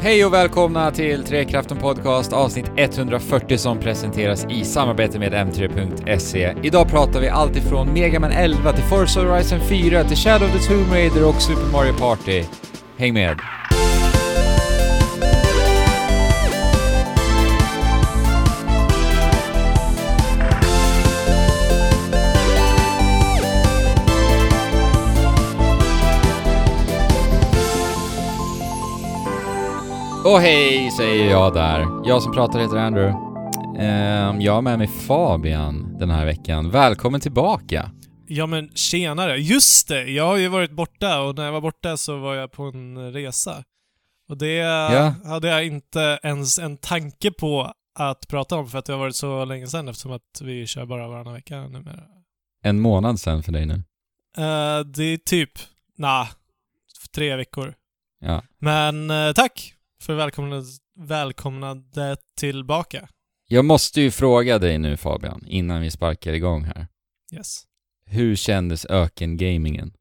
[0.00, 6.54] Hej och välkomna till Trekraften Podcast avsnitt 140 som presenteras i samarbete med M3.se.
[6.62, 10.52] Idag pratar vi allt ifrån Mega Man 11 till Forza Horizon 4 till Shadow of
[10.52, 12.44] the Tomb Raider och Super Mario Party.
[12.96, 13.57] Häng med!
[30.28, 32.08] Och hej säger jag där.
[32.08, 33.18] Jag som pratar heter Andrew.
[33.78, 36.70] Ehm, jag har med mig Fabian den här veckan.
[36.70, 37.90] Välkommen tillbaka!
[38.26, 40.04] Ja men tjenare, just det!
[40.04, 43.12] Jag har ju varit borta och när jag var borta så var jag på en
[43.12, 43.64] resa.
[44.28, 45.14] Och det Ja.
[45.24, 49.16] hade jag inte ens en tanke på att prata om för att det har varit
[49.16, 52.02] så länge sedan eftersom att vi kör bara varannan vecka numera.
[52.62, 53.74] En månad sen för dig nu.
[53.74, 55.50] Uh, det är typ,
[55.96, 56.26] nah,
[57.14, 57.74] tre veckor.
[58.20, 58.42] Ja.
[58.58, 59.74] Men eh, tack
[60.08, 63.08] för välkomnandet, välkomnandet tillbaka.
[63.48, 66.86] Jag måste ju fråga dig nu Fabian, innan vi sparkar igång här.
[67.32, 67.62] Yes.
[68.06, 69.92] Hur kändes ökengamingen?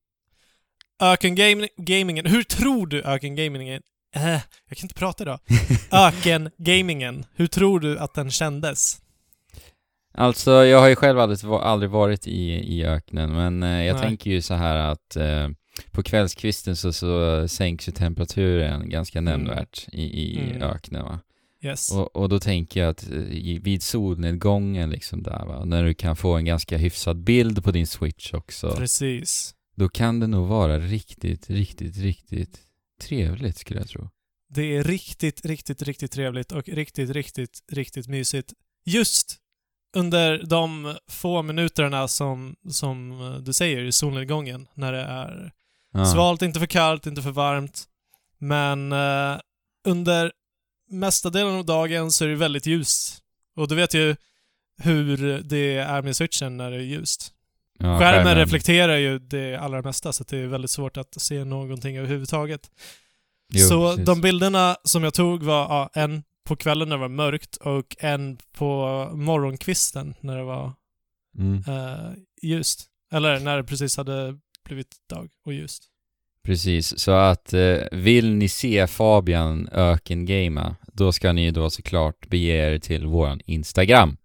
[1.01, 3.81] Öken-gamingen, hur tror du öken-gamingen...
[4.15, 4.29] Äh,
[4.69, 5.39] jag kan inte prata idag.
[5.91, 9.01] Öken-gamingen, hur tror du att den kändes?
[10.13, 14.03] Alltså, jag har ju själv aldrig, aldrig varit i, i öknen, men eh, jag Nej.
[14.03, 15.49] tänker ju så här att eh,
[15.91, 20.61] på kvällskvisten så, så sänks ju temperaturen ganska nämnvärt i, i Mm.
[20.61, 21.19] öknen va.
[21.63, 21.91] Yes.
[21.91, 23.17] Och, och då tänker jag att eh,
[23.61, 27.87] vid solnedgången liksom där va, när du kan få en ganska hyfsad bild på din
[27.87, 29.55] switch också, Precis.
[29.75, 32.59] då kan det nog vara riktigt, riktigt, riktigt
[33.01, 34.09] trevligt skulle jag tro.
[34.49, 38.53] Det är riktigt, riktigt, riktigt trevligt och riktigt, riktigt, riktigt mysigt.
[38.85, 39.37] Just
[39.95, 45.51] under de få minuterna som, som eh, du säger i solnedgången, när det är
[45.97, 46.05] Ja.
[46.05, 47.83] svalt, inte för kallt, inte för varmt.
[48.37, 49.37] Men eh,
[49.87, 50.31] under
[50.89, 53.17] mesta delen av dagen så är det väldigt ljust.
[53.55, 54.15] Och du vet ju
[54.77, 57.33] hur det är med switchen när det är ljust.
[57.79, 61.97] Ja, Skärmen reflekterar ju det allra mesta så det är väldigt svårt att se någonting
[61.97, 62.71] överhuvudtaget.
[63.53, 64.05] Jo, så precis.
[64.05, 67.95] de bilderna som jag tog var ja, en på kvällen när det var mörkt och
[67.99, 70.73] en på morgonkvisten när det var
[71.37, 71.63] Mm.
[71.67, 72.11] eh,
[72.41, 72.85] ljust.
[73.11, 75.83] Eller när det precis hade blivit dag och ljust.
[76.47, 82.73] Precis, så att eh, vill ni se Fabian ökengama, då ska ni då såklart bege
[82.75, 84.17] er till våran Instagram.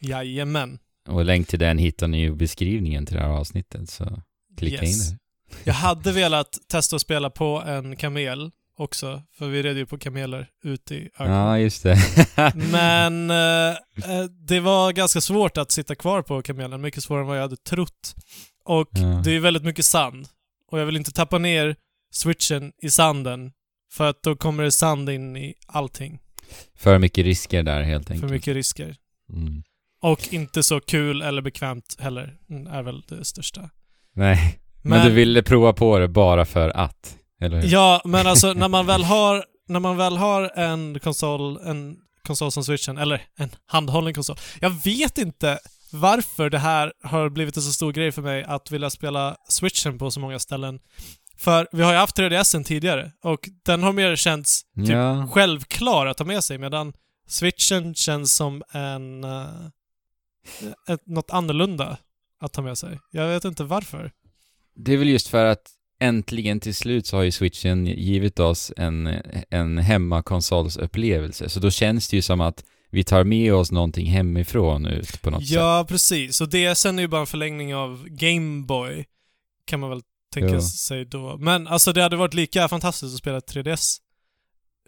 [0.00, 0.78] Jajamän.
[1.08, 4.22] Och länk till den hittar ni i beskrivningen till det här avsnittet, så
[4.58, 5.10] klicka Yes.
[5.10, 5.18] in där.
[5.64, 9.98] Jag hade velat testa att spela på en kamel också, för vi red ju på
[9.98, 11.30] kameler ute i öknen.
[11.32, 11.96] Ja, just det.
[12.72, 17.28] Men eh, eh, det var ganska svårt att sitta kvar på kamelen, mycket svårare än
[17.28, 18.14] vad jag hade trott.
[18.64, 19.20] Och Ja.
[19.24, 20.28] det är väldigt mycket sand.
[20.72, 21.76] Och jag vill inte tappa ner
[22.12, 23.52] switchen i sanden,
[23.92, 26.18] för att då kommer det sand in i allting.
[26.76, 28.32] För mycket risker där helt För enkelt.
[28.32, 28.96] mycket risker.
[29.32, 29.62] Mm.
[30.02, 32.36] Och inte så kul eller bekvämt heller,
[32.70, 33.70] är väl det största.
[34.14, 37.68] Nej, men, du ville prova på det bara för att, eller hur?
[37.68, 42.52] Ja, men alltså när man väl har, när man väl har en konsol, en konsol
[42.52, 44.36] som switchen, eller en handhållen konsol.
[44.60, 45.58] Jag vet inte
[45.92, 49.98] varför det här har blivit en så stor grej för mig att vilja spela switchen
[49.98, 50.80] på så många ställen.
[51.36, 56.06] För vi har ju haft 3DSen tidigare och den har mer känts typ Ja, självklar
[56.06, 56.92] att ta med sig medan
[57.28, 59.24] switchen känns som en...
[59.24, 59.46] Uh,
[60.88, 61.96] ett, något annorlunda
[62.40, 62.98] att ta med sig.
[63.10, 64.12] Jag vet inte varför.
[64.76, 65.70] det är väl just för att
[66.00, 69.06] äntligen till slut så har ju switchen givit oss en,
[69.50, 71.48] en hemmakonsolsupplevelse.
[71.48, 75.30] Så då känns det ju som att vi tar med oss någonting hemifrån ut på
[75.30, 75.50] något sätt.
[75.56, 76.40] Ja, precis.
[76.40, 79.04] Och DSen är ju bara en förlängning av Gameboy,
[79.66, 80.00] kan man väl
[80.34, 80.60] tänka Ja.
[80.62, 81.36] sig då.
[81.38, 83.96] Men alltså det hade varit lika fantastiskt att spela 3DS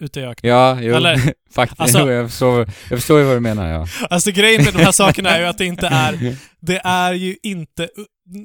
[0.00, 0.52] ute i öknen.
[0.52, 1.16] Ja, jo, Eller,
[1.54, 1.80] faktiskt.
[1.80, 2.58] alltså- jo, jag, förstår,
[2.90, 3.86] jag förstår ju vad du menar, ja.
[4.10, 7.36] Alltså grejen med de här sakerna är ju att det inte är, det är ju
[7.42, 7.88] inte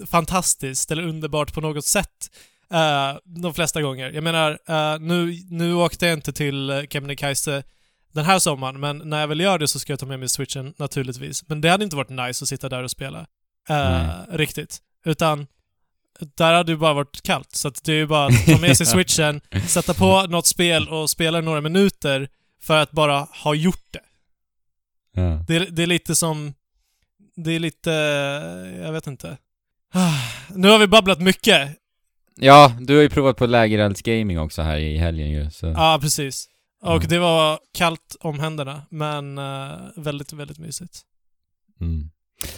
[0.08, 2.30] fantastiskt eller underbart på något sätt.
[2.74, 4.12] eh, de flesta gånger.
[4.12, 7.64] Jag menar, eh, nu, nu åkte jag inte till uh, Kebnekaise
[8.14, 10.30] den här sommaren, men när jag väl gör det så ska jag ta med mig
[10.30, 11.48] switchen naturligtvis.
[11.48, 13.28] Men det hade inte varit nice att sitta där och spela.
[13.70, 14.26] Nej.
[14.30, 14.78] riktigt.
[15.06, 15.48] Utan
[16.20, 17.56] där hade det bara varit kallt.
[17.56, 21.10] Så det är ju bara att ta med sig switchen, sätta på något spel och
[21.10, 22.30] spela några minuter
[22.62, 24.02] för att bara ha gjort det.
[25.22, 25.44] ja.
[25.48, 26.54] Det är, det är lite som...
[27.36, 27.92] Det är lite...
[28.84, 29.38] Jag vet inte.
[30.56, 31.78] Nu har vi babblat mycket.
[32.36, 35.66] Ja, du har ju provat på lägereldsgaming också här i helgen ju, så...
[35.66, 36.48] Ja, precis.
[36.82, 37.08] Och Mm.
[37.08, 41.00] det var kallt om händerna, men eh, väldigt, väldigt mysigt.
[41.82, 42.10] Mm.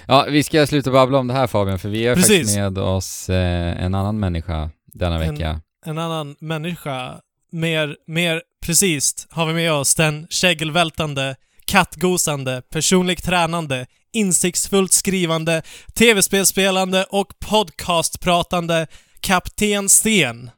[0.08, 2.38] Ja, vi ska sluta babbla om det här Fabian, för vi har Precis.
[2.38, 5.62] faktiskt med oss eh, en annan människa denna En- vecka.
[5.86, 7.20] En annan människa
[7.52, 11.36] mer, mer precis har vi med oss den kägelvältande,
[11.66, 15.62] kattgosande, personligt tränande, insiktsfullt skrivande,
[15.94, 18.88] tv-spelspelande och podcastpratande
[19.20, 20.52] Kapten Sten.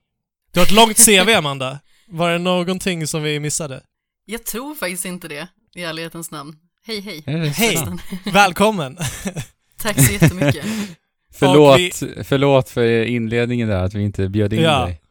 [0.54, 1.80] Du har ett långt CV, Amanda.
[2.08, 3.84] Var det någonting som vi missade?
[4.26, 6.56] Jag tror faktiskt inte det, i ärlighetens namn.
[6.86, 7.24] Hej, hej.
[7.50, 7.78] Hej!
[8.34, 8.98] Välkommen!
[9.78, 10.66] Tack så jättemycket.
[11.34, 14.86] Förlåt, vi- förlåt för inledningen där, att vi inte bjöd in Ja.
[14.86, 15.02] dig.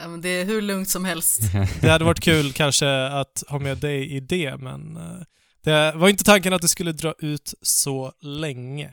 [0.00, 1.40] Ja, men det är hur lugnt som helst.
[1.80, 5.02] Det hade varit kul kanske att ha med dig i det, men eh,
[5.64, 8.92] det var inte tanken att det skulle dra ut så länge.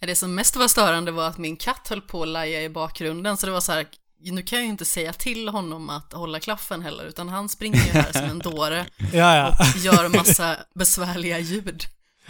[0.00, 3.36] Det som mest var störande var att min katt höll på att laja i bakgrunden,
[3.36, 3.86] så det var så här,
[4.20, 7.84] nu kan jag ju inte säga till honom att hålla klaffen heller, utan han springer
[7.84, 9.48] ju här som en dåre Ja, ja.
[9.60, 11.82] och gör massa besvärliga ljud.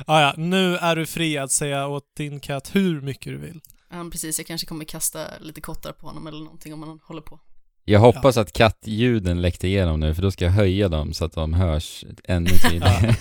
[0.06, 0.35] ja, ja.
[0.37, 3.61] Nu är du fri att säga åt din katt hur mycket du vill.
[3.90, 7.23] Ja, precis, jag kanske kommer kasta lite kottar på honom eller någonting om han håller
[7.23, 7.40] på.
[7.85, 11.32] Jag hoppas att kattljuden läckte igenom nu, för då ska jag höja dem så att
[11.32, 13.14] de hörs ännu tydligare.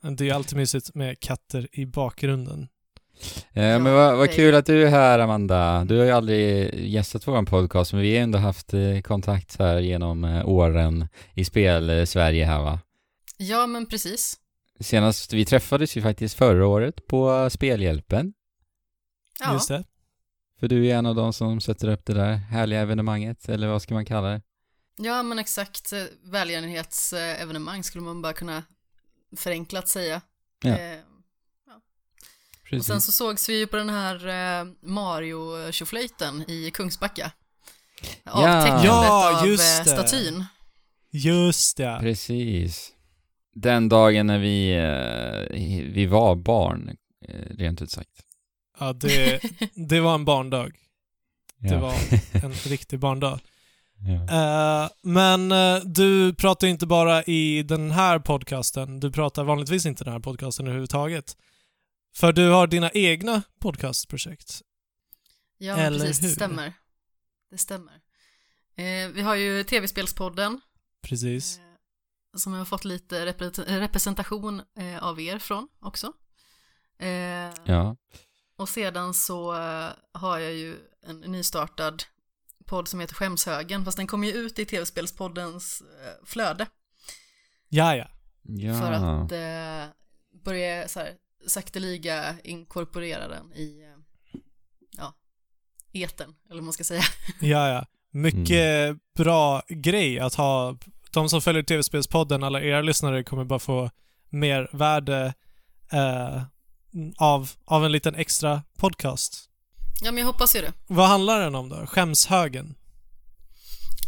[0.18, 2.68] Det är alltid mysigt med katter i bakgrunden.
[3.52, 5.84] Eh, men vad, vad kul att du är här Amanda.
[5.84, 9.78] Du har ju aldrig gästat vår podcast, men vi har ändå haft eh, kontakt här
[9.78, 12.80] genom eh, åren i spel-Sverige här va?
[13.36, 14.36] Ja, men precis.
[14.80, 18.32] Senast, vi träffades ju faktiskt förra året på Spelhjälpen.
[19.40, 19.84] Ja, Just det.
[20.60, 23.82] För du är en av de som sätter upp det där härliga evenemanget, eller vad
[23.82, 24.42] ska man kalla det?
[25.00, 25.92] ja men exakt.
[25.92, 28.62] eh, Välgörenhetsevenemang skulle man bara kunna
[29.36, 30.20] förenklat säga.
[30.62, 30.70] Ja.
[30.70, 30.98] Eh,
[32.68, 32.86] Och Precis.
[32.86, 34.14] sen så sågs vi ju på den här
[34.60, 37.32] eh, Mario-tjoflöjten i Kungsbacka.
[38.24, 39.90] Avtäckandet Ja, av just eh, det.
[39.90, 40.44] statyn.
[41.10, 41.98] Just det.
[42.00, 42.90] Precis.
[43.54, 45.56] Den dagen när vi, eh,
[45.94, 46.96] vi var barn,
[47.58, 48.10] rent ut sagt.
[48.80, 49.40] Ja, det,
[49.88, 50.68] det var en barndag.
[51.58, 51.80] Det Ja.
[51.80, 51.94] var
[52.44, 53.40] en riktig barndag.
[54.28, 54.90] Ja.
[55.02, 55.52] Men
[55.94, 60.20] du pratar inte bara i den här podcasten, du pratar vanligtvis inte i den här
[60.20, 61.36] podcasten överhuvudtaget.
[62.20, 64.62] För du har dina egna podcastprojekt.
[65.58, 66.22] Ja, Eller precis.
[66.22, 66.28] hur?
[66.28, 66.72] Det stämmer.
[67.50, 67.94] Det stämmer.
[68.76, 70.60] Eh, vi har ju tv-spelspodden
[71.02, 71.58] Precis.
[71.58, 71.64] eh,
[72.36, 76.12] som jag har fått lite repre- representation eh, av er från också.
[76.98, 77.08] Eh,
[77.64, 77.96] ja.
[78.56, 82.02] Och sedan så eh, har jag ju en nystartad
[82.66, 86.66] podd som heter Skämshögen, fast den kommer ju ut i tv-spelspoddens eh, flöde.
[87.68, 88.08] Ja, ja.
[88.42, 88.80] Ja.
[88.80, 89.94] För att eh,
[90.44, 91.14] börja så här,
[91.48, 93.84] sakteliga inkorporera den i
[94.96, 95.14] ja,
[95.92, 97.02] eten, eller vad man ska säga.
[97.40, 97.86] Ja, ja.
[98.10, 100.76] Mycket bra grej att ha.
[101.10, 103.90] De som följer TV-spelspodden, alla era lyssnare, kommer bara få
[104.30, 105.34] mer värde
[105.92, 106.42] eh,
[107.18, 109.48] av, av en liten extra podcast.
[110.02, 110.72] Ja, men jag hoppas ju det.
[110.86, 111.86] Vad handlar den om då?
[111.86, 112.74] Skämshögen?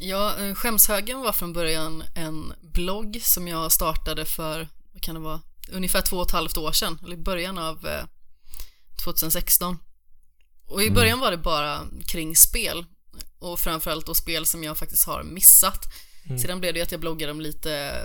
[0.00, 5.20] Ja, eh, Skämshögen var från början en blogg som jag startade för, vad kan det
[5.20, 5.40] vara,
[5.72, 8.04] ungefär två och ett halvt år sedan, eller i början av eh,
[9.04, 9.78] 2016.
[10.66, 10.94] Och i Mm.
[10.94, 12.84] början var det bara kring spel,
[13.38, 15.84] och framförallt då spel som jag faktiskt har missat.
[16.24, 16.38] Mm.
[16.38, 18.04] Sedan blev det att jag bloggade om lite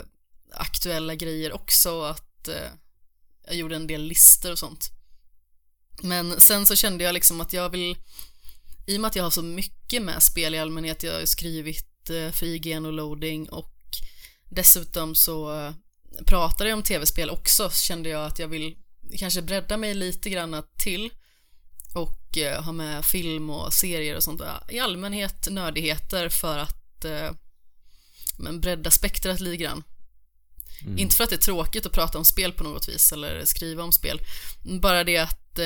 [0.53, 2.69] aktuella grejer också, och att eh,
[3.47, 4.89] jag gjorde en del listor och sånt.
[6.01, 7.97] Men sen så kände jag liksom att jag vill,
[8.87, 12.09] i och med att jag har så mycket med spel i allmänhet, jag har skrivit
[12.09, 13.73] eh, för IGN och loading och
[14.49, 15.73] dessutom så eh,
[16.25, 18.75] pratade jag om tv-spel också, så kände jag att jag vill
[19.17, 21.09] kanske bredda mig lite grann till
[21.95, 24.53] och eh, ha med film och serier och sånt där.
[24.69, 27.31] I allmänhet nördigheter för att eh,
[28.37, 29.83] men bredda spektrat lite grann.
[30.81, 30.97] Mm.
[30.99, 33.83] Inte för att det är tråkigt att prata om spel på något vis eller skriva
[33.83, 34.19] om spel.
[34.81, 35.65] Bara det att eh,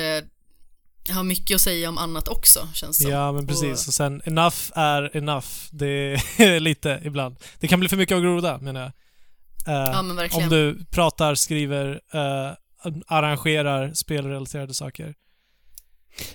[1.06, 3.12] jag har mycket att säga om annat också, känns det som.
[3.12, 3.82] Ja, men precis.
[3.82, 5.46] Och- Och sen, enough är enough.
[5.70, 5.86] Det
[6.36, 7.36] är lite ibland.
[7.60, 8.92] Det kan bli för mycket av groda, menar jag.
[9.66, 10.44] Eh, Ja, men verkligen.
[10.44, 12.52] om du pratar, skriver, eh,
[13.06, 15.14] arrangerar spelrelaterade saker.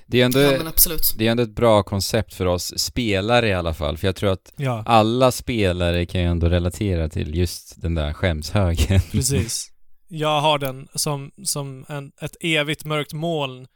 [0.07, 0.39] Det är ändå...
[0.39, 0.71] Ja.
[1.17, 4.31] Det är ändå ett bra koncept för oss spelare i alla fall, för jag tror
[4.31, 9.01] att Ja, alla spelare kan ju ändå relatera till just den där skämshögen.
[9.11, 9.71] precis.
[10.07, 13.67] Jag har den som, som en, ett evigt mörkt moln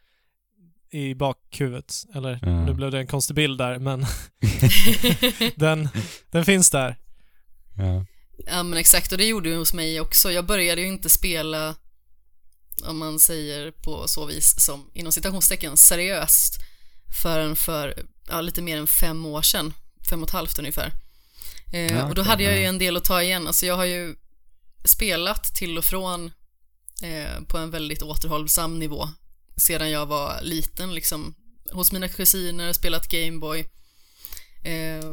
[0.92, 1.94] i bakhuvudet.
[2.16, 2.66] Eller, Ja.
[2.66, 4.06] nu blev det en konstig bild där, men
[5.56, 5.90] den,
[6.32, 6.96] den finns där.
[7.78, 8.06] ja.
[8.46, 10.32] Ja men exakt och det gjorde ju hos mig också.
[10.32, 11.76] Jag började ju inte spela,
[12.84, 16.58] om man säger på så vis som inom citationstecken seriöst
[17.22, 19.74] förrän för ja, lite mer än fem år sedan,
[20.10, 20.94] fem och ett halvt ungefär.
[21.74, 23.48] Eh, Ja, och då hade jag ju en del att ta igen.
[23.48, 24.16] Alltså jag har ju
[24.86, 26.32] spelat till och från
[27.02, 29.10] eh, på en väldigt återhållsam nivå
[29.58, 31.36] sedan jag var liten liksom
[31.72, 33.60] hos mina kusiner, spelat Gameboy.
[34.64, 35.12] Eh,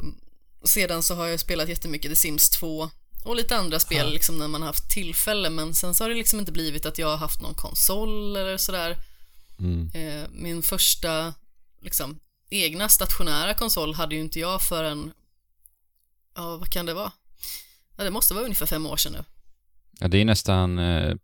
[0.65, 2.91] sedan så har jag spelat jättemycket The Sims 2
[3.27, 4.13] och lite andra spel Ja.
[4.13, 6.99] liksom när man har haft tillfälle men sen så har det liksom inte blivit att
[6.99, 8.97] jag har haft någon konsol eller sådär.
[9.59, 9.91] Mm.
[9.95, 11.35] Eh, min första
[11.83, 12.19] liksom
[12.51, 15.13] egna stationära konsol hade ju inte jag förrän,
[16.35, 17.13] ja vad kan det vara?
[17.97, 19.25] Ja, det måste vara ungefär fem år sedan nu.
[20.01, 21.15] Ja, det är nästan, eh,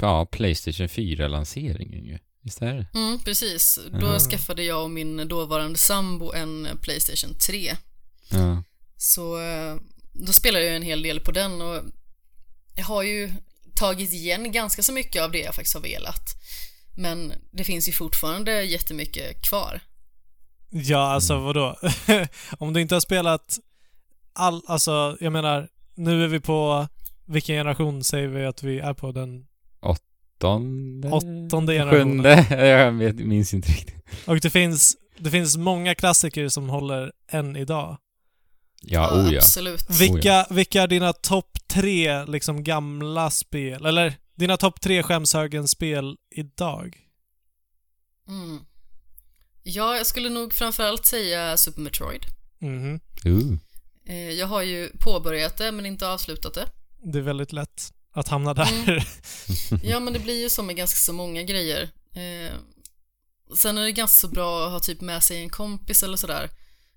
[0.00, 2.18] ja, Playstation 4-lanseringen ju.
[2.44, 2.86] Visst är det?
[2.98, 3.78] Mm, precis.
[4.00, 4.18] Då Mhm.
[4.18, 7.76] skaffade jag och min dåvarande sambo en Playstation 3.
[8.30, 8.62] Ja.
[8.96, 9.76] Så eh,
[10.12, 11.82] då spelade jag en hel del på den och
[12.76, 13.32] jag har ju
[13.74, 16.34] tagit igen ganska så mycket av det jag faktiskt har velat.
[16.96, 19.80] Men det finns ju fortfarande jättemycket kvar.
[20.70, 21.76] Ja, alltså vadå?
[22.58, 23.58] Om du inte har spelat
[24.32, 26.88] all, alltså jag menar, nu är vi på,
[27.26, 29.12] vilken generation säger vi att vi är på?
[29.12, 29.46] Den
[29.82, 31.10] Åttonde?
[31.10, 32.24] åttonde generationen.
[32.44, 32.66] Sjunde?
[32.66, 34.04] Jag vet, minns inte riktigt.
[34.26, 37.96] Och det finns, det finns många klassiker som håller än idag.
[38.82, 39.38] Ja, oh ja.
[39.38, 39.90] Absolut.
[39.90, 43.86] Vilka, vilka är dina topp tre liksom gamla spel?
[43.86, 46.96] Eller dina topp tre skämshögen-spel idag?
[48.28, 48.60] Mm.
[49.62, 52.22] Ja, jag skulle nog framförallt säga Super Metroid.
[52.58, 53.00] Mhm.
[53.26, 53.58] Uh.
[54.32, 56.66] Jag har ju påbörjat det men inte avslutat det.
[57.04, 58.68] Det är väldigt lätt att hamna där.
[59.82, 61.82] Ja, men det blir ju så med ganska så många grejer.
[62.14, 62.52] Eh,
[63.56, 66.50] sen är det ganska så bra att ha typ med sig en kompis eller sådär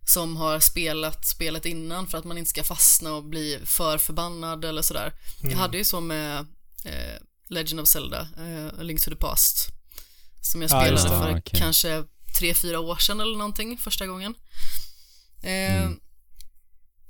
[0.05, 4.65] som har spelat spelet innan för att man inte ska fastna och bli för förbannad
[4.65, 5.13] eller sådär.
[5.41, 6.37] Jag hade ju så med
[6.85, 9.67] eh, Legend of Zelda, eh, Link to the Past,
[10.41, 11.09] som jag Ja, spelade det.
[11.09, 11.59] för Ah, okej.
[11.59, 12.03] kanske
[12.39, 14.35] tre, fyra år sedan eller någonting första gången.
[15.43, 15.99] Eh, Mm.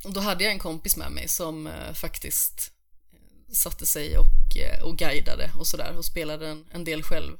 [0.05, 2.71] och då hade jag en kompis med mig som eh, faktiskt
[3.13, 7.37] eh, satte sig och, eh, och guidade och sådär och spelade en, en del själv.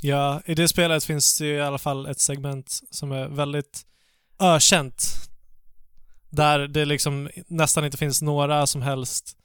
[0.00, 3.82] Ja, i det spelet finns det ju i alla fall ett segment som är väldigt
[4.38, 5.04] ökänt.
[6.30, 9.36] Där det liksom nästan inte finns några som helst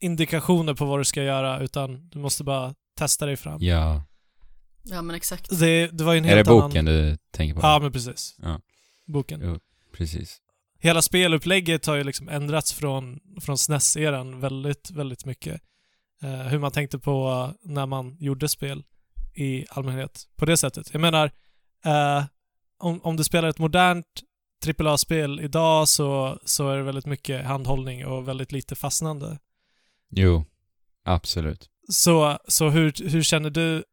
[0.00, 3.62] indikationer på vad du ska göra, utan du måste bara testa dig fram.
[3.62, 4.04] Ja.
[4.82, 5.60] Ja men exakt.
[5.60, 7.02] Det, det var ju en Är helt det boken annan...
[7.02, 7.66] du tänker på?
[7.66, 8.36] Ja, men precis.
[8.42, 8.60] Ja.
[9.06, 9.40] Boken.
[9.44, 9.58] Jo.
[9.96, 10.38] Precis.
[10.78, 15.60] Hela spelupplägget har ju liksom ändrats från, från SNES-eran väldigt, väldigt mycket.
[16.22, 18.84] Eh, hur man tänkte på när man gjorde spel
[19.34, 20.88] i allmänhet på det sättet.
[20.92, 21.30] Jag menar,
[21.84, 22.24] eh,
[22.82, 24.06] om, om du spelar ett modernt
[24.78, 29.38] AAA-spel idag så, så är det väldigt mycket handhållning och väldigt lite fastnande.
[30.10, 30.44] Jo.
[31.04, 31.70] Absolut.
[31.88, 33.84] Så, så hur, hur känner du?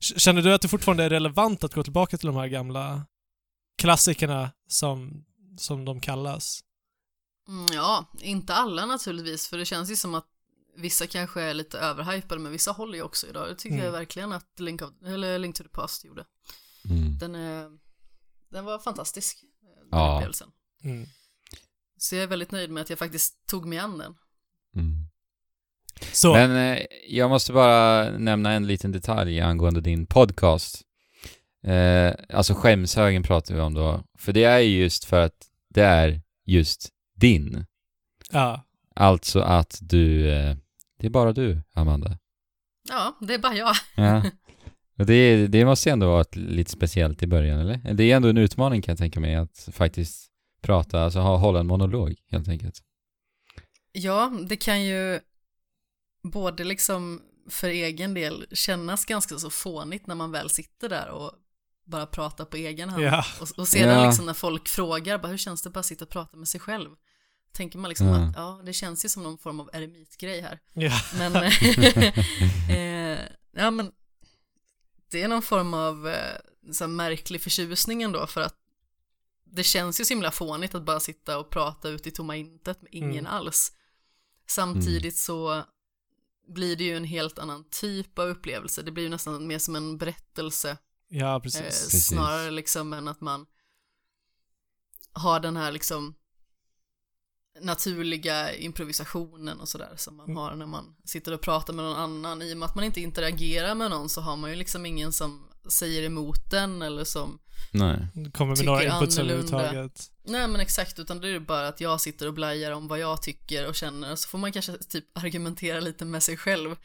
[0.00, 3.06] Känner du att det fortfarande är relevant att gå tillbaka till de här gamla
[3.78, 5.24] klassikerna som,
[5.58, 6.60] som de kallas?
[7.48, 10.26] Mm, ja, inte alla naturligtvis för det känns ju som att
[10.76, 13.48] vissa kanske är lite överhypade men vissa håller ju också idag.
[13.48, 13.84] Det tycker Mm.
[13.86, 16.24] jag verkligen att Link, of, eller Link to the Past gjorde.
[16.90, 17.18] Mm.
[17.18, 17.70] Den, är,
[18.52, 20.14] den var fantastisk, den Ja.
[20.16, 20.48] upplevelsen.
[20.84, 21.06] Mm.
[21.96, 24.14] Så jag är väldigt nöjd med att jag faktiskt tog mig an den.
[24.76, 24.96] Mm.
[26.12, 30.82] Så, Men eh, jag måste bara nämna en liten detalj angående din podcast.
[31.64, 34.04] Eh, alltså skämshögen pratar vi om då.
[34.18, 37.66] För det är ju just för att det är just din.
[38.30, 38.64] ja.
[38.94, 40.56] Alltså att du, eh,
[40.98, 42.18] det är bara du, Amanda.
[42.88, 43.76] Ja, det är bara jag.
[43.96, 44.22] Ja.
[45.06, 47.94] Det, det måste ju ändå vara ett, lite speciellt i början, eller?
[47.94, 50.28] Det är ändå en utmaning kan jag tänka mig att faktiskt
[50.62, 52.74] prata, alltså ha, hålla en monolog helt enkelt.
[53.92, 55.20] Ja, det kan ju
[56.22, 61.32] både liksom för egen del kännas ganska så fånigt när man väl sitter där och
[61.84, 63.02] bara pratar på egen hand.
[63.04, 63.24] Ja.
[63.40, 64.06] Och, och sedan Ja.
[64.06, 66.60] liksom när folk frågar, bara, hur känns det bara att sitta och prata med sig
[66.60, 66.88] själv?
[67.52, 68.14] Tänker man liksom Ja.
[68.16, 70.58] att ja, det känns ju som någon form av eremitgrej här.
[70.72, 70.92] ja.
[71.18, 71.36] Men,
[72.70, 73.18] eh,
[73.56, 73.92] ja men
[75.12, 76.36] det är någon form av eh,
[76.72, 78.56] så märklig förtjusning ändå för att
[79.44, 82.82] det känns ju så himla fånigt att bara sitta och prata ut i tomma intet
[82.82, 83.26] med ingen Mm.
[83.26, 83.72] alls.
[84.46, 85.64] Samtidigt så
[86.48, 88.82] blir det ju en helt annan typ av upplevelse.
[88.82, 90.78] Det blir ju nästan mer som en berättelse
[91.08, 91.62] Ja, eh, precis.
[91.62, 92.06] Precis.
[92.06, 93.46] snarare liksom än att man
[95.12, 96.14] har den här liksom
[97.60, 100.36] naturliga improvisationen och sådär som man Mm.
[100.36, 102.42] har när man sitter och pratar med någon annan.
[102.42, 105.12] I och med att man inte interagerar med någon så har man ju liksom ingen
[105.12, 107.38] som säger emot den eller som
[107.70, 108.06] Nej.
[108.32, 109.56] Kommer med tycker några inputs annorlunda.
[109.56, 110.10] överhuvudtaget.
[110.24, 113.22] Nej men exakt, utan det är bara att jag sitter och blajar om vad jag
[113.22, 116.76] tycker och känner så får man kanske typ argumentera lite med sig själv.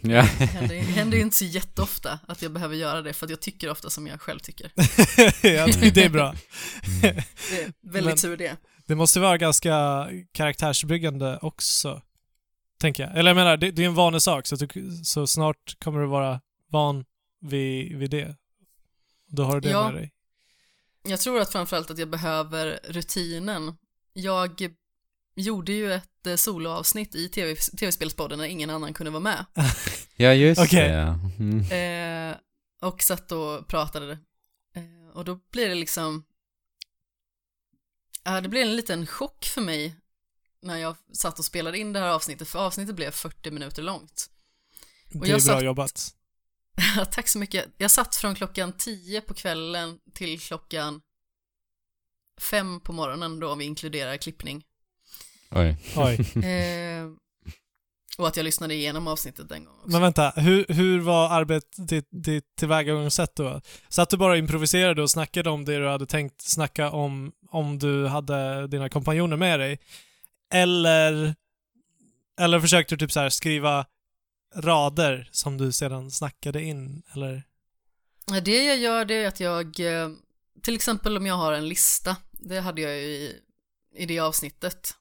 [0.00, 0.08] Ja.
[0.38, 3.30] Det händer, det händer ju inte så jätteofta att jag behöver göra det för att
[3.30, 4.72] jag tycker ofta som jag själv tycker.
[5.42, 6.34] ja, det är bra.
[7.00, 7.06] Det
[7.62, 8.56] är väldigt Men- tur det.
[8.86, 12.02] Det måste vara ganska karaktärsbyggande också.
[12.80, 13.16] Tänker jag.
[13.18, 16.40] Eller jag menar, det, det är en vanesak så, du, så snart kommer du vara
[16.70, 17.04] van
[17.40, 18.36] vid, vid det.
[19.28, 19.84] Då har du det Ja.
[19.84, 20.12] med dig.
[21.02, 23.76] Jag tror att framförallt att jag behöver rutinen
[24.12, 24.68] jag
[25.36, 29.44] gjorde ju ett eh, soloavsnitt i TV, tv-spelspodden när ingen annan kunde vara med.
[30.16, 30.88] Ja, just Okej.
[30.88, 31.18] det.
[31.38, 32.30] Mm.
[32.30, 32.36] Eh,
[32.82, 34.12] och satt och pratade.
[34.76, 36.24] Eh, och då blir det liksom,
[38.24, 39.96] det blev en liten chock för mig
[40.62, 44.30] när jag satt och spelade in det här avsnittet, för avsnittet blev 40 minuter långt.
[45.08, 46.14] Det Och är jag bra satt- jobbat.
[47.12, 47.66] Tack så mycket.
[47.78, 51.00] Jag satt från klockan 10 på kvällen till klockan
[52.40, 54.64] 5 på morgonen då om vi inkluderar klippning.
[55.50, 55.76] Oj.
[55.96, 56.18] Oj.
[58.18, 59.90] Och att jag lyssnade igenom avsnittet den gången också.
[59.90, 63.60] Men vänta, hur, hur var arbetet, ditt, ditt tillvägagångssätt då?
[63.88, 67.78] Satt du bara och improviserade och snackade om det du hade tänkt snacka om, om
[67.78, 69.78] du hade dina kompanjoner med dig?
[70.52, 71.34] Eller,
[72.40, 73.86] eller försökte du typ så skriva
[74.56, 77.42] rader som du sedan snackade in, eller?
[78.42, 80.10] Det jag gör det är att jag, eh,
[80.62, 83.40] till exempel om jag har en lista, det hade jag ju i,
[83.96, 84.94] i det avsnittet.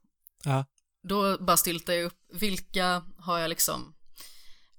[0.43, 0.65] Ja.
[1.03, 3.93] Då bara styltar jag upp vilka har jag liksom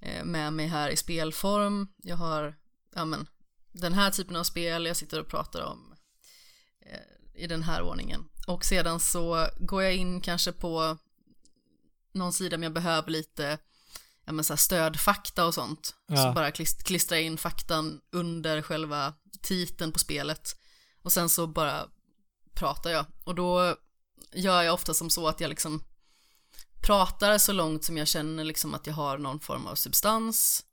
[0.00, 1.88] eh, med mig här i spelform.
[1.96, 2.54] Jag har,
[2.94, 3.26] ja men,
[3.72, 5.94] den här typen av spel jag sitter och pratar om
[6.80, 8.24] eh, i den här ordningen.
[8.46, 10.98] Och sedan så går jag in kanske på
[12.12, 13.58] någon sida om jag behöver lite
[14.24, 15.86] ja, men så här stödfakta och sånt.
[15.86, 16.32] Så Ja.
[16.34, 20.56] bara klist- klistrar jag in faktan under själva titeln på spelet.
[21.02, 21.88] Och sen så bara
[22.54, 23.06] pratar jag.
[23.24, 23.76] Och då
[24.32, 25.84] gör jag ofta som så att jag liksom
[26.84, 30.64] pratar så långt som jag känner liksom att jag har någon form av substans.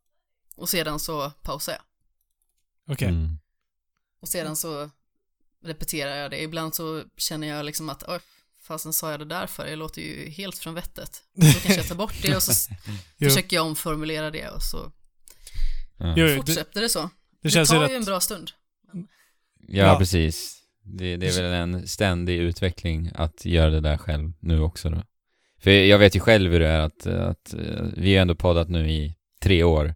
[0.55, 1.81] Och sedan så pausar jag.
[2.93, 3.07] Okej.
[3.07, 3.37] Mm.
[4.21, 4.89] Och sedan så
[5.63, 6.41] repeterar jag det.
[6.41, 8.19] Ibland så känner jag liksom att, oj,
[8.61, 9.65] fasen sa jag det där för?
[9.65, 11.23] Det låter ju helt från vettet.
[11.33, 12.73] Då kanske jag tar bort det och så
[13.19, 14.91] försöker jag omformulera det och så
[16.15, 17.01] det, fortsätter det så.
[17.01, 17.09] det
[17.41, 17.91] Det, känns ju tar rätt...
[17.91, 18.51] ju en bra stund.
[18.93, 19.97] Ja, Ja.
[19.99, 20.57] precis.
[20.83, 25.03] Det, det är väl en ständig utveckling att göra det där själv nu också då.
[25.63, 28.69] För jag vet ju själv hur det är att, att eh, vi har ändå poddat
[28.69, 29.95] nu i tre år.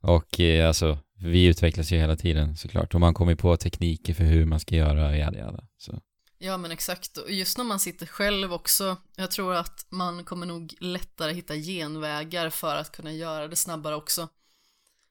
[0.00, 2.94] Och eh, alltså, vi utvecklas ju hela tiden såklart.
[2.94, 5.64] Och man kommer på tekniker för hur man ska göra, jada jada.
[5.78, 6.00] Så.
[6.38, 10.46] Ja men exakt, och just när man sitter själv också, jag tror att man kommer
[10.46, 14.28] nog lättare hitta genvägar för att kunna göra det snabbare också.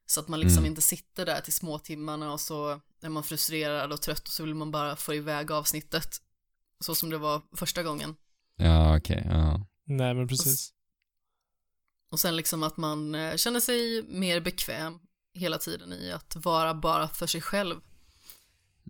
[0.05, 0.69] Så att man liksom Mm.
[0.71, 4.55] inte sitter där till småtimmarna och så är man frustrerad och trött och så vill
[4.55, 6.09] man bara få iväg avsnittet.
[6.79, 8.15] Så som det var första gången.
[8.57, 9.65] Ja, okej, ja.
[9.97, 10.73] Nej, men precis.
[12.09, 14.99] Och sen liksom att man eh, känner sig mer bekväm
[15.33, 17.75] hela tiden i att vara bara för sig själv.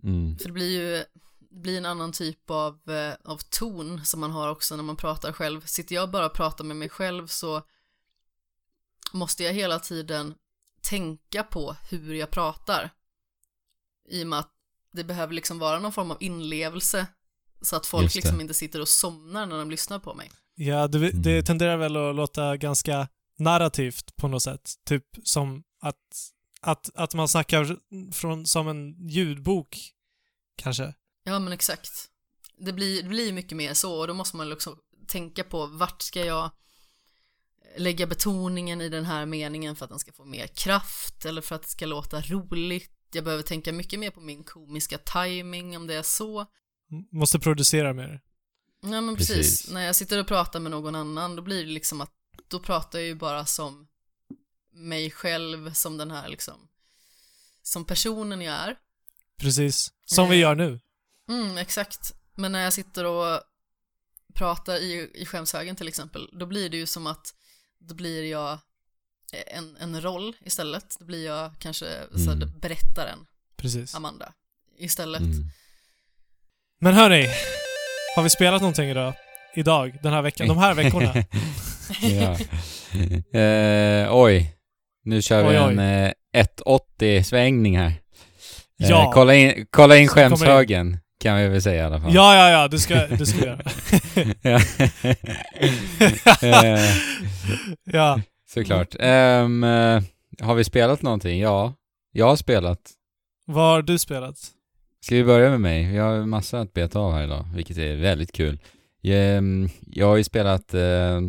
[0.02, 0.38] Mm.
[0.38, 1.04] För det blir ju
[1.50, 4.96] det blir en annan typ av, eh, av ton som man har också när man
[4.96, 5.66] pratar själv.
[5.66, 7.62] Sitter jag bara och pratar med mig själv så
[9.12, 10.34] måste jag hela tiden
[10.80, 12.90] tänka på hur jag pratar.
[14.08, 14.52] I och med att
[14.92, 17.06] det behöver liksom vara någon form av inlevelse
[17.60, 20.30] så att folk liksom inte sitter och somnar när de lyssnar på mig.
[20.54, 21.44] Ja, det, det Mm.
[21.44, 24.70] tenderar väl att låta ganska narrativt på något sätt.
[24.86, 25.96] Typ som att,
[26.60, 27.76] att, att man snackar
[28.12, 29.78] från, som en ljudbok,
[30.56, 30.94] kanske.
[31.24, 31.90] Ja men exakt.
[32.58, 36.02] Det blir, det blir mycket mer så och då måste man också tänka på vart
[36.02, 36.50] ska jag
[37.76, 41.54] lägga betoningen i den här meningen för att den ska få mer kraft eller för
[41.56, 42.90] att det ska låta roligt.
[43.14, 46.40] Jag behöver tänka mycket mer på min komiska timing om det är så.
[46.40, 46.46] M-
[47.12, 48.20] Måste producera mer.
[48.82, 49.36] Ja men precis.
[49.36, 49.70] Precis.
[49.70, 52.10] När jag sitter och pratar med någon annan då blir det liksom att
[52.48, 53.88] då pratar jag ju bara som
[54.72, 56.68] mig själv som den här liksom
[57.62, 58.76] som personen jag är.
[59.38, 59.92] Precis.
[60.06, 60.40] Som vi Eh.
[60.40, 60.80] gör nu.
[61.28, 62.12] Mm, exakt.
[62.34, 63.40] Men när jag sitter och
[64.34, 67.34] pratar i, i skämshögen till exempel, då blir det ju som att
[67.78, 68.58] då blir jag
[69.46, 70.96] en, en roll istället.
[70.98, 72.58] Då blir jag kanske så här, Mm.
[72.60, 73.94] berättaren, Precis.
[73.94, 74.32] Amanda,
[74.78, 75.20] istället.
[75.22, 75.44] Mm.
[76.78, 77.28] Men hörni,
[78.16, 79.12] har vi spelat någonting idag?
[79.54, 81.14] Idag, den här veckan, de här veckorna?
[82.02, 82.36] ja.
[83.40, 84.54] eh, oj.
[85.04, 85.72] Nu kör vi Oj, oj.
[85.72, 87.86] en eh, 180 svängning här.
[87.86, 87.92] Eh,
[88.76, 89.10] Ja.
[89.14, 92.14] kolla in, kolla in skämshögen, kan vi väl säga i alla fall.
[92.14, 93.60] Ja, ja, ja, du ska, du ska göra.
[97.84, 98.20] Ja.
[98.54, 98.94] såklart.
[99.00, 99.48] Eh,
[100.46, 101.40] har vi spelat någonting?
[101.40, 101.74] Ja.
[102.12, 102.78] Jag har spelat.
[103.46, 104.36] Vad har du spelat?
[105.04, 105.94] Ska vi börja med mig?
[105.94, 108.58] Jag har massa att beta av här idag, vilket är väldigt kul.
[109.02, 111.20] Ehm, Jag har ju spelat eh,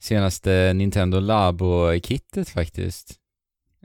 [0.00, 3.14] senaste Nintendo Labo-kittet faktiskt.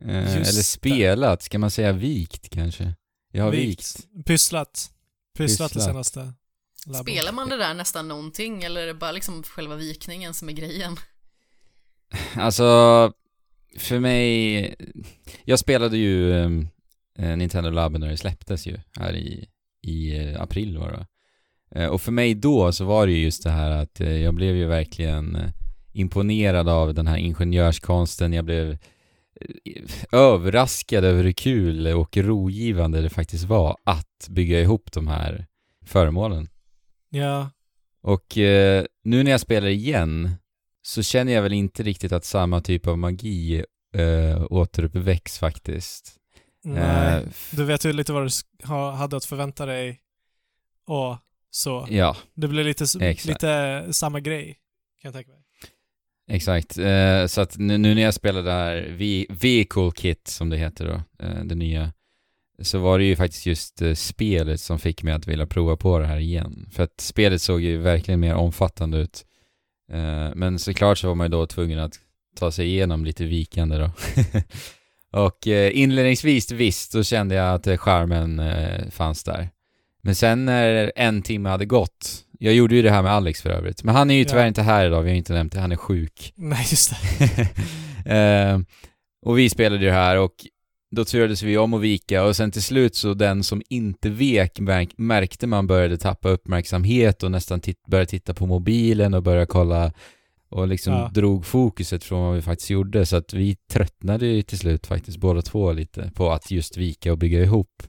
[0.01, 0.63] Eh, Just eller det.
[0.63, 2.93] spelat, ska man säga vikt kanske?
[3.31, 3.97] Jag har vikt.
[4.25, 4.91] Pysslat.
[5.37, 6.19] Pysslat det senaste.
[6.85, 7.03] labben.
[7.03, 10.53] Spelar man det där nästan någonting eller är det bara liksom själva vikningen som är
[10.53, 10.97] grejen?
[12.35, 12.63] Alltså,
[13.77, 14.75] för mig...
[15.45, 16.67] Jag spelade ju ehm, eh,
[17.17, 19.47] Nintendo Labo när det släpptes ju, här i,
[19.81, 21.05] i eh, april var det?
[21.71, 24.33] Eh, och för mig då så var det ju just det här att eh, jag
[24.33, 25.49] blev ju verkligen eh,
[25.93, 28.33] imponerad av den här ingenjörskonsten.
[28.33, 34.91] Jag blev eh, överraskad över hur kul och rogivande det faktiskt var att bygga ihop
[34.91, 35.45] de här
[35.85, 36.49] föremålen.
[37.09, 37.49] Ja.
[38.01, 40.31] Och eh, nu när jag spelar igen
[40.81, 46.16] så känner jag väl inte riktigt att samma typ av magi eh, återuppväcks faktiskt.
[46.73, 47.13] Nej.
[47.23, 49.99] Eh, Du vet ju lite vad du hade att förvänta dig
[50.87, 51.15] och
[51.51, 51.87] så.
[51.89, 53.25] ja, Det blir lite, Exakt.
[53.25, 54.45] lite samma grej,
[55.01, 55.41] kan jag tänka mig.
[56.29, 56.77] exakt.
[56.77, 60.57] Eh, så att nu, nu när jag spelar det här V- Vehicle Kit som det
[60.57, 61.93] heter då, eh, det nya,
[62.61, 65.99] så var det ju faktiskt just eh, spelet som fick mig att vilja prova på
[65.99, 66.69] det här igen.
[66.71, 69.25] För att spelet såg ju verkligen mer omfattande ut.
[69.91, 71.99] Eh, men såklart så var man ju då tvungen att
[72.35, 73.91] ta sig igenom lite vikande då.
[75.13, 79.49] och eh, inledningsvis visst, då kände jag att eh, charmen eh, fanns där.
[80.01, 83.49] Men sen när en timme hade gått, jag gjorde ju det här med Alex för
[83.49, 84.29] övrigt, men han är ju Ja.
[84.29, 86.33] tyvärr inte här idag, vi har inte nämnt det, han är sjuk.
[86.37, 87.47] Nej, just det.
[88.51, 88.59] eh,
[89.25, 90.33] och vi spelade ju här och
[90.95, 94.59] då turades vi om att vika och sen till slut så den som inte vek
[94.59, 99.45] märk- märkte man började tappa uppmärksamhet och nästan tit- började titta på mobilen och började
[99.45, 99.91] kolla
[100.49, 101.11] och liksom Ja.
[101.13, 105.17] drog fokuset från vad vi faktiskt gjorde så att vi tröttnade ju till slut faktiskt
[105.17, 107.83] båda två lite på att just vika och bygga ihop.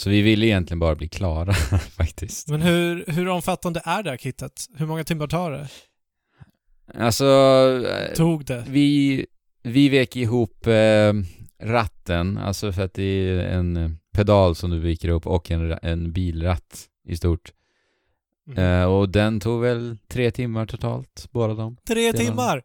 [0.00, 1.52] Så vi ville egentligen bara bli klara
[1.96, 2.48] faktiskt.
[2.48, 4.52] Men hur, hur omfattande är det här kittet?
[4.76, 5.68] Hur många timmar tar det?
[6.94, 7.24] Alltså,
[7.90, 8.64] eh, Tog det?
[8.68, 9.26] vi,
[9.62, 11.12] vi vek ihop eh,
[11.62, 16.12] ratten, alltså för att det är en pedal som du viker upp och en, en
[16.12, 17.52] bilratt i stort.
[18.48, 18.58] Mhm.
[18.58, 21.76] Eh, och den tog väl tre timmar totalt, båda dem.
[21.86, 22.62] Tre var- timmar!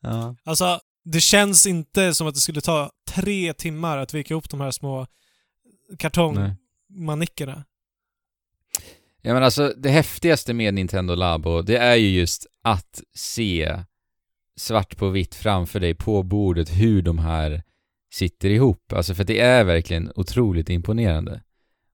[0.00, 0.36] Ja.
[0.44, 4.60] Alltså, det känns inte som att det skulle ta tre timmar att vika upp de
[4.60, 5.06] här små
[5.98, 7.64] kartongmanickerna.
[9.22, 13.78] Ja men alltså det häftigaste med Nintendo Labo, det är ju just att se
[14.56, 17.62] svart på vitt framför dig på bordet hur de här
[18.12, 18.92] sitter ihop.
[18.92, 21.42] Alltså för det är verkligen otroligt imponerande.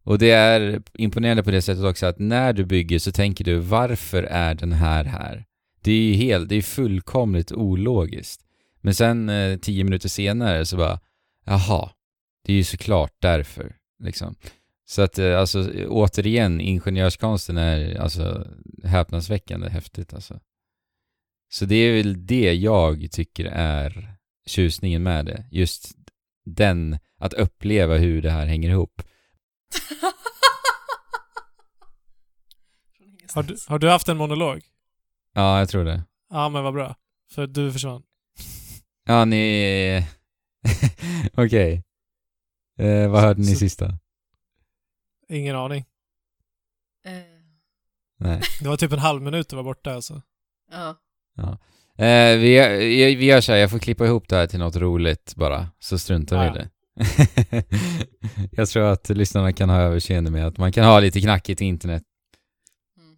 [0.07, 3.59] Och det är imponerande på det sättet också att när du bygger så tänker du
[3.59, 5.45] varför är den här här?
[5.81, 8.41] Det är ju helt, det är fullkomligt ologiskt.
[8.81, 11.01] Men sen eh, tio minuter senare så bara,
[11.45, 11.91] jaha,
[12.45, 14.35] det är ju såklart därför, liksom.
[14.89, 18.47] Så att eh, alltså återigen, ingenjörskonsten är alltså
[18.85, 20.41] häpnadsväckande häftigt alltså.
[21.49, 24.15] Så det är väl det jag tycker är
[24.47, 25.45] tjusningen med det.
[25.51, 25.93] Just
[26.45, 29.03] den, att uppleva hur det här hänger ihop.
[33.35, 34.63] Har du, har du haft en monolog?
[35.33, 36.05] Ja, jag tror det.
[36.31, 36.95] Ja, men vad bra.
[37.33, 38.03] För du försvann.
[39.05, 40.07] Ja, ni...
[41.35, 41.83] Okej.
[42.79, 43.99] Eh, vad hörde ni Så- sista?
[45.29, 45.85] Ingen aning.
[47.05, 47.13] Eh,
[48.19, 48.41] Nej.
[48.61, 50.23] Det var typ en halv minut du var borta alltså.
[50.71, 50.97] ja.
[52.05, 54.77] Eh, vi, vi vi gör så här, jag får klippa ihop det här till något
[54.77, 56.53] roligt bara, så struntar vi i Ja.
[56.55, 56.71] det.
[58.51, 62.03] jag tror att lyssnarna kan ha överseende med att man kan ha lite knackigt internet.
[62.99, 63.17] Mm.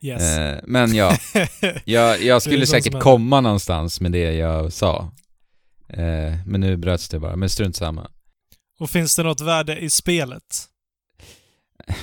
[0.00, 0.38] Yes.
[0.38, 1.16] Eh, men ja,
[1.84, 5.12] jag, jag skulle säkert komma någonstans med det jag sa.
[5.88, 8.10] Eh, men nu bröts det bara, men strunt samma.
[8.78, 10.68] Och finns det något värde i spelet?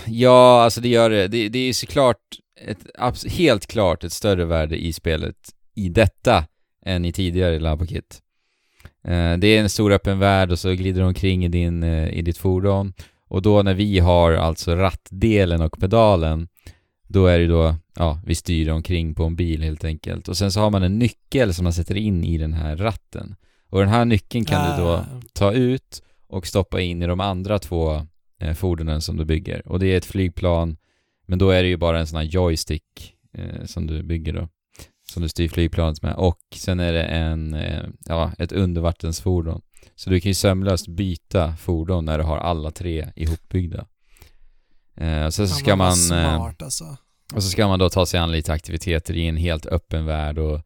[0.06, 1.28] Ja, alltså det gör det.
[1.28, 2.19] Det, det är såklart
[2.62, 6.47] ett, helt klart ett större värde i spelet i detta
[6.86, 8.21] än i tidigare Labokit.
[9.08, 12.10] Eh, det är en stor öppen värld och så glider du omkring i, din, eh,
[12.10, 12.94] i ditt fordon.
[13.28, 16.48] Och då när vi har alltså rattdelen och pedalen,
[17.08, 20.28] då är det då, ja, vi styr omkring på en bil helt enkelt.
[20.28, 23.36] Och sen så har man en nyckel som man sätter in i den här ratten.
[23.70, 27.20] Och den här nyckeln kan du då Ah, ta ut och stoppa in i de
[27.20, 28.08] andra två
[28.41, 29.68] eh, fordonen som du bygger.
[29.68, 30.78] Och det är ett flygplan,
[31.28, 34.48] men då är det ju bara en sån här joystick eh, som du bygger då.
[35.12, 36.15] Som du styr flygplanet med.
[36.15, 39.62] Och sen är det en, eh, ja, ett undervattensfordon.
[39.96, 43.86] Så du kan ju sömlöst byta fordon när du har alla tre ihopbyggda.
[44.98, 45.89] Eh, så, så ska man...
[45.89, 46.98] eh, Smart alltså.
[47.34, 50.38] och så ska man då ta sig an lite aktiviteter i en helt öppen värld
[50.38, 50.62] och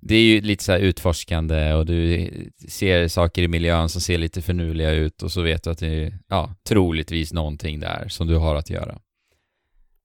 [0.00, 2.30] det är ju lite så här utforskande och du
[2.68, 5.86] ser saker i miljön som ser lite förnuliga ut och så vet du att det
[6.04, 8.98] är, ja, troligtvis någonting där som du har att göra.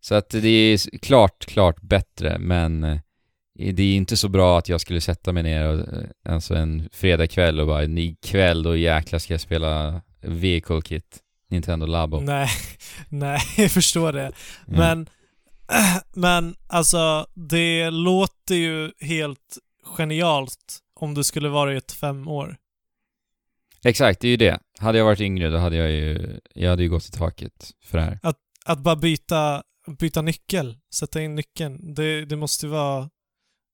[0.01, 2.99] Så att det är klart, klart bättre, men eh,
[3.53, 6.89] det är inte så bra att jag skulle sätta mig ner och, eh, alltså en
[6.91, 12.19] fredagkväll och bara, ikväll då jäklar ska jag spela Vehicle Kit, Nintendo Labo.
[12.19, 12.49] Nej,
[13.09, 14.21] nej, jag förstår det.
[14.21, 14.33] Mm.
[14.65, 15.07] Men,
[16.13, 22.57] men alltså, det låter ju helt genialt om du skulle varit fem år.
[23.83, 24.59] Exakt, det är ju det.
[24.79, 27.97] Hade jag varit yngre då hade jag ju, jag hade ju gått i taket för
[27.97, 28.19] det här.
[28.65, 31.93] Att bara byta byta nyckel, sätta in nyckeln.
[31.93, 33.09] Det, det måste ju vara...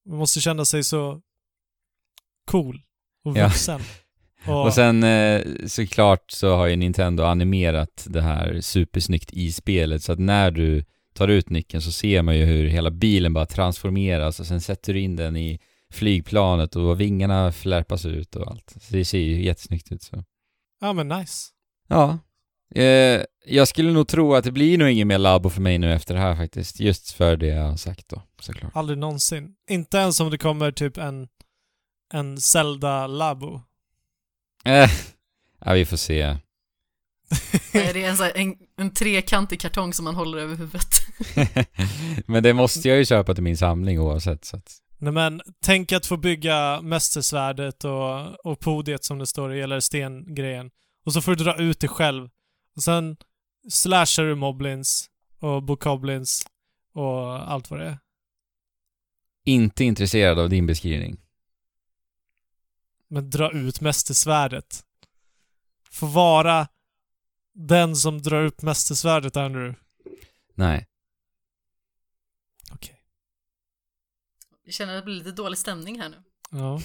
[0.08, 1.22] Man måste känna sig så
[2.46, 2.82] cool
[3.26, 3.48] och Ja.
[3.48, 3.82] vuxen.
[4.48, 10.04] Och, Och sen eh, såklart så har ju Nintendo animerat det här supersnyggt i spelet
[10.04, 13.46] så att när du tar ut nyckeln så ser man ju hur hela bilen bara
[13.46, 15.60] transformeras och sen sätter du in den i
[15.91, 18.74] flygplanet och vingarna flärpas ut och allt.
[18.82, 20.24] Så det ser ju jättesnyggt ut så.
[20.82, 21.48] ja men nice.
[21.88, 22.20] Ja.
[22.82, 25.94] Eh, jag skulle nog tro att det blir nog ingen mer Labo för mig nu
[25.94, 26.80] efter det här faktiskt.
[26.80, 28.72] Just för det jag har sagt då, såklart.
[28.76, 29.56] Aldrig någonsin.
[29.70, 31.28] Inte ens om det kommer typ en,
[32.14, 33.62] en Zelda-labo.
[34.66, 34.90] Eh,
[35.66, 36.24] ja, vi får se.
[37.74, 40.90] Nej, det är en, så här, en, en trekantig kartong som man håller över huvudet.
[42.26, 44.78] Men det måste jag ju köpa till min samling oavsett så att...
[45.00, 49.80] Nej men, tänk att få bygga mästersvärdet och, och podiet som det står i, eller
[49.80, 50.70] stengrejen.
[51.06, 52.30] Och så får du dra ut det själv.
[52.76, 53.18] Och sen
[53.69, 56.47] slashar du moblins och bokoblins
[56.93, 57.99] och allt vad det är.
[59.43, 61.17] Inte intresserad av din beskrivning.
[63.08, 64.84] Men dra ut mästersvärdet.
[65.91, 66.67] Få vara
[67.53, 69.80] den som drar upp mästersvärdet, Andrew.
[70.53, 70.88] Nej.
[72.71, 73.01] Okej.
[74.63, 76.17] Jag känner att det blir lite dålig stämning här nu.
[76.49, 76.82] Ja.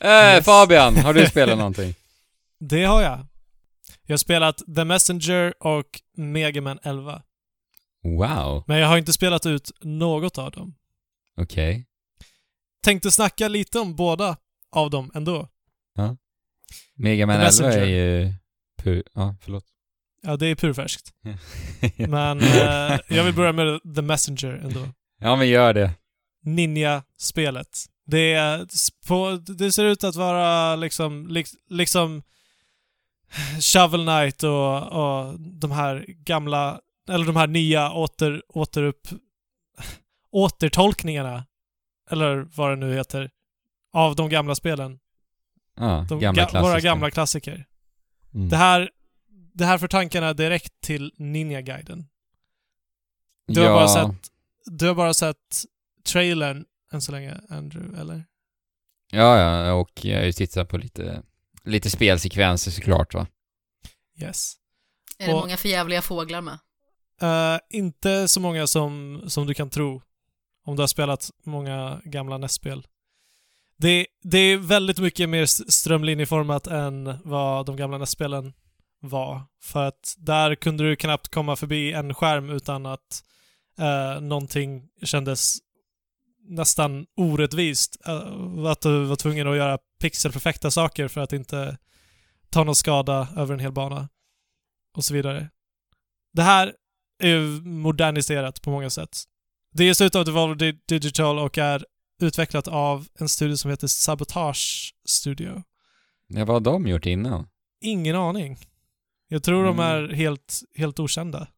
[0.36, 1.94] eh, Fabian, har du spelat någonting?
[2.58, 3.26] Det har jag.
[4.10, 7.22] Jag har spelat The Messenger och Mega Man 11.
[8.04, 10.74] Wow, Men jag har inte spelat ut något av dem.
[11.40, 11.86] okej.
[12.82, 14.36] Tänkte snacka lite om båda
[14.72, 15.48] av dem ändå.
[16.94, 18.32] Mega Man The 11 är ju...
[18.82, 19.02] Pur...
[19.14, 19.64] Ja, förlåt.
[20.22, 21.12] Ja, det är purfärskt.
[22.08, 24.88] Men eh, jag vill börja med The Messenger ändå.
[25.18, 25.90] ja, men gör det.
[26.44, 27.84] Ninja-spelet.
[28.06, 28.66] Det, är
[29.08, 32.22] på, det ser ut att vara liksom, lik- liksom
[33.60, 39.08] Shovel Knight och, och de här gamla, eller de här nya åter, återupp,
[40.30, 41.46] återtolkningarna,
[42.10, 43.30] eller vad det nu heter,
[43.92, 44.98] av de gamla spelen.
[45.76, 47.66] Ja, De gamla ga- våra gamla klassiker.
[48.34, 48.48] Mm.
[48.48, 48.90] Det här,
[49.54, 52.06] det här för tankarna direkt till Ninja-guiden.
[53.46, 54.30] Du har ja, bara sett,
[54.64, 55.36] du har bara sett
[56.06, 58.24] trailern än så länge, Andrew, eller?
[59.12, 61.22] Ja, ja, och jag har ju tittat på lite,
[61.64, 63.26] lite spelsekvenser såklart va.
[64.22, 64.54] Yes.
[65.18, 66.58] Är det Och- många förjävliga fåglar med?
[67.22, 70.02] Eh, inte så många som, som du kan tro.
[70.64, 72.86] Om du har spelat många gamla NES-spel.
[73.76, 78.52] Det, det är väldigt mycket mer strömlinjeformat än vad de gamla NES-spelen
[79.00, 79.42] var.
[79.62, 83.22] För att där kunde du knappt komma förbi en skärm utan att
[83.80, 85.58] uh, någonting kändes
[86.50, 87.96] nästan orättvist.
[88.06, 91.78] Eh, att du var tvungen att göra pixelperfekta saker för att inte
[92.50, 94.08] ta någon skada över en hel bana.
[94.96, 95.50] Och så vidare.
[96.32, 96.74] Det här
[97.22, 99.18] är ju moderniserat på många sätt.
[99.72, 101.84] Det ges ut av Devolver Di- Digital och är
[102.22, 105.62] utvecklat av en studio som heter Sabotage Studio.
[106.26, 107.48] Ja, vad har de gjort innan?
[107.80, 108.58] Ingen aning.
[109.28, 110.04] Jag tror de Mm.
[110.10, 111.48] är helt, helt okända.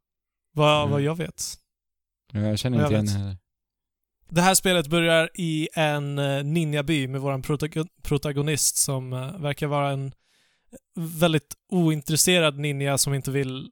[0.55, 0.91] Vad, Mm.
[0.91, 1.55] vad jag vet.
[2.33, 3.37] Ja, Jag känner Jag inte igen det heller.
[4.35, 7.43] Det här spelet börjar i en eh, ninjaby med våran
[8.03, 10.13] protagonist som eh, verkar vara en
[10.97, 13.71] väldigt ointresserad ninja som inte vill,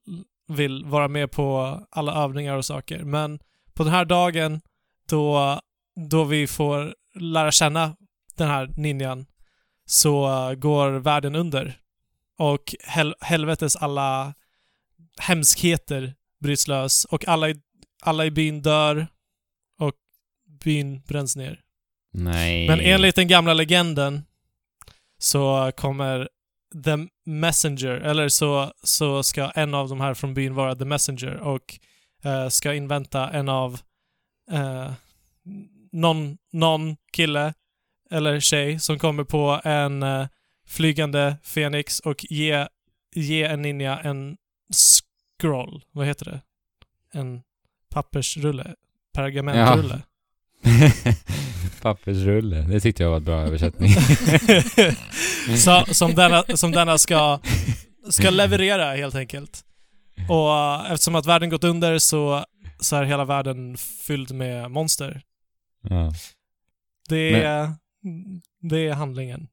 [0.48, 3.04] vill vara med på alla övningar och saker.
[3.04, 3.38] Men
[3.74, 4.60] på den här dagen
[5.08, 5.60] då,
[6.10, 7.96] då vi får lära känna
[8.36, 9.26] den här ninjan
[9.86, 11.78] så eh, går världen under.
[12.38, 14.34] Och hel- helvetes alla
[15.20, 17.54] hemskheter bryts lös och alla i,
[18.02, 19.06] alla i byn dör
[20.64, 21.60] byn bränns ner.
[22.12, 22.68] Nej.
[22.68, 24.22] Men enligt den gamla legenden
[25.18, 26.28] så kommer
[26.84, 26.96] The
[27.26, 31.78] Messenger, eller så, så ska en av de här från byn vara The Messenger och
[32.24, 33.80] eh, ska invänta en av
[34.50, 34.92] eh,
[35.92, 37.54] någon, någon kille
[38.10, 40.26] eller tjej som kommer på en eh,
[40.66, 42.66] flygande fenix och ge,
[43.14, 44.36] ge en ninja en
[44.72, 45.84] scroll.
[45.92, 46.40] Vad heter det?
[47.12, 47.42] En
[47.90, 48.74] pappersrulle?
[49.12, 50.02] Pergamentrulle?
[51.82, 53.90] Pappersrulle, det tyckte jag var en bra översättning.
[55.56, 57.38] Så, som denna, som denna ska,
[58.10, 59.64] ska leverera helt enkelt.
[60.28, 62.44] Och eh, eftersom att världen gått under så,
[62.80, 65.22] så är hela världen fylld med monster.
[65.88, 66.12] ja.
[67.08, 67.72] Det är,
[68.60, 69.48] det är handlingen.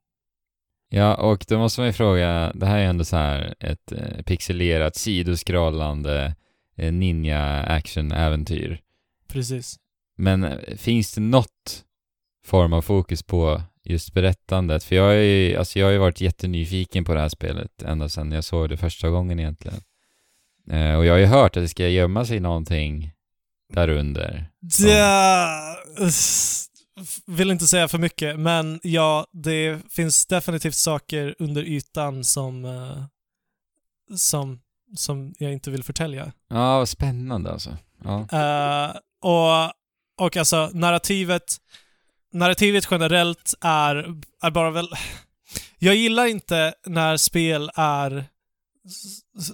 [0.89, 4.21] ja, och då måste man ju fråga, det här är ändå så här ett eh,
[4.25, 6.35] pixelerat sidoskrollande
[6.77, 8.79] eh, ninja-action-äventyr.
[9.27, 9.79] Precis.
[10.17, 11.83] Men finns det något
[12.45, 14.83] form av fokus på just berättandet?
[14.83, 18.09] För jag har ju, alltså jag har ju varit jättenyfiken på det här spelet ända
[18.09, 19.77] sedan jag såg det första gången egentligen.
[20.69, 23.11] Eh, och jag har ju hört att det ska gömma sig någonting
[23.73, 24.49] därunder.
[24.79, 25.05] Det...
[27.25, 33.03] Vill inte säga för mycket, men ja, det finns definitivt saker under ytan som, eh,
[34.17, 34.59] som,
[34.95, 36.31] som jag inte vill förtälja.
[36.49, 37.77] Ja, vad spännande alltså.
[38.03, 38.19] Ja.
[38.19, 39.71] Eh, och,
[40.17, 41.57] och alltså narrativet,
[42.33, 43.95] narrativet generellt är,
[44.41, 44.89] är bara väl...
[45.79, 48.25] Jag gillar inte när spel är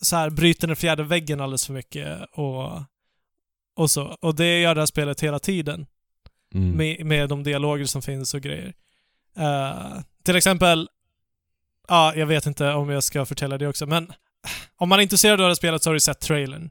[0.02, 2.82] så här bryter den fjärde väggen alldeles för mycket och,
[3.76, 4.17] och så.
[4.21, 5.86] Och det gör det här spelet hela tiden
[6.54, 6.78] Mm.
[6.78, 8.73] med, med de dialoger som finns och grejer.
[9.38, 10.89] Eh, till exempel,
[11.88, 14.13] ja, jag vet inte om jag ska förtälla det också, men
[14.76, 16.69] om man är intresserad av det här spelet så har du sett trailern.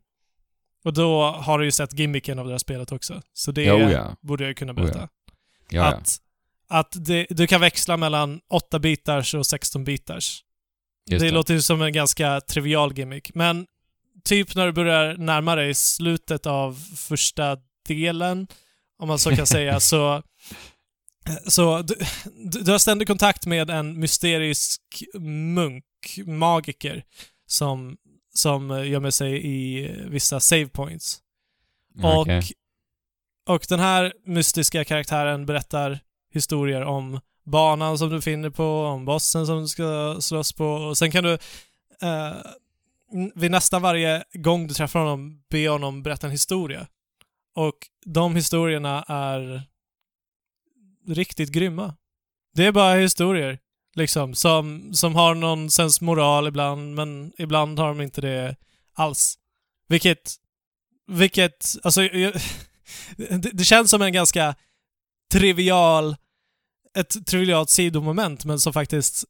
[0.85, 3.23] Och då har du ju sett gimmicken av det här spelet också.
[3.33, 4.17] Så det Jo, ja.
[4.21, 4.99] borde jag ju kunna Oh, berätta.
[5.01, 5.09] Ja,
[5.69, 5.85] ja.
[5.87, 6.17] Att,
[6.69, 10.45] att det, du kan växla mellan 8 bitars och 16 bitars.
[11.11, 11.35] Just det det.
[11.35, 13.67] låter ju som en ganska trivial gimmick, men
[14.25, 17.57] typ när du börjar närma dig slutet av första
[17.89, 18.47] delen,
[18.99, 20.23] om man så kan säga, så
[21.47, 21.95] så du,
[22.45, 24.81] du du har ständig kontakt med en mysterisk
[25.55, 25.85] munk,
[26.27, 27.05] magiker,
[27.47, 27.97] som,
[28.35, 31.23] som gömmer sig i vissa save points.
[32.03, 32.43] Okej.
[33.47, 36.01] Och, och den här mystiska karaktären berättar
[36.33, 40.99] historier om banan som du finner på, om bossen som du ska slåss på och
[40.99, 41.33] sen kan du
[42.03, 42.37] eh,
[43.35, 46.87] vid nästan varje gång du träffar honom be honom berätta en historia.
[47.55, 49.63] Och de historierna är
[51.07, 51.97] riktigt grymma.
[52.55, 53.59] Det är bara historier,
[53.95, 58.57] liksom, som, som har någon sens moral ibland, men ibland har de inte det
[58.95, 59.39] alls.
[59.89, 60.35] Vilket,
[61.07, 62.33] vilket, alltså, jag,
[63.17, 64.55] det, det känns som en ganska
[65.33, 66.17] trivial,
[66.95, 69.25] ett trivialt sidomoment, men som faktiskt,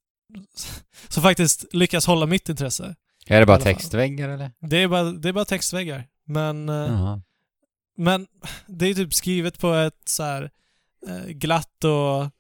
[1.09, 2.95] som faktiskt lyckas hålla mitt intresse.
[3.27, 4.51] Är det bara textväggar eller?
[4.61, 7.23] Det är bara, det är bara textväggar, men, eh, Jaha.
[7.97, 8.27] men
[8.67, 10.51] det är typ skrivet på ett så här
[11.09, 12.31] eh, glatt och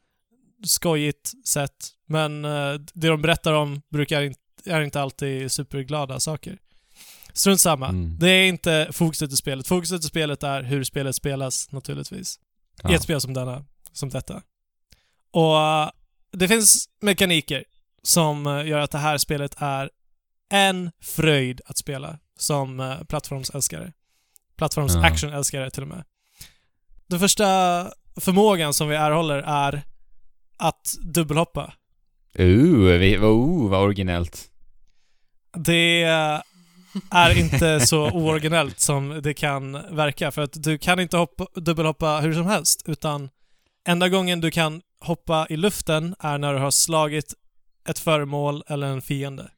[0.65, 1.89] skojigt sätt.
[2.13, 6.59] Men eh, det de berättar om brukar inte, är inte alltid superglada saker.
[7.33, 7.89] Strunt samma.
[7.89, 8.19] Mm.
[8.19, 9.67] Det är inte fokuset i spelet.
[9.69, 12.37] Fokuset i spelet är hur spelet spelas naturligtvis.
[12.37, 12.95] I Ja.
[12.95, 14.43] ett spel som, denna, som detta.
[15.31, 15.91] Och eh,
[16.33, 17.65] det finns mekaniker
[18.03, 19.91] som eh, gör att det här spelet är
[20.51, 23.93] en fröjd att spela som plattformsälskare.
[24.57, 25.07] Plattforms Ja.
[25.07, 26.05] action-älskare till och med.
[27.07, 27.45] Den första
[28.21, 29.83] förmågan som vi erhåller är
[30.57, 31.73] att dubbelhoppa.
[32.41, 34.49] Uh, vi, uh, vad originellt.
[35.57, 36.03] Det
[37.11, 42.21] är inte så ooriginellt som det kan verka för att du kan inte hoppa, dubbelhoppa
[42.21, 43.31] hur som helst utan
[43.89, 47.35] enda gången du kan hoppa i luften är när du har slagit
[47.89, 49.51] ett föremål eller en fiende.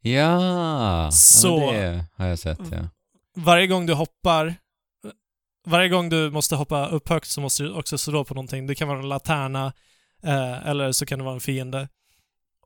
[0.00, 2.88] Ja, Så- ja det har jag sett ja.
[3.36, 4.54] Varje gång du hoppar
[5.66, 8.66] varje gång du måste hoppa upp högt så måste du också slå på någonting.
[8.66, 9.72] Det kan vara en laterna
[10.22, 11.88] eh, eller så kan det vara en fiende.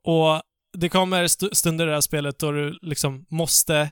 [0.03, 0.41] Och
[0.77, 3.91] det kommer st- stunder i det här spelet då du liksom måste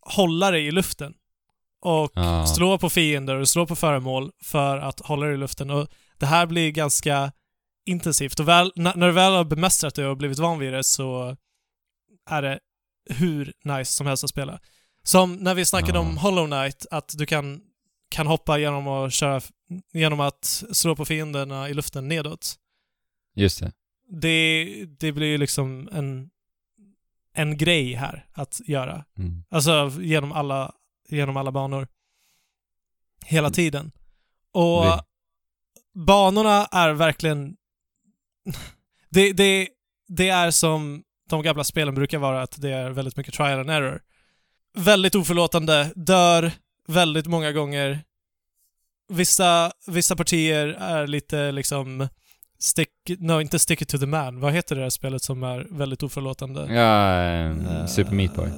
[0.00, 1.14] hålla dig i luften.
[1.80, 2.46] Och Ja.
[2.46, 5.70] slå på fiender och slå på föremål för att hålla dig i luften.
[5.70, 7.32] Och det här blir ganska
[7.86, 8.40] intensivt.
[8.40, 11.36] Och väl, när du väl har bemästrat det och blivit van vid det så
[12.30, 12.58] är det
[13.10, 14.60] hur nice som helst att spela.
[15.02, 16.00] Som när vi snackade Ja.
[16.00, 17.60] om Hollow Knight, att du kan,
[18.08, 19.40] kan hoppa genom att köra,
[19.92, 22.54] genom att slå på fienderna i luften nedåt.
[23.34, 23.72] Just det.
[24.10, 24.64] Det,
[24.98, 26.30] det blir ju liksom en,
[27.34, 29.04] en grej här att göra.
[29.18, 29.44] Mm.
[29.50, 30.72] Alltså genom alla,
[31.08, 31.88] genom alla banor.
[33.26, 33.92] Hela tiden.
[34.52, 35.02] Och Det-
[35.94, 37.56] banorna är verkligen...
[39.10, 39.68] Det, det,
[40.08, 43.70] det är som de gamla spelen brukar vara, att det är väldigt mycket trial and
[43.70, 44.02] error.
[44.74, 46.52] Väldigt oförlåtande, dör
[46.88, 48.00] väldigt många gånger.
[49.08, 52.08] Vissa, vissa partier är lite liksom
[52.58, 54.40] stick, no, inte stick it to the man.
[54.40, 56.74] Vad heter det här spelet som är väldigt oförlåtande?
[56.74, 58.48] Ja, eh, Super Meat Boy.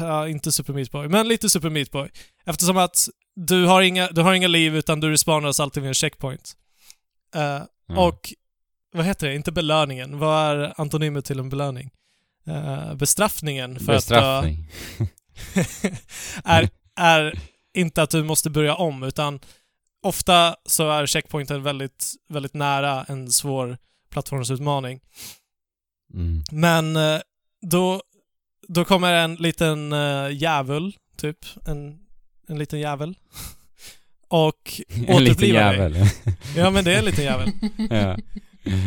[0.00, 2.08] Ja, inte Super Meat Boy, men lite Super Meat Boy.
[2.46, 5.94] Eftersom att du har inga, du har inga liv utan du respawnas alltid vid en
[5.94, 6.52] checkpoint.
[7.34, 8.06] Eh, Ja.
[8.06, 8.32] Och,
[8.92, 9.34] vad heter det?
[9.34, 10.18] Inte belöningen.
[10.18, 11.90] Vad är antonymet till en belöning?
[12.94, 14.68] Bestraffningen för Bestraffning.
[14.98, 15.08] att
[15.54, 15.90] du
[16.44, 17.38] är, är
[17.74, 19.40] inte att du måste börja om, utan
[20.02, 23.78] ofta så är checkpointen väldigt, väldigt nära en svår
[24.10, 25.00] plattformsutmaning.
[26.14, 26.42] Mm.
[26.50, 27.20] Men eh,
[27.62, 28.02] då,
[28.68, 31.38] då kommer en liten uh, djävul, typ.
[31.66, 31.98] En,
[32.48, 33.14] en liten jävel.
[34.28, 35.78] Och En liten återupplivar dig.
[35.78, 36.08] jävel.
[36.56, 37.50] Ja, men det är en liten jävel.
[37.90, 38.16] ja.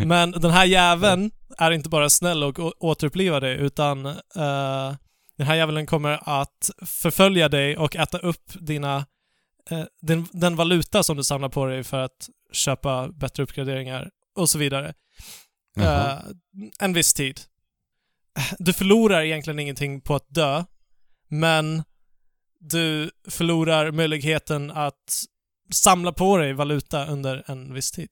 [0.05, 4.93] Men den här jäveln är inte bara snäll och återupplivar dig, utan eh,
[5.37, 9.05] den här djävulen kommer att förfölja dig och äta upp dina,
[9.69, 14.49] eh, den, den valuta som du samlar på dig för att köpa bättre uppgraderingar och
[14.49, 14.93] så vidare.
[15.77, 16.17] Eh,
[16.79, 17.41] en viss tid.
[18.59, 20.63] Du förlorar egentligen ingenting på att dö,
[21.27, 21.83] men
[22.59, 25.25] du förlorar möjligheten att
[25.71, 28.09] samla på dig valuta under en viss tid.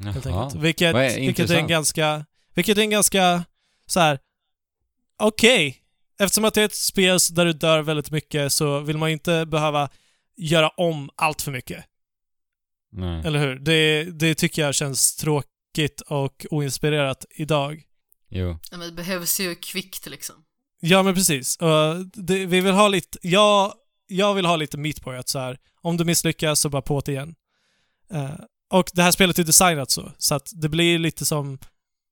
[0.00, 0.54] Helt enkelt.
[0.54, 3.44] Vilket, är vilket är en ganska, vilket är en ganska
[3.86, 4.18] så här.
[5.18, 5.81] okej.
[6.22, 9.12] Eftersom att det är ett spel där du dör väldigt mycket så vill man ju
[9.12, 9.88] inte behöva
[10.36, 11.84] göra om allt för mycket.
[12.92, 13.22] Nej.
[13.26, 13.58] Eller hur?
[13.58, 17.82] Det, det tycker jag känns tråkigt och oinspirerat idag.
[18.28, 18.58] Jo.
[18.70, 20.36] Ja, men det behövs ju kvickt liksom.
[20.80, 21.56] Ja, men precis.
[21.56, 23.74] Och det, vi vill ha lite, jag,
[24.06, 26.82] jag vill ha lite meat på det, att så här, om du misslyckas så bara
[26.82, 27.34] på det igen.
[28.12, 28.34] Eh,
[28.70, 31.58] och det här spelet är designat så, så att det blir lite som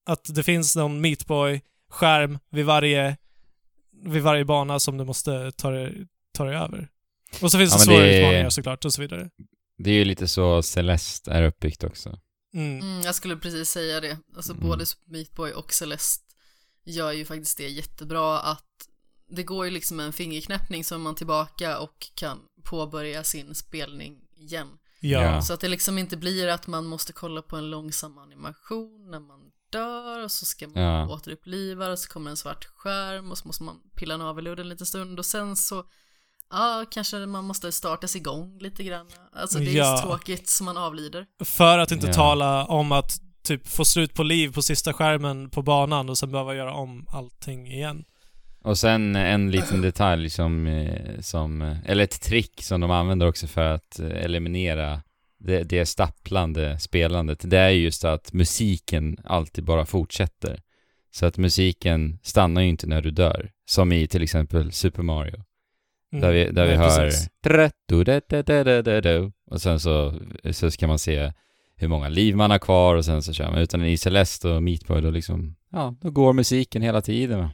[0.06, 3.16] att det finns någon meatboy-skärm vid varje,
[4.04, 6.88] vid varje bana som du måste ta dig, ta dig över.
[7.42, 9.30] Och så finns Ja, det svåra det är- utmaningar såklart och så vidare.
[9.78, 12.18] Det är ju lite så Celeste är uppbyggt också.
[12.54, 12.80] Mm.
[12.80, 14.18] Mm, jag skulle precis säga det.
[14.36, 14.66] Alltså Mm.
[14.68, 16.24] både Super Meat Boy och Celeste
[16.84, 18.64] gör ju faktiskt det jättebra att
[19.28, 24.16] det går ju liksom en fingerknäppning så är man tillbaka och kan påbörja sin spelning
[24.36, 24.68] igen.
[25.00, 25.42] Ja.
[25.42, 29.20] Så att det liksom inte blir att man måste kolla på en långsam animation när
[29.20, 29.39] man
[29.72, 31.08] dör och så ska man Ja.
[31.08, 34.86] återuppliva och så kommer en svart skärm och så måste man pilla naveludden en liten
[34.86, 35.84] stund och sen så
[36.52, 39.06] Ja, kanske man måste startas igång lite grann.
[39.32, 39.96] Alltså det är Ja.
[39.96, 41.26] så tråkigt som man avlider.
[41.44, 42.12] För att inte Ja.
[42.12, 43.10] tala om att
[43.42, 47.06] typ få slut på liv på sista skärmen på banan och sen behöva göra om
[47.08, 48.04] allting igen.
[48.64, 53.26] Och sen en liten detalj som, eh, som, eh, eller ett trick som de använder
[53.28, 55.02] också för att eh, eliminera
[55.40, 60.60] det, det stapplande spelandet, det är just att musiken alltid bara fortsätter.
[61.12, 65.44] Så att musiken stannar ju inte när du dör, som i till exempel Super Mario.
[66.12, 66.22] Mm.
[66.22, 67.28] Där vi, där vi Nej, hör precis.
[67.44, 70.14] "Trattu-da-da-da-da-da-da", och sen så,
[70.52, 71.32] så ska man se
[71.76, 73.58] hur många liv man har kvar och sen så kör man.
[73.58, 77.48] Utan i Celeste och Meat Boy då liksom, ja, då går musiken hela tiden.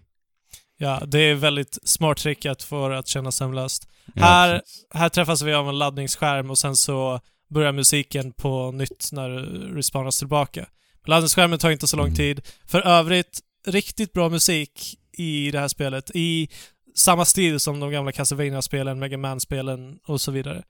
[0.78, 3.89] Ja, det är väldigt smart trick att få det att kännas sömnlöst.
[4.14, 4.87] Ja, Här- precis.
[4.91, 9.42] Här träffas vi av en laddningsskärm och sen så börjar musiken på nytt när du
[9.76, 10.66] respawnas tillbaka.
[11.07, 12.16] Laddningsskärmen tar inte så lång Mm.
[12.16, 12.40] tid.
[12.66, 16.11] För övrigt, riktigt bra musik i det här spelet.
[16.14, 16.49] I
[16.94, 20.62] samma stil som de gamla Castlevania-spelen, Mega Man-spelen och så vidare.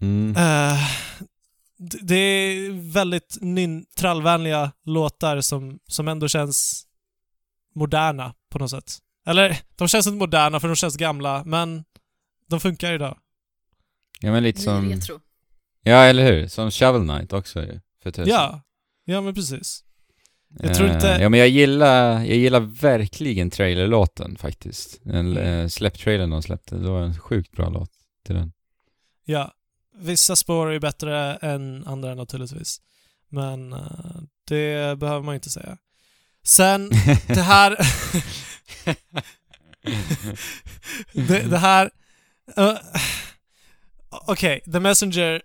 [0.00, 0.32] Mm.
[1.78, 3.38] D- det är väldigt
[3.96, 6.86] trallvänliga låtar som, som ändå känns
[7.74, 8.98] moderna på något sätt.
[9.26, 11.84] Eller, de känns inte moderna för de känns gamla, men
[12.48, 13.18] de funkar idag.
[14.20, 15.20] Ja men lite som, retro.
[15.84, 18.28] Ja eller hur, som Shovel Knight också ju, för tusan.
[18.28, 18.62] Ja,
[19.04, 19.84] ja men precis.
[20.62, 25.00] jag tror Eh, inte- Ja men jag gillar, jag gillar verkligen trailerlåten faktiskt.
[25.04, 25.36] En Mm.
[25.36, 25.70] mm.
[25.70, 27.90] släpptrailern de släppte, det var en sjukt bra låt
[28.26, 28.52] till den.
[29.24, 29.52] Ja.
[29.96, 32.80] Vissa spår är bättre än andra naturligtvis.
[33.28, 35.78] Men eh, det behöver man inte säga.
[36.44, 36.88] Sen,
[37.26, 37.76] det här...
[41.12, 41.90] det, det här...
[42.56, 42.74] eh,
[44.26, 45.42] Okej, The Messenger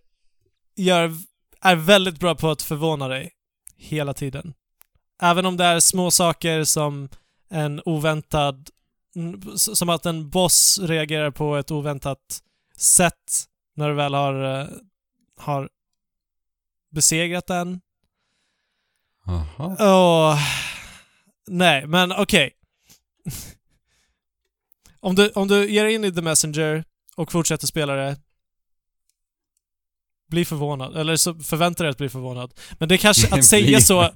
[0.79, 1.13] gör,
[1.61, 3.31] är väldigt bra på att förvåna dig
[3.77, 4.53] hela tiden.
[5.21, 7.09] Även om det är små saker som
[7.49, 8.69] en oväntad...
[9.55, 12.41] Som att en boss reagerar på ett oväntat
[12.77, 14.67] sätt när du väl har, eh,
[15.37, 15.69] har
[16.91, 17.81] besegrat den.
[19.25, 19.75] Jaha.
[19.79, 20.39] Åh,
[21.47, 22.51] nej, men okej.
[24.99, 26.83] om, du, om du ger in i The Messenger
[27.15, 28.17] och fortsätter spela det,
[30.29, 30.97] bli förvånad.
[30.97, 32.53] Eller så förvänta dig att bli förvånad.
[32.71, 34.01] Men det kanske, att säga så...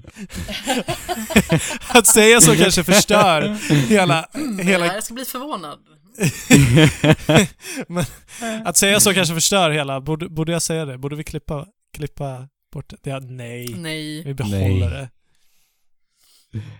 [1.87, 3.57] att säga så kanske förstör
[3.89, 4.23] hela...
[4.33, 5.79] Mm, hela Jag ska bli förvånad.
[7.87, 8.05] men,
[8.65, 10.01] att säga så kanske förstör hela...
[10.01, 10.97] Borde, borde jag säga det?
[10.97, 13.09] Borde vi klippa, klippa bort det?
[13.09, 13.75] Ja, nej.
[13.77, 14.79] Nej, Vi behåller Nej.
[14.79, 15.09] det.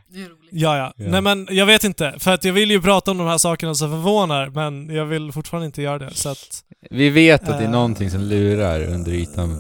[0.08, 0.50] Det är roligt.
[0.52, 0.94] Ja, ja.
[0.96, 2.16] Nej men jag vet inte.
[2.20, 5.32] För att jag vill ju prata om de här sakerna som förvånar, men jag vill
[5.32, 6.14] fortfarande inte göra det.
[6.14, 6.64] Så att...
[6.90, 9.52] Vi vet att det är Eh, någonting som lurar under ytan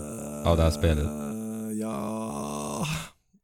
[0.45, 1.05] av det här spelet.
[1.05, 1.23] Eh,
[1.81, 2.87] Ja...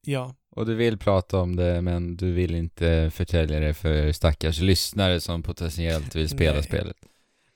[0.01, 0.35] Ja.
[0.55, 5.19] Och du vill prata om det men du vill inte förtälja det för stackars lyssnare
[5.19, 6.63] som potentiellt vill spela Nej.
[6.63, 6.97] spelet.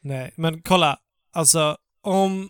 [0.01, 0.97] Nej, men kolla.
[1.33, 2.49] Alltså, om...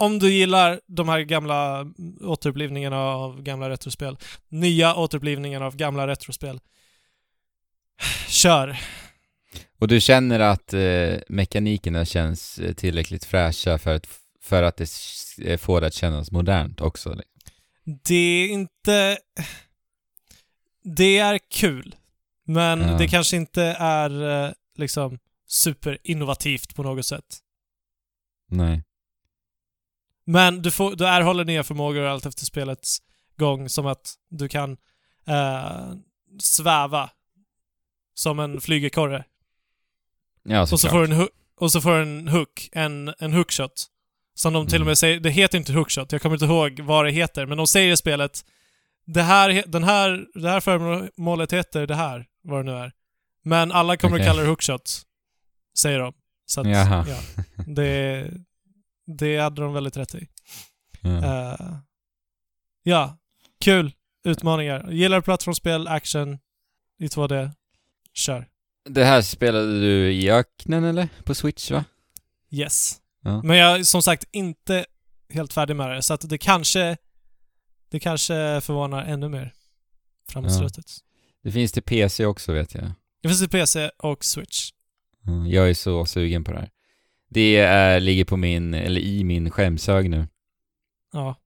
[0.00, 1.86] Om du gillar de här gamla
[2.20, 4.16] återupplivningarna av gamla retrospel,
[4.48, 6.60] nya återupplivningarna av gamla retrospel,
[8.28, 8.78] kör.
[9.78, 14.06] Och du känner att eh, mekanikerna känns eh, tillräckligt fräscha för att,
[14.40, 14.88] för att det
[15.44, 17.14] eh, får det att kännas modernt också?
[17.14, 17.30] liksom?
[18.04, 19.18] Det är inte...
[20.82, 21.94] Det är kul.
[22.44, 22.98] Men Ja.
[22.98, 27.38] det kanske inte är eh, liksom superinnovativt på något sätt.
[28.50, 28.82] Nej.
[30.24, 32.98] Men du, får, du erhåller nya förmågor allt efter spelets
[33.38, 34.76] gång, som att du kan
[35.26, 35.92] eh,
[36.38, 37.10] sväva
[38.14, 39.24] som en flygekorre.
[40.42, 43.86] Ja, Och så, får en, och så får du en hook, en, en hookshot.
[44.34, 44.86] Som de till och Mm.
[44.86, 47.66] med säger, det heter inte hookshot, jag kommer inte ihåg vad det heter, men de
[47.66, 48.44] säger i spelet
[49.06, 52.92] det här, den här, det här föremålet heter det här, vad det nu är.
[53.42, 54.26] Men alla kommer Okej.
[54.26, 55.02] att kalla det hookshot,
[55.78, 56.12] säger de.
[56.46, 57.06] Så att, Jaha.
[57.08, 58.30] ja, det,
[59.16, 60.28] det hade de väldigt rätt i.
[61.00, 61.24] Ja.
[61.24, 61.76] Eh,
[62.82, 63.18] ja,
[63.60, 63.92] kul
[64.24, 64.90] utmaningar.
[64.90, 66.38] Gillar plattformsspel, action
[66.98, 67.50] i 2D,
[68.14, 68.48] kör.
[68.84, 71.08] Det här spelade du i öknen eller?
[71.24, 71.84] På Switch va?
[72.50, 72.96] Yes.
[73.22, 73.42] Ja.
[73.42, 74.86] Men jag är som sagt inte
[75.32, 76.96] helt färdig med det, så att det kanske
[77.90, 79.52] det kanske förvånar ännu mer
[80.28, 80.58] framåt Ja.
[80.58, 80.86] slutet.
[81.42, 82.92] Det finns till PC också vet jag.
[83.22, 84.70] Det finns till PC och Switch.
[85.22, 86.70] Ja, Jag är så sugen på det här.
[87.30, 90.28] Det är, ligger på min, eller i min skämshög nu.
[91.12, 91.36] Ja,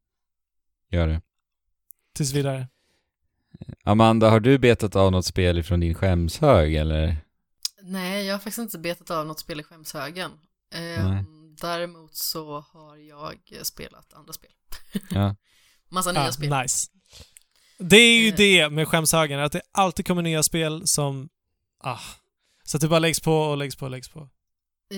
[0.90, 1.20] Gör det.
[2.12, 2.68] tills vidare.
[3.84, 7.16] Amanda, har du betat av något spel från din skämshög eller?
[7.82, 10.30] Nej, jag har faktiskt inte betat av något spel i skämshögen.
[10.74, 11.20] Eh,
[11.60, 14.50] däremot så har jag spelat andra spel.
[15.10, 15.36] Ja.
[15.88, 16.50] Massa nya Ah, spel.
[16.62, 16.90] nice.
[17.78, 18.34] Det är ju Eh.
[18.36, 21.28] det med skämshögen, att det alltid kommer nya spel som...
[21.80, 21.98] Ah.
[22.64, 24.28] Så att det bara läggs på och läggs på och läggs på.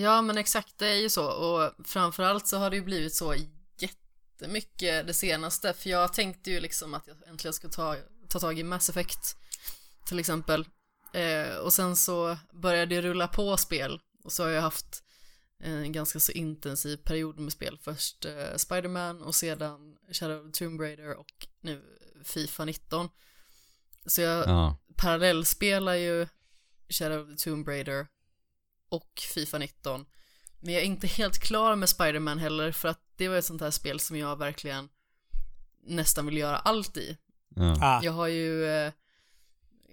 [0.01, 1.25] Ja, men exakt, det är ju så.
[1.31, 3.35] Och framförallt så har det ju blivit så
[3.79, 5.73] jättemycket det senaste.
[5.73, 7.95] För jag tänkte ju liksom att jag äntligen skulle ta,
[8.29, 9.37] ta tag i Mass Effect,
[10.05, 10.65] till exempel.
[11.13, 14.01] Eh, och sen så började det rulla på spel.
[14.23, 15.03] Och så har jag haft
[15.59, 17.79] en ganska så intensiv period med spel.
[17.81, 21.83] Först eh, Spider-Man och sedan Shadow of the Tomb Raider och nu
[22.23, 23.09] Fifa 19.
[24.05, 24.77] Så jag Ja.
[24.95, 26.27] parallellspelar ju
[26.89, 28.07] Shadow of the Tomb Raider
[28.89, 30.05] och Fifa 19.
[30.59, 33.61] Men jag är inte helt klar med Spider-Man heller för att det var ett sånt
[33.61, 34.89] här spel som jag verkligen
[35.83, 37.17] nästan vill göra allt i.
[37.55, 37.77] Ja.
[37.81, 38.03] Ah.
[38.03, 38.91] Jag har ju eh,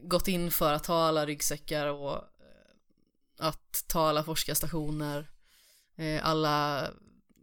[0.03, 5.31] gått in för att ta alla ryggsäckar och eh, att ta alla forskarstationer,
[5.97, 6.89] eh, alla,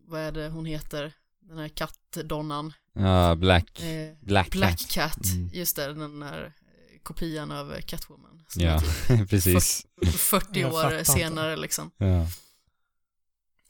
[0.07, 4.89] vad är det hon heter, den här kattdonnan, ja, Black, eh, Black, Black Cat.
[4.91, 5.49] Cat, Mm.
[5.53, 8.30] just det, den här eh, kopian av Catwoman.
[8.53, 9.85] Som Ja, typ precis.
[10.17, 11.11] 40 Jag fattar år inte.
[11.11, 11.91] senare liksom.
[11.97, 12.21] Ja.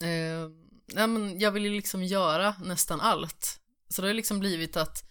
[0.07, 0.49] Eh,
[0.93, 3.59] nej men jag vill ju liksom göra nästan allt.
[3.89, 5.03] Så det har liksom blivit att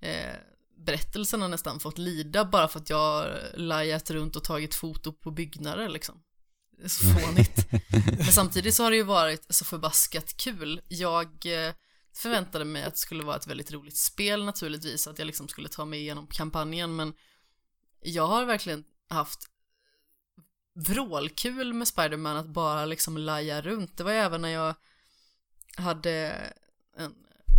[0.00, 0.34] eh,
[0.86, 5.12] berättelsen har nästan fått lida bara för att jag har lajat runt och tagit foto
[5.12, 6.22] på byggnader liksom.
[6.78, 7.66] Det är så fånigt.
[8.18, 10.80] Men samtidigt så har det ju varit så förbaskat kul.
[10.88, 11.74] Jag eh,
[12.16, 15.68] förväntade mig att det skulle vara ett väldigt roligt spel naturligtvis, att jag liksom skulle
[15.68, 17.12] ta mig igenom kampanjen, men
[18.00, 19.50] jag har verkligen haft
[20.74, 23.96] vrålkul med Spider-Man att bara liksom laja runt.
[23.96, 24.74] Det var ju även när jag
[25.76, 26.12] hade
[26.96, 27.14] en,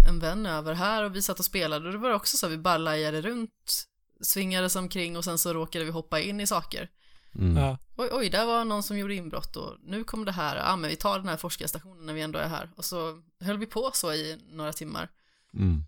[0.07, 2.51] en vän över här och vi satt och spelade och det var också så att
[2.51, 3.87] vi bara lajade runt,
[4.21, 6.89] svingades omkring och sen så råkade vi hoppa in i saker.
[7.35, 7.57] Mm.
[7.57, 7.77] Ja.
[7.97, 10.89] Oj, oj, där var någon som gjorde inbrott och nu kom det här, ja men
[10.89, 12.69] vi tar den här forskarstationen när vi ändå är här.
[12.75, 15.09] Och så höll vi på så i några timmar.
[15.53, 15.83] Mm.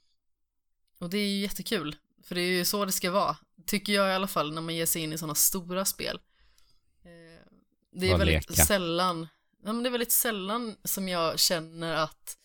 [0.97, 3.37] Och det är ju jättekul, för det är ju så det ska vara.
[3.65, 6.19] Tycker jag i alla fall när man ger sig in i sådana stora spel.
[7.03, 7.45] Eh,
[7.91, 8.65] Det är väldigt leka.
[8.65, 9.27] sällan,
[9.63, 12.37] ja men det är väldigt sällan som jag känner att,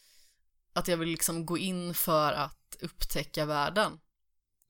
[0.73, 4.01] att jag vill liksom gå in för att upptäcka världen.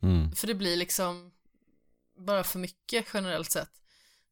[0.02, 0.32] Mm.
[0.32, 1.32] För det blir liksom
[2.18, 3.70] bara för mycket generellt sett.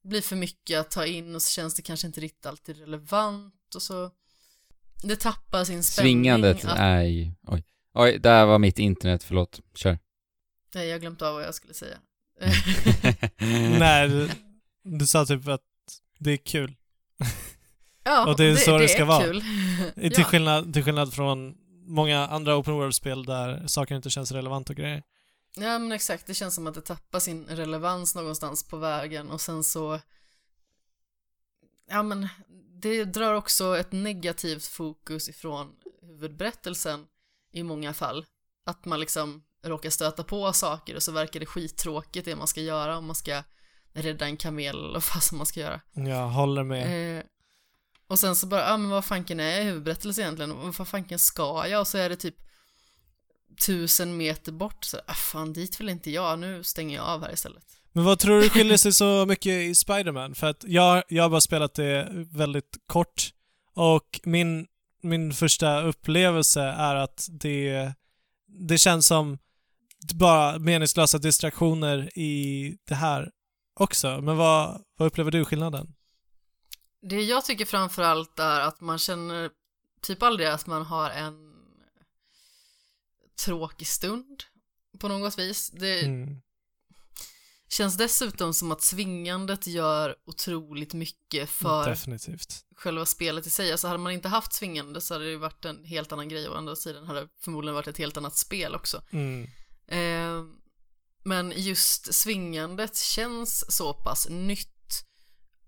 [0.03, 2.79] Det blir för mycket att ta in och så känns det kanske inte riktigt alltid
[2.79, 4.11] relevant och så
[5.03, 6.13] det tappar sin spänning.
[6.13, 7.33] Svingandet att, är ju...
[7.47, 7.65] Oj.
[7.95, 9.61] Oj, där var mitt internet, förlåt.
[9.75, 9.99] Kör.
[10.75, 11.99] Nej, jag har glömt av vad jag skulle säga.
[13.79, 14.31] Nej, du,
[14.83, 15.61] du sa typ att
[16.19, 16.75] det är kul.
[18.05, 19.25] ja, Och det är så det ska är vara.
[19.25, 19.41] Kul.
[19.95, 20.25] Till, ja.
[20.25, 21.55] skillnad, till skillnad från
[21.87, 25.03] många andra open world-spel där saker inte känns relevant och grejer.
[25.57, 26.27] ja, men exakt.
[26.27, 30.01] Det känns som att det tappar sin relevans någonstans på vägen och sen så
[31.89, 32.29] ja, men
[32.83, 35.73] det drar också ett negativt fokus ifrån
[36.03, 37.07] huvudberättelsen
[37.53, 38.27] i många fall.
[38.67, 42.61] Att man liksom råkar stöta på saker och så verkar det skittråkigt det man ska
[42.61, 43.43] göra om man ska
[43.93, 45.81] rädda en kamel eller vad som man ska göra.
[45.93, 47.19] Jag håller med.
[47.19, 47.25] Eh,
[48.07, 50.53] och sen så bara, ja ah, men vad fanken är huvudberättelse egentligen?
[50.53, 51.81] Och vad fanken ska jag?
[51.81, 52.37] Och så är det typ
[53.67, 57.33] tusen meter bort, så ah, fan dit vill inte jag, nu stänger jag av här
[57.33, 57.65] istället.
[57.93, 60.35] Men vad tror du skiljer sig så mycket i Spider-Man?
[60.35, 63.33] För att jag, jag har bara spelat det väldigt kort
[63.75, 64.67] och min,
[65.03, 67.93] min första upplevelse är att det,
[68.47, 69.39] det känns som
[70.13, 73.31] bara meningslösa distraktioner i det här
[73.81, 74.21] också.
[74.21, 75.95] Men vad, vad upplever du skillnaden?
[77.03, 79.51] Det jag tycker framförallt är att man känner
[80.03, 81.35] typ aldrig att man har en
[83.45, 84.43] tråkig stund
[84.99, 85.71] på något vis.
[85.71, 86.41] Det Mm.
[87.69, 92.65] känns dessutom som att svingandet gör otroligt mycket för Definitivt.
[92.77, 93.73] själva spelet i sig.
[93.73, 96.55] Alltså hade man inte haft svingande så hade det varit en helt annan grej och
[96.55, 99.03] å andra sidan hade det förmodligen varit ett helt annat spel också.
[99.11, 99.51] Mm.
[99.89, 100.43] Eh,
[101.25, 104.69] men just svingandet känns så pass nytt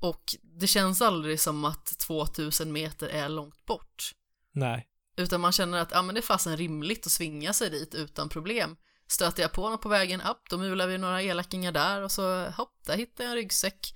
[0.01, 4.13] och det känns aldrig som att 2000 meter är långt bort.
[4.53, 4.89] Nej.
[5.17, 8.29] Utan man känner att ja, men det är fasen rimligt att svinga sig dit utan
[8.29, 8.77] problem.
[9.09, 12.45] Stöter jag på något på vägen, upp, då mular vi några elakingar där och så
[12.51, 13.95] hopp, där hittar jag en ryggsäck.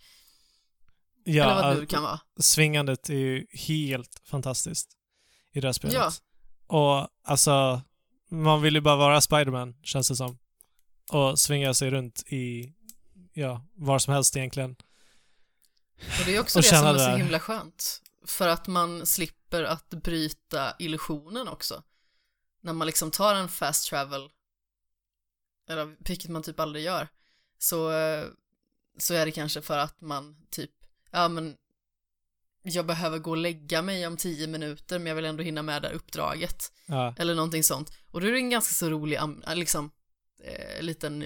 [1.25, 2.21] Ja, Eller vad det nu all- kan vara.
[2.41, 4.91] svingandet är ju helt fantastiskt
[5.53, 5.95] i det här spelet.
[5.97, 6.13] Ja.
[6.67, 7.83] Och alltså,
[8.31, 10.39] man vill ju bara vara Spiderman, känns det som.
[11.13, 12.73] Och svinga sig runt i,
[13.33, 14.77] ja, var som helst egentligen.
[15.97, 18.03] Och det är också det som är så himla skönt.
[18.27, 21.83] För att man slipper att bryta illusionen också.
[22.63, 24.29] När man liksom tar en fast travel,
[25.69, 27.09] eller vilket man typ aldrig gör,
[27.59, 27.93] så,
[28.99, 30.71] så är det kanske för att man typ,
[31.11, 31.57] ja men
[32.63, 35.83] jag behöver gå och lägga mig om tio minuter men jag vill ändå hinna med
[35.83, 36.73] det här uppdraget.
[36.87, 37.93] Ja, Eller någonting sånt.
[38.11, 39.91] Och då är det en ganska så rolig, am- liksom,
[40.45, 41.25] eh, liten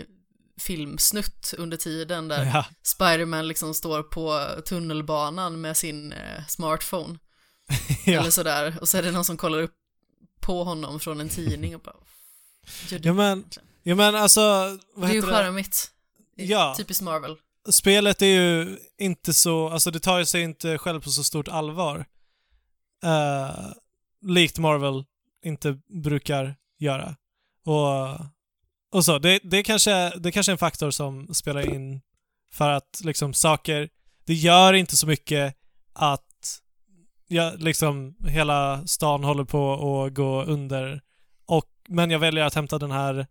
[0.61, 7.19] filmsnutt under tiden där ja, Spiderman liksom står på tunnelbanan med sin eh, smartphone.
[8.05, 8.21] ja.
[8.21, 8.77] Eller sådär.
[8.81, 9.75] Och så är det någon som kollar upp
[10.41, 11.97] på honom från en tidning och bara...
[12.91, 14.41] Ja men, egentligen?" ja men alltså,
[14.95, 15.91] vad det är ju charmigt.
[16.37, 16.75] Ja.
[16.77, 17.37] Typiskt Marvel.
[17.71, 21.49] Spelet är ju inte så, alltså det tar ju sig inte själv på så stort
[21.49, 22.07] allvar.
[23.05, 23.73] Uh,
[24.23, 25.05] likt Marvel
[25.45, 27.17] inte brukar göra.
[27.65, 28.21] Och,
[28.93, 32.01] och så, det, det, kanske, det kanske är en faktor som spelar in
[32.53, 33.89] för att liksom saker,
[34.25, 35.57] det gör inte så mycket
[35.93, 36.61] att
[37.29, 41.03] ja, liksom hela stan håller på att gå under.
[41.47, 43.27] Och, men jag väljer att hämta den här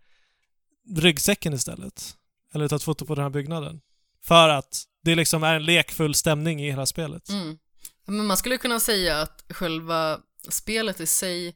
[0.96, 2.18] ryggsäcken istället.
[2.54, 3.82] Eller ta ett foto på den här byggnaden.
[4.24, 7.30] För att det liksom är en lekfull stämning i hela spelet.
[7.30, 7.58] Mm.
[8.06, 11.48] Men man skulle kunna säga att själva spelet i sig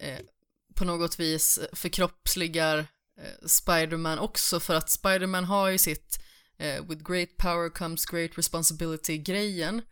[0.00, 0.18] eh,
[0.78, 2.78] på något vis förkroppsligar
[3.20, 6.18] eh, Spiderman också för att Spiderman har ju sitt
[6.58, 9.82] eh, with great power comes great responsibility-grejen.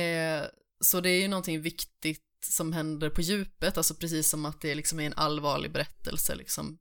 [0.00, 0.46] Eh,
[0.80, 4.74] så det är ju någonting viktigt som händer på djupet, alltså precis som att det
[4.74, 6.78] liksom är en allvarlig berättelse liksom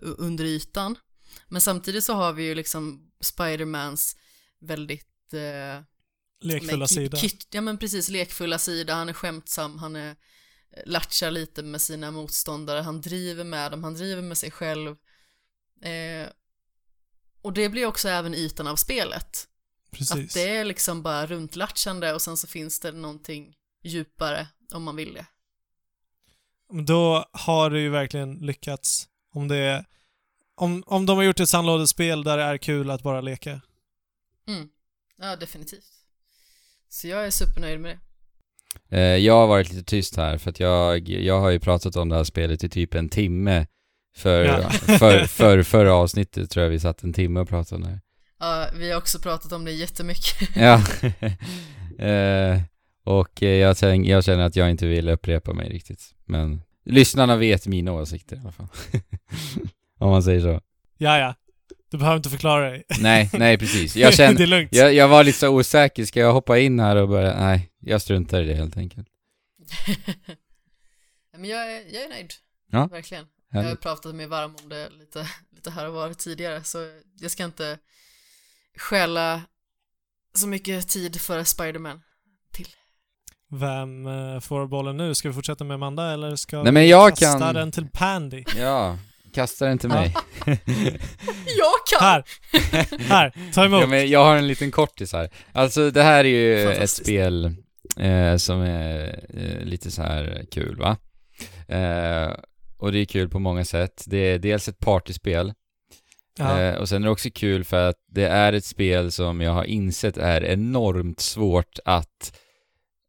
[0.00, 0.98] under ytan.
[1.48, 4.16] Men samtidigt så har vi ju liksom Spidermans
[4.60, 5.82] väldigt eh,
[6.40, 7.16] lekfulla sida.
[7.16, 10.16] kit- ja men precis, lekfulla sida, han är skämtsam, han är
[10.84, 14.96] latchar lite med sina motståndare, han driver med dem, han driver med sig själv.
[15.82, 16.28] Eh,
[17.42, 19.48] och det blir också även ytan av spelet.
[19.92, 20.34] Att Precis.
[20.34, 25.14] det är liksom bara runtlatchande och sen så finns det någonting djupare om man vill
[25.14, 25.26] det.
[26.86, 29.08] Då har det ju verkligen lyckats.
[29.32, 29.84] Om det är,
[30.54, 33.60] om, om de har gjort ett sandlådespel där det är kul att bara leka.
[34.46, 34.68] Mm.
[35.16, 35.92] Ja, definitivt.
[36.88, 38.05] Så jag är supernöjd med det.
[38.90, 42.08] Eh, jag har varit lite tyst här för att jag, jag har ju pratat om
[42.08, 43.66] det här spelet i typ en timme.
[44.16, 44.70] För, Ja.
[44.98, 48.00] för, för förra avsnittet tror jag vi satt en timme och pratade om det här.
[48.40, 50.48] Ja, vi har också pratat om det jättemycket.
[50.56, 50.82] Ja.
[52.06, 52.60] eh,
[53.04, 56.14] och jag, tänk, jag känner att jag inte vill upprepa mig riktigt.
[56.24, 58.68] Men lyssnarna vet mina åsikter i alla fall.
[59.98, 60.60] Om man säger så.
[60.98, 61.34] Ja, ja.
[61.90, 62.84] Du behöver inte förklara dig.
[63.00, 63.96] Nej, nej precis.
[63.96, 64.68] Jag det känner, är lugnt.
[64.72, 67.40] jag, jag var lite så osäker, ska jag hoppa in här och börja?
[67.40, 69.08] Nej, jag struntar i det helt enkelt.
[71.36, 72.32] Men jag är, jag är nöjd.
[72.70, 72.86] Ja.
[72.86, 73.24] Verkligen.
[73.52, 76.78] Jag har pratat mig varm om det lite, lite här och var tidigare, så
[77.20, 77.78] jag ska inte
[78.78, 79.42] stjäla
[80.34, 82.02] så mycket tid för Spiderman
[82.52, 82.68] till.
[83.50, 85.14] Vem eh, får bollen nu?
[85.14, 87.88] Ska vi fortsätta med Amanda eller ska Nej, men vi jag kasta kan- den till
[87.92, 88.44] Pandy?
[88.58, 88.98] Ja,
[89.36, 90.14] kasta den till mig.
[91.58, 92.00] Jag kan!
[92.00, 92.24] Här!
[93.08, 93.80] Här, ta emot!
[93.80, 95.30] Ja, men jag har en liten kortis här.
[95.52, 97.44] Alltså det här är ju ett spel
[97.96, 100.96] eh, som är eh, lite så här kul va?
[101.68, 102.32] Eh,
[102.78, 104.04] och det är kul på många sätt.
[104.06, 105.52] Det är dels ett partyspel
[106.38, 106.60] ja.
[106.60, 109.52] eh, och sen är det också kul för att det är ett spel som jag
[109.52, 112.38] har insett är enormt svårt att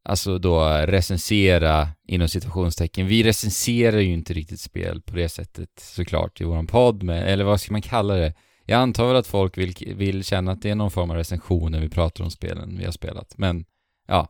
[0.10, 3.08] Alltså då recensera inom situationstecken.
[3.08, 7.44] Vi recenserar ju inte riktigt spel på det sättet såklart i våran podd, med, eller
[7.44, 8.34] vad ska man kalla det?
[8.66, 11.72] Jag antar väl att folk vill, vill känna att det är någon form av recension
[11.72, 13.38] när vi pratar om spelen vi har spelat.
[13.38, 13.66] Men,
[14.08, 14.28] ja.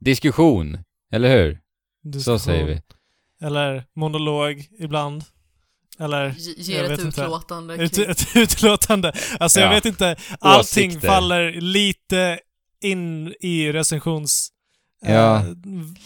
[0.00, 0.78] Diskussion,
[1.12, 1.54] eller hur?
[1.54, 2.40] Så Diskussion.
[2.40, 2.80] säger vi.
[3.46, 5.24] Eller monolog ibland.
[5.98, 7.08] Eller Ge- Jag ett inte.
[7.22, 8.06] utlåtande ett, kring...
[8.10, 9.12] ett utlåtande.
[9.40, 9.74] Alltså jag Ja.
[9.74, 11.08] vet inte, allting Åsikter.
[11.08, 12.38] faller lite
[12.80, 14.52] in i recensions...
[15.06, 15.36] Ja.
[15.36, 15.44] eh,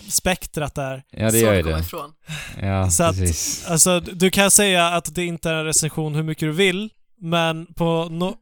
[0.08, 1.02] spektrat där.
[1.10, 1.82] Ja, det så gör ju kommer det.
[1.82, 2.12] ifrån.
[2.62, 3.66] Ja, Så att- precis.
[3.68, 7.66] Alltså, du kan säga att det inte är en recension hur mycket du vill, men
[7.66, 8.36] på, no,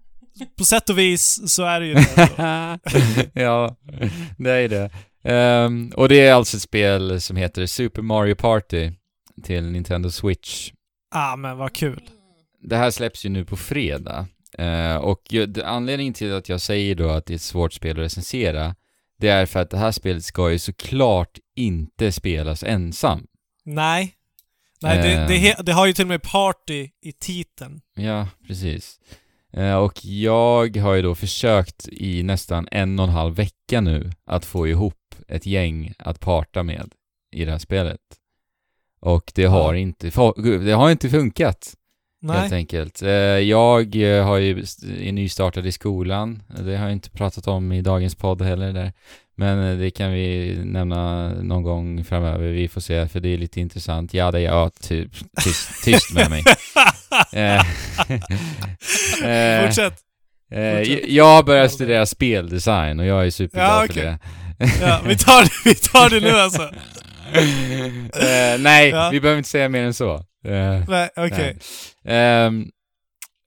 [0.58, 2.08] på sätt och vis så är det ju det.
[3.42, 3.76] ja,
[4.38, 4.90] det är det.
[5.24, 8.90] Ehm, och det är alltså ett spel som heter Super Mario Party
[9.44, 10.70] till Nintendo Switch.
[11.14, 12.00] ah, men vad kul.
[12.62, 14.26] Det här släpps ju nu på fredag.
[14.58, 15.22] Eh, och
[15.64, 18.74] anledningen till att jag säger då att det är ett svårt spel att recensera,
[19.18, 23.26] det är för att det här spelet ska ju såklart inte spelas ensam.
[23.64, 24.14] Nej.
[24.82, 25.42] Nej, det, det, Eh.
[25.56, 27.80] he- det har ju till och med party i titeln.
[27.94, 29.00] Ja, precis.
[29.52, 34.12] Eh, och jag har ju då försökt i nästan en och en halv vecka nu
[34.26, 36.92] att få ihop ett gäng att parta med
[37.32, 38.00] i det här spelet.
[39.00, 40.10] Och det har inte,
[40.64, 41.74] det har inte funkat.
[42.22, 42.58] Helt Nej.
[42.58, 43.02] enkelt.
[43.02, 44.58] Eh, Jag eh, har ju
[45.08, 46.42] är nystartad i skolan.
[46.58, 48.92] Det har jag inte pratat om i dagens podd heller där.
[49.36, 52.48] Men eh, det kan vi nämna någon gång framöver.
[52.48, 54.14] Vi får se, för det är lite intressant.
[54.14, 55.10] Ja, det är ja, typ
[55.44, 56.42] tyst, tyst med mig.
[59.66, 59.94] Fortsätt.
[61.08, 64.02] jag har börjat studera speldesign och jag är superglad Ja, för okej.
[64.04, 64.18] det.
[64.80, 66.70] Ja, vi tar det, vi tar det nu alltså.
[68.62, 70.24] Nej, vi behöver inte säga mer än så.
[70.44, 71.58] Eh, Nej, okej.
[72.04, 72.70] Ehm,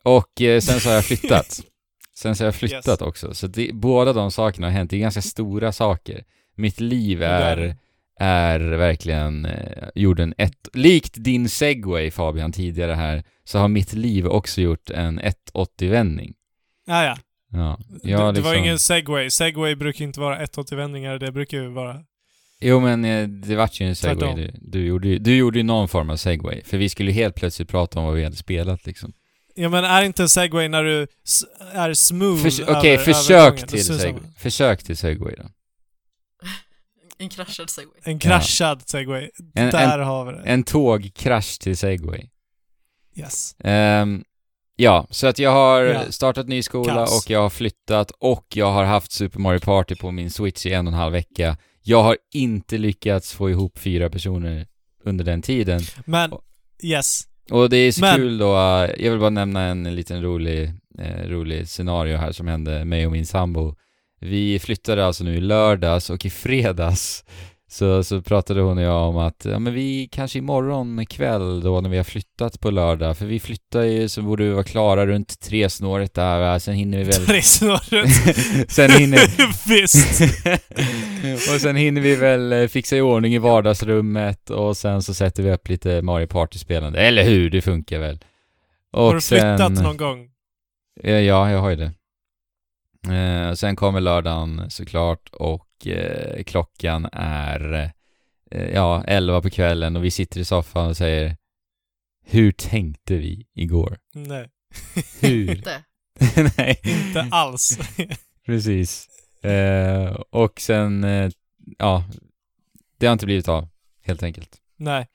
[0.04, 1.62] och eh, sen så har jag flyttat.
[2.16, 3.02] Sen så har jag flyttat Yes.
[3.02, 3.34] också.
[3.34, 4.90] Så det, båda de sakerna har hänt.
[4.90, 6.24] Det är ganska stora saker.
[6.56, 7.76] Mitt liv är
[8.20, 10.68] är, verkligen eh, jorden ett...
[10.74, 16.34] Likt din segway Fabian tidigare här, så har mitt liv också gjort en 180-vändning.
[16.86, 17.18] Ja, ja.
[17.54, 19.30] Ja, det, jag det var liksom- ingen segway.
[19.30, 22.04] Segway brukar inte vara 180-vändningar, det brukar ju vara...
[22.62, 24.34] Jo men eh, det vart ju en segway.
[24.36, 26.62] Du, du, gjorde, ju- du gjorde ju någon form av segway.
[26.66, 29.14] För vi skulle helt plötsligt prata om vad vi hade spelat liksom.
[29.56, 31.08] Ja men är inte en segway när du
[31.74, 33.68] är smooth Förs- över- Okej, över försök gången?
[33.68, 34.24] till segway.
[34.38, 35.44] Försök till segway då.
[37.18, 37.96] En kraschad segway.
[38.04, 39.30] En kraschad segway.
[39.56, 40.44] En- Där har vi det.
[40.46, 42.30] En tågkrasch till segway.
[43.16, 43.56] Yes.
[43.64, 44.24] Ehm,
[44.76, 46.02] ja, så att jag har Ja.
[46.12, 47.26] startat ny skola Kaos.
[47.26, 50.74] och jag har flyttat och jag har haft Super Mario Party på min Switch i
[50.74, 51.58] en och en halv vecka.
[51.84, 54.68] Jag har inte lyckats få ihop fyra personer
[55.04, 55.82] under den tiden.
[56.06, 56.32] Men,
[56.84, 57.24] yes.
[57.52, 58.48] Och det är så Men- kul då,
[58.98, 63.12] jag vill bara nämna en liten rolig, eh, rolig scenario här som hände mig och
[63.12, 63.76] min sambo.
[64.20, 67.24] Vi flyttade alltså nu i lördags och i fredags
[67.72, 71.82] så, så pratade hon och jag om att, ja men vi kanske imorgon kväll då
[71.82, 75.08] när vi har flyttat på lördag, för vi flyttar ju så borde vi vara klara
[75.08, 76.60] runt tre snåret där va?
[76.60, 77.14] sen hinner vi väl...
[77.26, 78.72] Tre snurret.
[78.72, 79.20] sen hinner...
[79.70, 80.22] Visst.
[81.54, 85.44] och sen hinner vi väl eh, fixa i ordning i vardagsrummet och sen så sätter
[85.44, 87.50] vi upp lite Mario Party-spelande, eller hur?
[87.50, 88.20] Det funkar väl.
[88.94, 90.30] Och har du flyttat sen, någon gång?
[91.04, 91.92] Eh, Ja, jag har ju det.
[93.16, 97.92] Eh, sen kommer lördagen såklart och eh, klockan är
[98.52, 101.38] eh, ja, 11 på kvällen och vi sitter i soffan och säger
[102.26, 103.98] Hur tänkte vi igår?
[104.14, 104.50] Nej,
[105.22, 105.56] Hur?
[105.64, 105.84] Det.
[106.58, 107.80] Nej, inte alls.
[108.46, 109.08] precis.
[109.44, 111.32] Eh, och sen, eh,
[111.78, 112.04] ja,
[112.98, 113.68] det har inte blivit av,
[114.02, 114.58] helt enkelt.
[114.78, 115.08] Nej.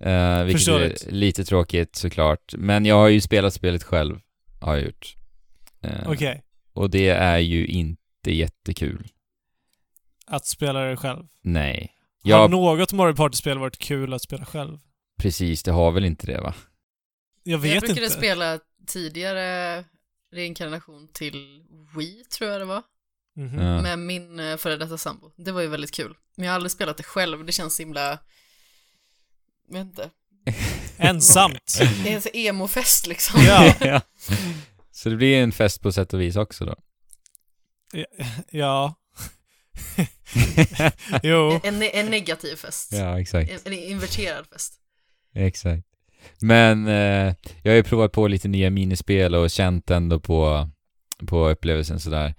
[0.00, 1.06] Eh, vilket Förståeligt.
[1.06, 2.54] är lite tråkigt såklart.
[2.58, 4.20] Men jag har ju spelat spelet själv,
[4.60, 5.16] har jag gjort.
[5.80, 6.42] Eh, Okej.
[6.72, 9.08] Och det är ju inte jättekul.
[10.26, 11.26] Att spela det själv.
[11.42, 11.92] Nej.
[12.24, 14.78] Har Ja, något Mario Party-spel varit kul att spela själv?
[15.18, 15.62] precis.
[15.62, 16.54] Det har väl inte det va?
[17.42, 18.16] Jag vet jag brukade inte.
[18.18, 19.84] spela tidigare
[20.32, 21.64] reinkarnation till
[21.96, 22.82] Wii, tror jag det var,
[23.36, 23.58] Mhm.
[23.58, 23.82] Ja.
[23.82, 25.30] med min eh, före detta sambo.
[25.36, 26.16] Det var ju väldigt kul.
[26.36, 28.18] Men jag har aldrig spelat det själv, det känns himla,
[29.68, 30.10] jag vet inte,
[30.96, 31.78] Ensamt.
[32.04, 33.40] det är en emo-fest liksom.
[33.42, 33.74] Ja.
[33.80, 34.00] ja.
[34.90, 36.76] Så det blir en fest på sätt och vis också då.
[38.50, 38.94] Ja.
[41.22, 41.60] jo.
[41.64, 42.92] En, en negativ fest.
[42.92, 43.50] ja, exakt.
[43.50, 44.74] En, en inverterad fest.
[45.34, 45.84] Exakt.
[46.40, 50.70] Men eh, jag har ju provat på lite nya minispel och känt ändå på,
[51.26, 52.34] på upplevelsen sådär.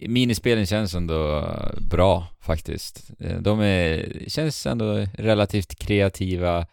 [0.00, 1.48] Minispelen känns ändå
[1.90, 3.10] bra faktiskt.
[3.20, 6.66] Eh, De är, känns ändå relativt kreativa.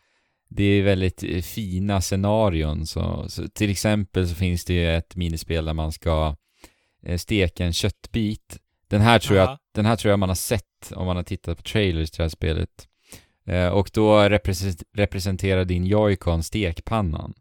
[0.50, 2.88] Det är väldigt fina scenarion.
[2.88, 6.36] Så, så till exempel så finns det ju ett minispel där man ska
[7.04, 8.58] eh, steka en köttbit.
[8.88, 9.58] Den här tror jag Ja.
[9.76, 12.24] den här tror jag man har sett om man har tittat på trailers till det
[12.24, 12.88] här spelet.
[13.48, 17.34] Eh, och då represent- representerar din Joy-Con stekpannan.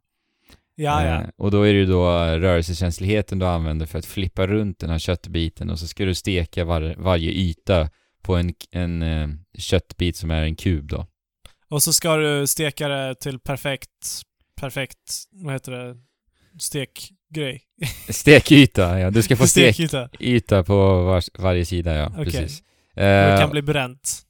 [0.76, 1.20] Ja, ja.
[1.22, 4.90] Eh, och då är det ju då rörelsekänsligheten du använder för att flippa runt den
[4.90, 7.88] här köttbiten och så ska du steka var- varje yta
[8.22, 9.28] på en, en eh,
[9.59, 11.07] köttbit som är en kub då.
[11.68, 14.22] Och så ska du steka det till perfekt,
[14.61, 15.97] perfekt, vad heter det?
[17.35, 17.61] Stekgrej.
[18.09, 19.11] Stekyta, ja.
[19.11, 20.09] Du ska få Stekyta.
[20.09, 22.07] stekyta på var, varje sida, ja.
[22.07, 22.24] Okej.
[22.24, 22.62] Precis.
[22.95, 24.20] Det Eh, kan bli bränt.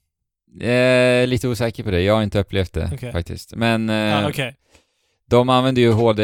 [0.61, 2.01] eh, lite osäker på det.
[2.01, 3.11] Jag har inte upplevt det Okej.
[3.11, 3.55] faktiskt.
[3.55, 4.55] Men eh, Ja, okej.
[5.29, 6.21] de använder ju HD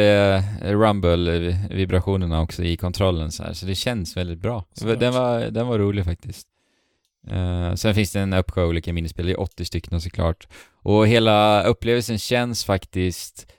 [0.61, 4.65] Rumble-vibrationerna också i kontrollen så här, så det känns väldigt bra.
[4.73, 4.99] Såklart.
[4.99, 6.47] Den var, den var rolig faktiskt.
[7.31, 10.47] Eh, sen finns det en uppsjö olika minispel, det är 80 stycken såklart.
[10.83, 13.51] Och hela upplevelsen känns faktiskt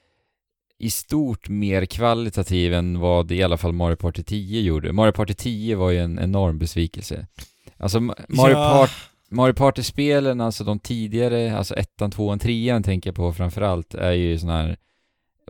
[0.82, 4.92] i stort mer kvalitativ än vad i alla fall Mario Party 10 gjorde.
[4.92, 7.26] Mario Party 10 var ju en enorm besvikelse.
[7.76, 8.70] Alltså Ma- Mario, Ja.
[8.78, 8.90] Part,
[9.30, 14.38] Mario Party-spelen, alltså de tidigare, alltså ettan, tvåan, trean tänker jag på framförallt, är ju
[14.38, 14.76] såna här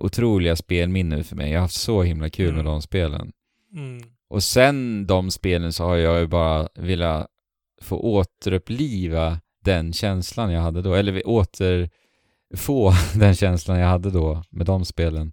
[0.01, 1.51] otroliga spelminnen för mig.
[1.51, 2.65] Jag har haft så himla kul med Mm.
[2.73, 3.33] de spelen.
[3.77, 4.03] Mm.
[4.29, 7.27] Och sen de spelen så har jag ju bara velat
[7.83, 11.23] få återuppliva den känslan jag hade då, eller
[12.53, 15.33] återfå den känslan jag hade då med de spelen.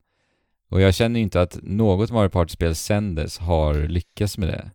[0.71, 4.71] Och jag känner ju inte att något Mario Party-spel sen dess har lyckats med det.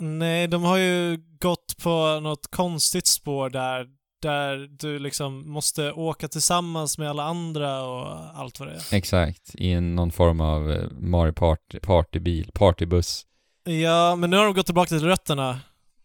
[0.00, 3.86] Nej, de har ju gått på något konstigt spår där,
[4.22, 8.94] där du liksom måste åka tillsammans med alla andra och allt vad det är.
[8.94, 13.26] Exakt, i någon form av eh, Mario Party, partybil, partybuss.
[13.64, 15.60] Ja, men nu har de gått tillbaka till rötterna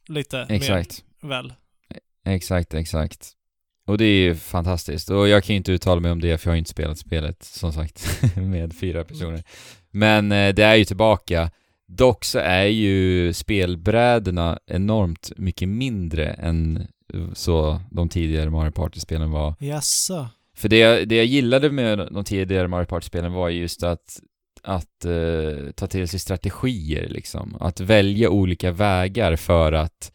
[0.07, 1.03] lite Exakt.
[1.21, 1.53] mer, väl?
[2.25, 3.33] Exakt, exakt.
[3.85, 5.09] Och det är ju fantastiskt.
[5.09, 7.43] Och jag kan ju inte uttala mig om det för jag har inte spelat spelet,
[7.43, 9.43] som sagt, med fyra personer.
[9.91, 11.51] Men eh, det är ju tillbaka.
[11.87, 16.87] Dock så är ju spelbrädorna enormt mycket mindre än
[17.33, 19.55] så de tidigare Mario Party-spelen var.
[19.59, 20.27] Jaså?
[20.57, 24.19] För det, jag- det jag gillade med de tidigare Mario Party-spelen var just att,
[24.63, 27.57] att eh, ta till sig strategier liksom.
[27.59, 30.11] Att välja olika vägar för att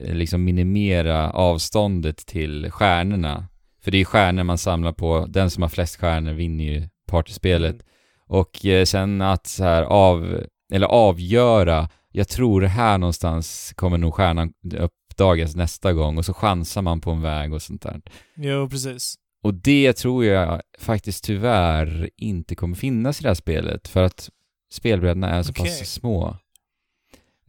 [0.00, 3.46] liksom minimera avståndet till stjärnorna.
[3.82, 7.74] För det är stjärnor man samlar på, den som har flest stjärnor vinner ju partyspelet.
[7.74, 7.84] Mm.
[8.26, 10.42] Och eh, sen att så här av,
[10.72, 16.82] eller avgöra, jag tror här någonstans kommer nog stjärnan uppdagas nästa gång och så chansar
[16.82, 18.00] man på en väg och sånt där.
[18.36, 19.14] Jo, precis.
[19.42, 24.30] Och det tror jag faktiskt tyvärr inte kommer finnas i det här spelet för att
[24.72, 25.64] spelbrädorna är så Okej.
[25.64, 26.36] pass små.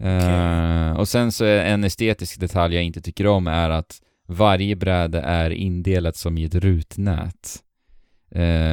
[0.02, 4.76] Eh, och sen så är en estetisk detalj jag inte tycker om är att varje
[4.76, 7.64] bräde är indelat som i ett rutnät.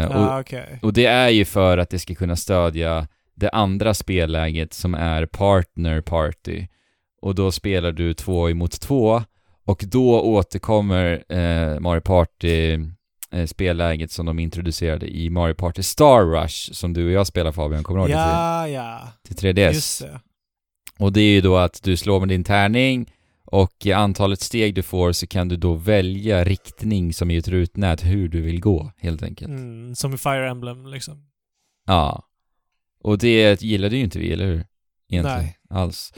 [0.08, 0.78] Och, ah, okej.
[0.82, 5.26] och det är ju för att det ska kunna stödja det andra spelläget som är
[5.26, 6.66] partner party.
[7.22, 9.22] Och då spelar du två emot två
[9.64, 12.78] och då återkommer eh, Mario Party
[13.46, 17.82] spelläget som de introducerade i Mario Party Star Rush som du och jag spelar Fabian,
[17.82, 18.22] kommer du ihåg det?
[18.22, 19.08] Ja, ja.
[19.26, 19.72] Till, till 3DS.
[19.72, 20.20] Just det.
[20.98, 23.12] Och det är ju då att du slår med din tärning
[23.44, 27.48] och i antalet steg du får så kan du då välja riktning som i ett
[27.48, 29.50] rutnät hur du vill gå helt enkelt.
[29.50, 31.26] Mm, som i Fire Emblem, liksom.
[31.86, 32.22] Ja.
[33.02, 34.64] Och det gillade ju inte vi, eller hur?
[35.08, 35.42] Egentligen.
[35.42, 35.58] Nej.
[35.70, 36.12] Alls.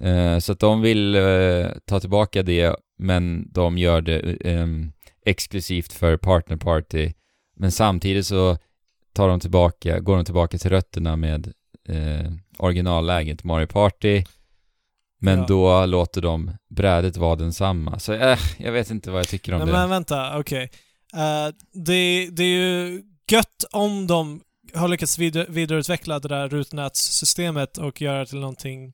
[0.00, 4.92] Eh, så att de vill eh, ta tillbaka det, men de gör det ehm,
[5.26, 7.12] exklusivt för Partner Party.
[7.56, 8.58] Men samtidigt så
[9.12, 11.52] tar de tillbaka, går de tillbaka till rötterna med
[11.88, 14.24] eh, originalläget Mario Party.
[15.20, 15.46] Men Ja.
[15.46, 17.98] då låter de brädet vara densamma.
[17.98, 19.72] Så eh, jag vet inte vad jag tycker om Nej, det.
[19.72, 20.70] men vänta, okej.
[21.14, 24.40] Eh, det, det är ju gött om de
[24.74, 28.92] har lyckats vidare, vidareutveckla det där rutnätssystemet och göra det till någonting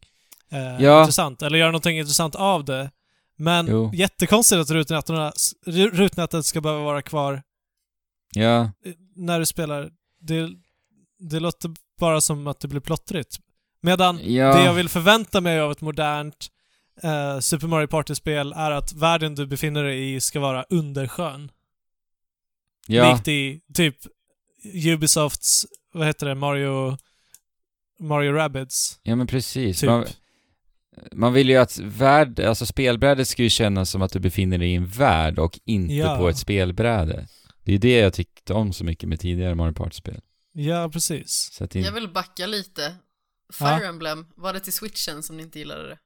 [0.50, 1.00] eh, Ja.
[1.00, 1.42] intressant.
[1.42, 2.90] Eller göra någonting intressant av det.
[3.36, 3.90] Men Jo.
[3.94, 4.70] jättekonstigt att
[5.92, 7.42] rutnätet ska behöva vara kvar
[8.34, 8.70] Ja,
[9.16, 9.90] när du spelar.
[10.20, 10.48] Det,
[11.18, 11.70] det låter
[12.04, 13.36] bara som att det blir plottrigt.
[13.80, 14.56] Medan ja.
[14.56, 16.46] det jag vill förvänta mig av ett modernt
[17.02, 21.50] eh, Super Mario Party-spel är att världen du befinner dig i ska vara under sjön.
[22.86, 23.12] ja.
[23.12, 23.96] Likt i typ
[24.86, 26.96] Ubisofts, vad heter det, Mario...
[28.00, 28.98] Mario Rabbids.
[29.02, 29.80] ja, men precis.
[29.80, 29.90] Typ.
[29.90, 30.04] Man,
[31.12, 34.70] Man vill ju att värld, alltså spelbrädet ska ju kännas som att du befinner dig
[34.70, 36.16] i en värld och inte Ja.
[36.18, 37.26] på ett spelbräde.
[37.64, 40.20] Det är ju det jag tyckte om så mycket med tidigare Mario Party-spel.
[40.54, 41.50] Ja, precis.
[41.52, 42.94] Så att det, Jag vill backa lite.
[43.52, 45.98] Fire Emblem, var det till switchen som ni inte gillade det?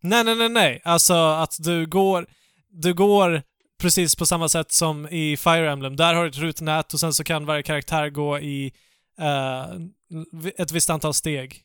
[0.00, 0.80] Nej, nej, nej, nej.
[0.84, 2.26] Alltså att du går...
[2.68, 3.42] Du går
[3.80, 5.96] precis på samma sätt som i Fire Emblem.
[5.96, 8.72] Där har du ett rutnät och sen så kan varje karaktär gå i
[9.20, 9.66] eh,
[10.58, 11.62] ett visst antal steg.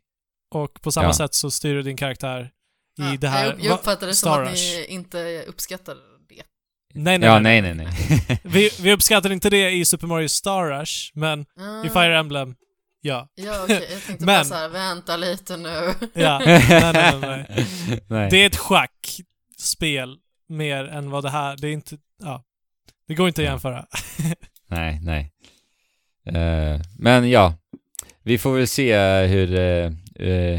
[0.52, 1.14] Och på samma Ja.
[1.14, 3.58] sätt så styr du din karaktär i Ja, det här...
[3.60, 6.11] jag, uppfattade det som att ni inte uppskattade det.
[6.94, 7.62] Nej, nej, ja, nej.
[7.62, 7.88] nej, nej.
[8.44, 12.56] Vi, vi uppskattar inte det i Super Mario Star Rush, men Ah, i Fire Emblem,
[13.02, 13.28] ja.
[13.36, 13.88] Ja, okej.
[13.92, 15.94] Jag tänkte Men- bara såhär, vänta lite nu.
[16.14, 17.66] Ja, nej, nej, nej,
[18.08, 18.30] nej.
[18.32, 20.18] Det är ett schackspel
[20.50, 21.58] mer än vad det här...
[21.58, 21.98] Det är inte...
[22.24, 22.44] Ja.
[23.08, 23.86] Det går inte att jämföra.
[24.68, 25.32] Nej, nej.
[26.26, 27.54] Eh, men ja.
[28.24, 29.92] Vi får väl se hur, eh,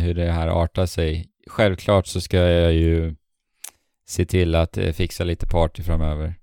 [0.00, 1.28] hur det här artar sig.
[1.46, 3.14] Självklart så ska jag ju
[4.08, 6.34] se till att eh, fixa lite party framöver.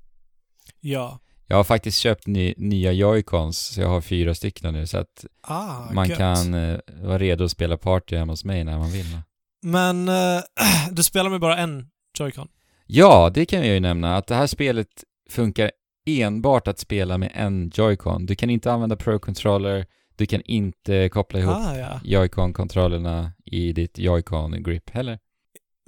[0.80, 1.20] Ja.
[1.48, 5.26] Jag har faktiskt köpt ny, nya Joy-Cons, så jag har fyra stycken nu, så att
[5.42, 6.18] Ah, man gött.
[6.18, 9.18] kan eh, vara redo att spela party hemma hos mig när man vill.
[9.62, 10.42] Men eh,
[10.92, 11.88] du spelar med bara en
[12.20, 12.48] Joy-Con?
[12.86, 14.88] Ja, det kan jag ju nämna, att det här spelet
[15.30, 15.72] funkar
[16.06, 18.26] enbart att spela med en Joy-Con.
[18.26, 19.86] Du kan inte använda Pro-controller,
[20.16, 22.00] du kan inte koppla ihop Ah, ja.
[22.04, 25.20] Joy-Con-kontrollerna i ditt Joy-Con-grip heller.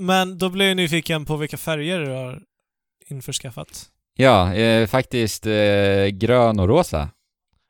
[0.01, 2.41] Men då blir jag nyfiken på vilka färger du har
[3.09, 3.85] införskaffat.
[4.15, 7.09] Ja, eh, faktiskt eh, grön och rosa.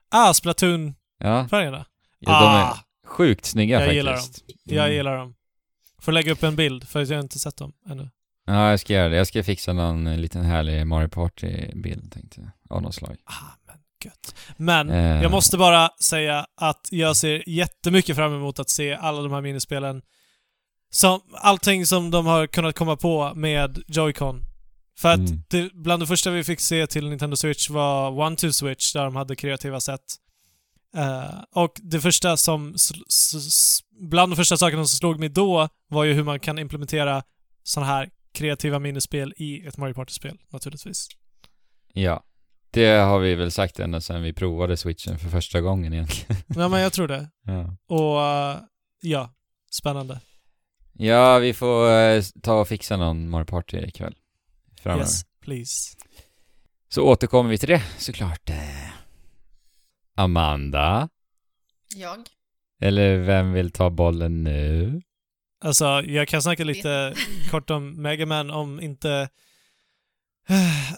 [0.10, 1.86] Ah, Splatoon-färgerna.
[2.20, 2.78] Ja, ja de är ah,
[3.08, 3.96] sjukt snygga Jag faktiskt.
[3.96, 4.20] gillar
[4.64, 4.96] jag Mm.
[4.98, 5.36] gillar dem.
[6.02, 8.10] Får lägga upp en bild, för jag har inte sett dem ännu.
[8.46, 9.16] Ja, jag ska göra det.
[9.18, 12.76] Jag ska fixa någon eh, liten härlig Mario Party-bild, tänkte jag.
[12.78, 13.18] Av något slag.
[13.26, 13.34] Ah,
[13.68, 13.76] men
[14.06, 14.36] gött.
[14.58, 15.22] Men Eh.
[15.22, 19.42] jag måste bara säga att jag ser jättemycket fram emot att se alla de här
[19.42, 20.02] minispelen.
[20.94, 24.44] Som, allting som de har kunnat komma på med Joy-Con.
[25.00, 25.44] För att Mm.
[25.50, 29.04] det, bland det första vi fick se till Nintendo Switch var One to Switch, där
[29.04, 30.02] de hade kreativa sätt.
[30.98, 32.76] Eh, och det första som...
[34.10, 37.24] Bland de första sakerna som slog mig då var ju hur man kan implementera
[37.64, 41.08] sådana här kreativa minispel i ett Mario Party-spel, naturligtvis.
[41.94, 42.24] Ja.
[42.72, 46.42] Det har vi väl sagt ända sedan vi provade switchen för första gången egentligen.
[46.48, 47.30] Ja, men jag tror det.
[47.46, 47.76] Ja.
[47.88, 48.58] Och eh,
[49.02, 49.30] ja,
[49.72, 50.20] spännande.
[51.04, 54.16] Ja, vi får eh, ta och fixa någon Mario Party ikväll.
[54.82, 55.04] Framöver.
[55.04, 55.98] Yes, please.
[56.90, 58.50] Så återkommer vi till det såklart.
[58.50, 58.90] Eh,
[60.16, 61.10] Amanda?
[61.96, 62.18] Jag?
[62.82, 65.02] Eller vem vill ta bollen nu?
[65.64, 67.16] Alltså, jag kan snacka lite
[67.52, 69.30] kort om Mega Man om inte
[70.48, 70.98] när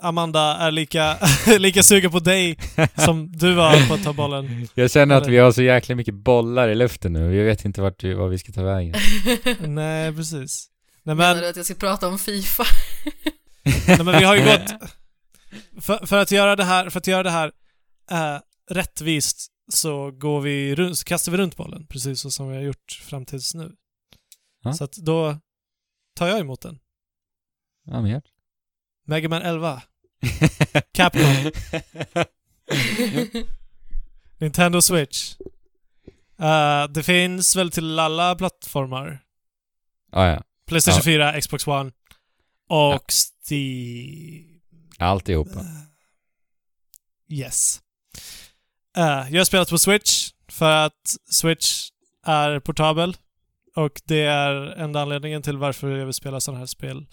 [0.00, 1.18] Amanda är lika,
[1.58, 2.58] lika sugen på dig
[2.96, 4.68] som du var på att ta bollen.
[4.74, 7.28] Jag känner att vi har så jäkla mycket bollar i luften nu.
[7.28, 8.94] Vi vet inte vart vi, vad vi ska ta vägen.
[9.74, 10.70] Nej, precis.
[11.02, 12.64] Nej Menar men, du att jag ska prata om Fifa?
[13.86, 14.74] nej, men vi har ju gått...
[15.80, 17.52] För, för att göra det här, för att göra det här
[18.10, 22.56] eh, rättvist så går vi runt, så kastar vi runt bollen, precis så som vi
[22.56, 23.72] har gjort fram tills nu.
[24.62, 24.72] Ja.
[24.72, 25.38] Så att då
[26.16, 26.78] tar jag emot den.
[27.86, 28.22] Ja, men.
[29.04, 29.82] Mega Man 11.
[30.92, 31.50] Capcom.
[34.38, 35.36] Nintendo Switch.
[36.40, 39.22] Eh, det finns väl till alla plattformar.
[40.12, 40.42] Ja, ja.
[40.66, 41.32] Playstation Ja.
[41.32, 41.92] 4, Xbox One
[42.68, 44.60] och Steam.
[44.98, 45.64] Alltihopa.
[47.28, 47.80] Yes.
[48.96, 51.90] Eh, jag har spelat på Switch för att Switch
[52.26, 53.16] är portabel
[53.76, 57.06] och det är enda anledningen till varför jag vill spela sådana här spel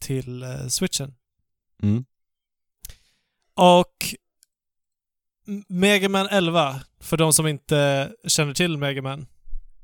[0.00, 1.14] till eh, Switchen.
[1.82, 2.04] Mm.
[3.54, 4.14] Och
[5.48, 9.26] M- Mega Man 11, för de som inte känner till Mega Man.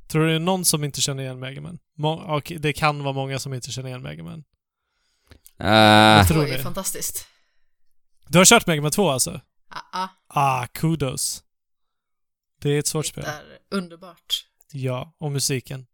[0.09, 1.78] Tror du det är någon som inte känner igen Mega Man?
[1.97, 4.45] Må- och det kan vara många som inte känner igen Mega Man.
[5.61, 6.62] Uh, Jag tror det är det.
[6.62, 7.26] fantastiskt.
[8.28, 9.40] Du har kört Mega Man 2 alltså?
[9.68, 11.45] Ah, ah, Ah, kudos.
[12.61, 13.24] Det är ett svårt det spel.
[13.24, 14.47] är underbart.
[14.72, 15.86] Ja, och musiken.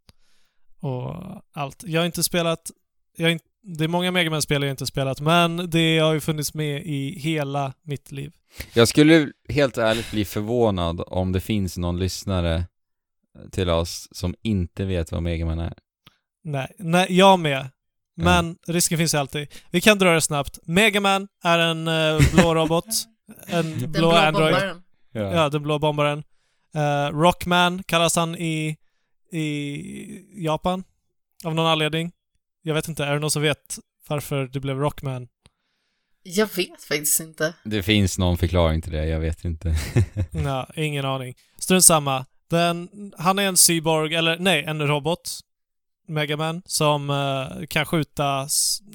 [0.80, 1.14] Och
[1.52, 1.82] allt.
[1.86, 2.70] Jag har inte spelat...
[3.16, 6.20] Jag har inte, det är många Mega Man-spel jag inte spelat, men det har ju
[6.20, 8.32] funnits med i hela mitt liv.
[8.74, 12.64] jag skulle helt ärligt bli förvånad om det finns någon lyssnare
[13.50, 15.74] till oss som inte vet vad Megaman är.
[16.44, 17.68] Nej, nej jag med.
[18.16, 19.48] Men risken finns alltid.
[19.70, 20.58] Vi kan dra det snabbt.
[20.62, 22.84] Mega Man är en eh, blå robot.
[23.46, 24.54] En Den blå blå Android.
[24.54, 24.82] bombaren.
[25.12, 26.22] Ja, den blå bombaren.
[26.74, 28.76] Eh, Rockman kallas han i,
[29.32, 30.84] i Japan.
[31.44, 32.12] Av någon anledning.
[32.62, 35.28] Jag vet inte, är det någon som vet varför det blev Rockman?
[36.22, 37.54] Jag vet faktiskt inte.
[37.64, 39.76] Det finns någon förklaring till det, jag vet inte.
[40.30, 41.34] Nej, ingen aning.
[41.58, 42.26] Strunt samma.
[42.48, 42.88] Den,
[43.18, 45.40] han är en cyborg, eller nej, en robot.
[46.06, 48.48] Megaman, som eh, kan skjuta,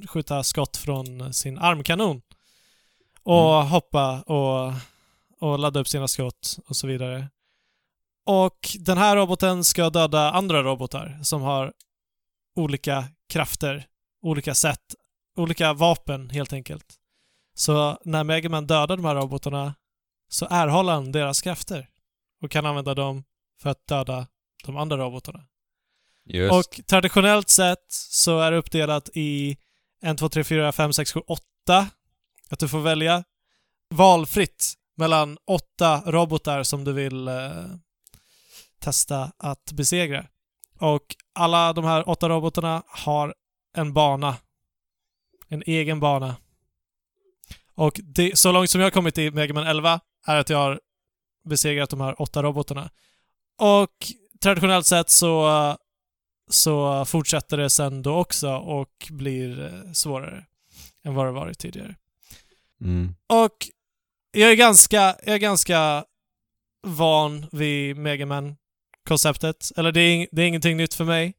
[0.07, 2.22] skjuta skott från sin armkanon.
[3.24, 4.74] Och hoppa och,
[5.39, 7.28] och ladda upp sina skott och så vidare.
[8.26, 11.74] Och den här roboten ska döda andra robotar som har
[12.55, 13.88] olika krafter,
[14.22, 14.96] olika sätt,
[15.38, 16.96] olika vapen helt enkelt.
[17.54, 19.76] Så när Megaman dödar de här robotarna
[20.30, 21.90] så erhåller han deras krafter
[22.42, 23.24] och kan använda dem
[23.62, 24.28] för att döda
[24.66, 25.44] de andra robotarna.
[26.26, 26.54] Just.
[26.54, 29.58] Och traditionellt sett så är det uppdelat i
[30.02, 31.42] 1, 2, 3, 4, 5, 6, 7, 8.
[32.50, 33.24] Att du får välja
[33.90, 37.66] valfritt mellan åtta robotar som du vill eh,
[38.80, 40.28] testa att besegra.
[40.80, 43.36] Och alla de här åtta robotarna har
[43.78, 44.36] en bana.
[45.48, 46.36] En egen bana.
[47.76, 50.58] Och det, så långt som jag har kommit i Mega Man 11 är att jag
[50.58, 50.80] har
[51.44, 52.90] besegrat de här åtta robotarna.
[53.60, 54.08] och
[54.42, 55.78] traditionellt sett så,
[56.50, 60.46] så fortsätter det sen då också och blir eh, svårare
[61.04, 61.96] än vad det varit tidigare.
[62.82, 63.16] Mm.
[63.28, 63.68] Och
[64.32, 66.06] jag är ganska, jag är ganska
[66.84, 67.98] van vid
[69.06, 69.72] Megaman-konceptet.
[69.78, 71.34] Eller det är, det är ingenting nytt för mig.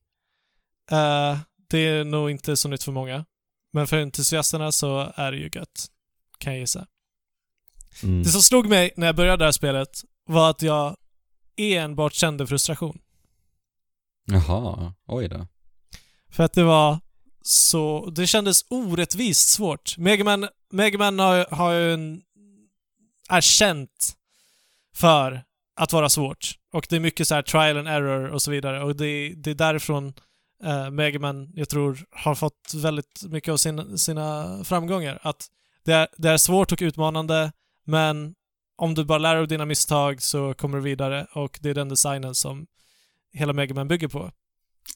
[0.90, 1.38] Eh,
[1.68, 3.24] det är nog inte så nytt för många.
[3.72, 5.90] Men för entusiasterna så är det ju gött.
[6.38, 6.86] Kan jag gissa.
[8.02, 8.22] Mm.
[8.22, 10.96] Det som slog mig när jag började det här spelet var att jag
[11.56, 12.98] enbart kände frustration.
[14.26, 15.46] Jaha, oj då.
[16.30, 16.98] För att det var
[17.42, 18.10] så...
[18.10, 19.98] Det kändes orättvist svårt.
[19.98, 22.22] Megaman, Megaman har, har ju en...
[23.28, 24.16] är känt
[24.94, 25.44] för
[25.76, 26.58] att vara svårt.
[26.76, 28.82] Och det är mycket så här trial and error och så vidare.
[28.82, 30.14] Och det, det är därifrån
[30.64, 35.18] uh, Megaman, jag tror, har fått väldigt mycket av sin, sina framgångar.
[35.22, 35.46] Att
[35.84, 37.52] det är, det är svårt och utmanande,
[37.84, 38.34] men
[38.76, 41.74] om du bara lär dig av dina misstag så kommer du vidare och det är
[41.74, 42.66] den designen som
[43.32, 44.30] hela Megaman bygger på.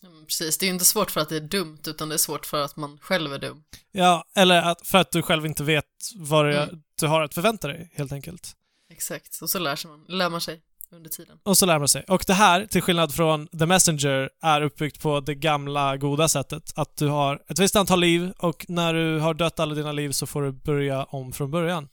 [0.03, 2.19] Mm, Precis, det är ju inte svårt för att det är dumt, utan det är
[2.19, 3.65] svårt för att man själv är dum.
[3.93, 5.85] Ja, eller att, för att du själv inte vet
[6.17, 6.83] vad Mm.
[7.01, 8.57] du har att förvänta dig, helt enkelt.
[8.91, 10.61] Exakt, och så lär, man, lär man sig
[10.93, 11.39] under tiden.
[11.43, 12.05] Och så lär man sig.
[12.09, 16.73] Och det här, till skillnad från The Messenger, är uppbyggt på det gamla goda sättet.
[16.77, 20.11] Att du har ett visst antal liv och när du har dött alla dina liv
[20.11, 21.89] så får du börja om från början.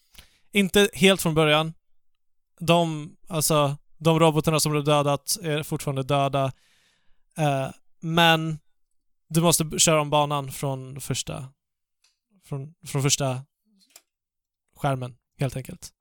[0.51, 1.73] Inte helt från början.
[2.59, 6.51] De, alltså, de robotarna som du dödat är fortfarande döda.
[7.37, 7.69] Eh,
[7.99, 8.59] men
[9.29, 11.47] du måste köra om banan från första,
[12.45, 13.41] från, från första
[14.75, 15.93] skärmen, helt enkelt.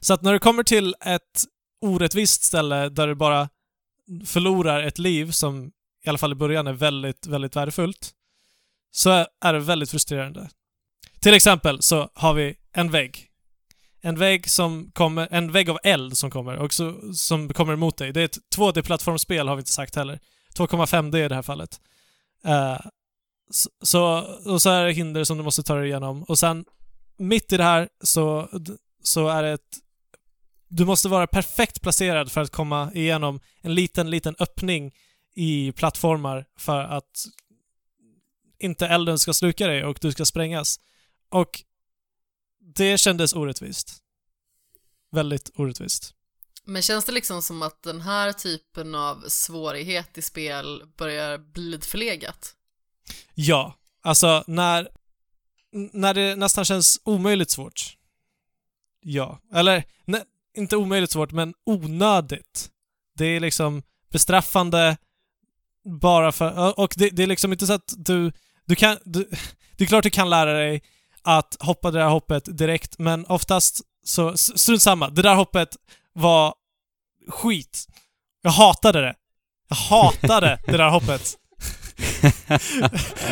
[0.00, 1.44] Så att när du kommer till ett
[1.82, 3.48] orättvist ställe där du bara
[4.26, 5.72] förlorar ett liv som
[6.04, 8.12] i alla fall i början är väldigt, väldigt värdefullt,
[8.90, 9.10] så
[9.40, 10.50] är- det väldigt frustrerande.
[11.20, 13.28] Till exempel så har vi en vägg.
[14.00, 17.96] En vägg som kommer, en vägg av eld som kommer och så, som kommer emot
[17.96, 18.12] dig.
[18.12, 20.18] Det är ett 2D-plattformsspel har vi inte sagt heller.
[20.54, 21.80] 2,5D i det här fallet.
[22.44, 22.78] Eh, uh,
[23.50, 24.02] så, så,
[24.46, 26.64] och så är det hinder som du måste ta dig igenom och sen
[27.16, 28.48] mitt i det här så,
[29.02, 29.78] så är det ett
[30.74, 34.94] du måste vara perfekt placerad för att komma igenom en liten, liten öppning
[35.34, 37.24] i plattformar för att
[38.58, 40.80] inte elden ska sluka dig och du ska sprängas.
[41.28, 41.62] Och
[42.60, 44.02] det kändes orättvist.
[45.10, 46.14] Väldigt orättvist.
[46.64, 51.62] Men känns det liksom som att den här typen av svårighet i spel börjar bli
[51.62, 52.56] lite förlegat?
[53.34, 54.88] Ja, alltså när,
[55.72, 57.96] när det nästan känns omöjligt svårt.
[59.00, 60.24] Ja, eller ne,
[60.56, 62.70] inte omöjligt svårt, men onödigt.
[63.18, 63.82] Det är liksom
[64.12, 64.96] bestraffande
[65.84, 66.80] bara för...
[66.80, 68.32] Och det, det är liksom inte så att du...
[68.64, 68.96] Du kan...
[69.04, 69.30] Du,
[69.76, 70.82] det är klart du kan lära dig
[71.22, 74.36] att hoppa det där hoppet direkt, men oftast så...
[74.36, 75.10] Strunt samma.
[75.10, 75.76] Det där hoppet
[76.12, 76.54] var
[77.28, 77.86] skit.
[78.42, 79.14] Jag hatade det.
[79.68, 81.38] Jag hatade det där hoppet.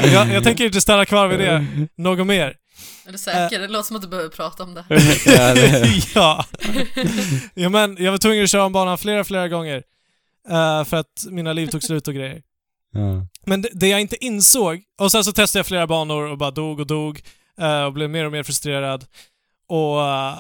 [0.13, 1.67] jag, jag tänker inte stanna kvar vid det
[1.97, 2.57] något mer.
[3.07, 3.59] Är du säker?
[3.61, 4.85] Det låter som att du behöver prata om det
[5.27, 6.45] ja, det, ja.
[7.55, 9.83] ja, men jag var tvungen att köra om banan flera, flera gånger.
[10.49, 12.43] eh, för att mina liv tog slut och grejer.
[12.93, 13.27] ja.
[13.47, 16.51] Men det, det jag inte insåg, och sen så testade jag flera banor och bara
[16.51, 17.23] dog och dog
[17.61, 19.05] eh, och blev mer och mer frustrerad
[19.69, 20.39] och eh,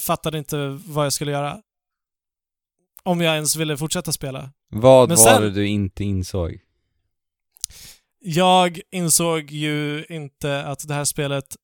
[0.00, 1.56] fattade inte vad jag skulle göra.
[3.02, 4.50] Om jag ens ville fortsätta spela.
[4.70, 6.58] Vad Men var sen- det du inte insåg?
[8.20, 11.56] Jag insåg ju inte att det här spelet,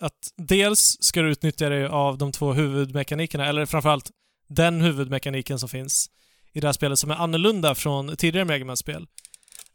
[0.00, 4.10] att dels ska du utnyttja dig av de två huvudmekanikerna, eller framförallt
[4.48, 6.10] den huvudmekaniken som finns
[6.52, 9.06] i det här spelet som är annorlunda från tidigare Mega Man-spel.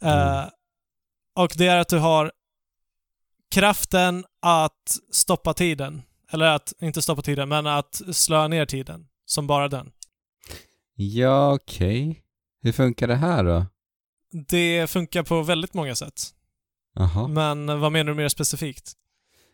[0.01, 0.37] Mm.
[0.37, 0.45] Eh,
[1.35, 2.31] och det är att du har
[3.51, 6.01] kraften att stoppa tiden.
[6.31, 9.07] Eller att, inte stoppa tiden, men att slå ner tiden.
[9.25, 9.91] Som bara den.
[10.95, 12.21] Ja, okej.
[12.61, 13.65] Hur funkar det här då?
[14.31, 16.21] Det funkar på väldigt många sätt.
[16.95, 17.27] Jaha.
[17.27, 18.91] Men vad menar du mer specifikt?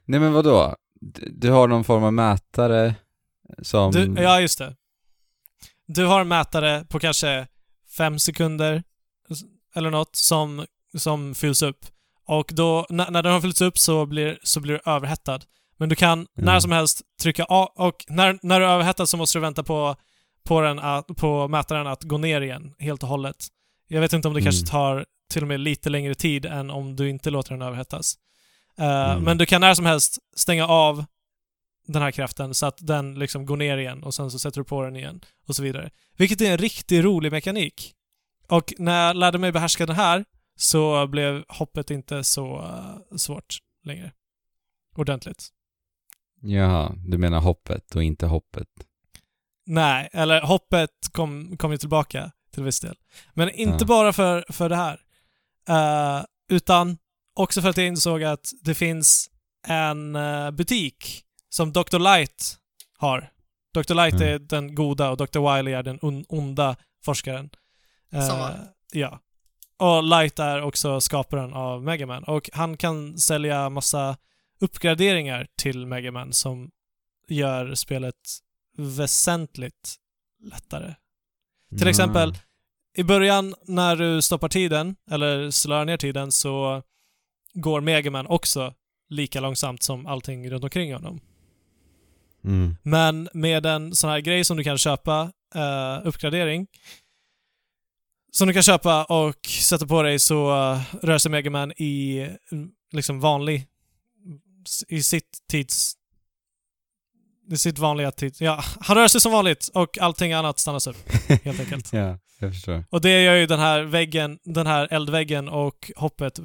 [0.06, 0.76] Nej men vadå?
[1.02, 2.96] Du, du har någon form av mätare
[3.62, 3.92] som...
[3.92, 4.76] Du, ja, just det.
[5.88, 7.48] Du har en mätare på kanske
[7.98, 8.84] fem sekunder
[9.76, 10.66] eller något som,
[10.98, 11.86] som fylls upp.
[12.28, 15.40] Och då, när, när den har fyllts upp så blir, så blir du överhettad.
[15.78, 16.62] Men du kan när Mm.
[16.62, 19.96] som helst trycka A och när, när du är överhettad så måste du vänta på,
[20.44, 23.48] på, den, att- på mätaren att gå ner igen helt och hållet.
[23.88, 24.52] Jag vet inte om det Mm.
[24.52, 28.18] kanske tar till och med lite längre tid än om du inte låter den överhettas.
[28.78, 29.24] Eh, Mm.
[29.24, 31.06] Men du kan när som helst stänga av
[31.88, 34.66] den här kraften så att den liksom går ner igen och sen så sätter du
[34.66, 35.90] på den igen och så vidare.
[36.18, 37.94] Vilket är en riktigt rolig mekanik.
[38.48, 43.58] Och när jag lärde mig behärska den här så blev hoppet inte så eh, svårt
[43.84, 44.12] längre.
[44.96, 45.48] Ordentligt.
[46.42, 48.68] Jaha, du menar hoppet och inte hoppet.
[49.66, 52.96] Nej, eller hoppet kom, kom ju tillbaka till viss del.
[53.34, 53.86] Men inte Ja.
[53.88, 55.00] bara för, för det här.
[55.70, 56.98] Eh, utan
[57.34, 59.30] också för att jag insåg att det finns
[59.68, 62.00] en eh, butik som Dr.
[62.00, 62.58] Light
[62.98, 63.32] har.
[63.74, 63.94] Dr.
[63.94, 64.28] Light Mm.
[64.28, 65.56] är den goda och Dr.
[65.56, 66.76] Wiley är den on- onda
[67.06, 67.50] forskaren.
[68.12, 68.60] Var.
[68.92, 69.20] Ja.
[69.78, 74.18] Och Light är också skaparen av Mega Man och han kan sälja massa
[74.60, 76.72] uppgraderingar till Mega Man som
[77.28, 78.16] gör spelet
[78.78, 79.96] väsentligt
[80.44, 80.94] lättare.
[81.78, 82.38] Till exempel,
[82.98, 86.84] I början när du stoppar tiden, eller slår ner tiden, så
[87.54, 88.74] går Mega Man också
[89.10, 91.20] lika långsamt som allting runt omkring honom.
[92.44, 92.76] Mm.
[92.84, 96.68] Men med en sån här grej som du kan köpa, eh, uppgradering,
[98.32, 102.28] som du kan köpa och sätta på dig så eh, rör sig Mega Man i
[102.92, 103.68] liksom vanlig,
[104.88, 105.94] i sitt tids...
[107.52, 108.42] I sitt vanliga tids...
[108.42, 110.98] Ja, han rör sig som vanligt och allting annat stannas upp,
[111.44, 111.94] helt enkelt.
[111.94, 112.84] ja, jag förstår.
[112.90, 116.40] Och det gör ju den här väggen, den här eldväggen och hoppet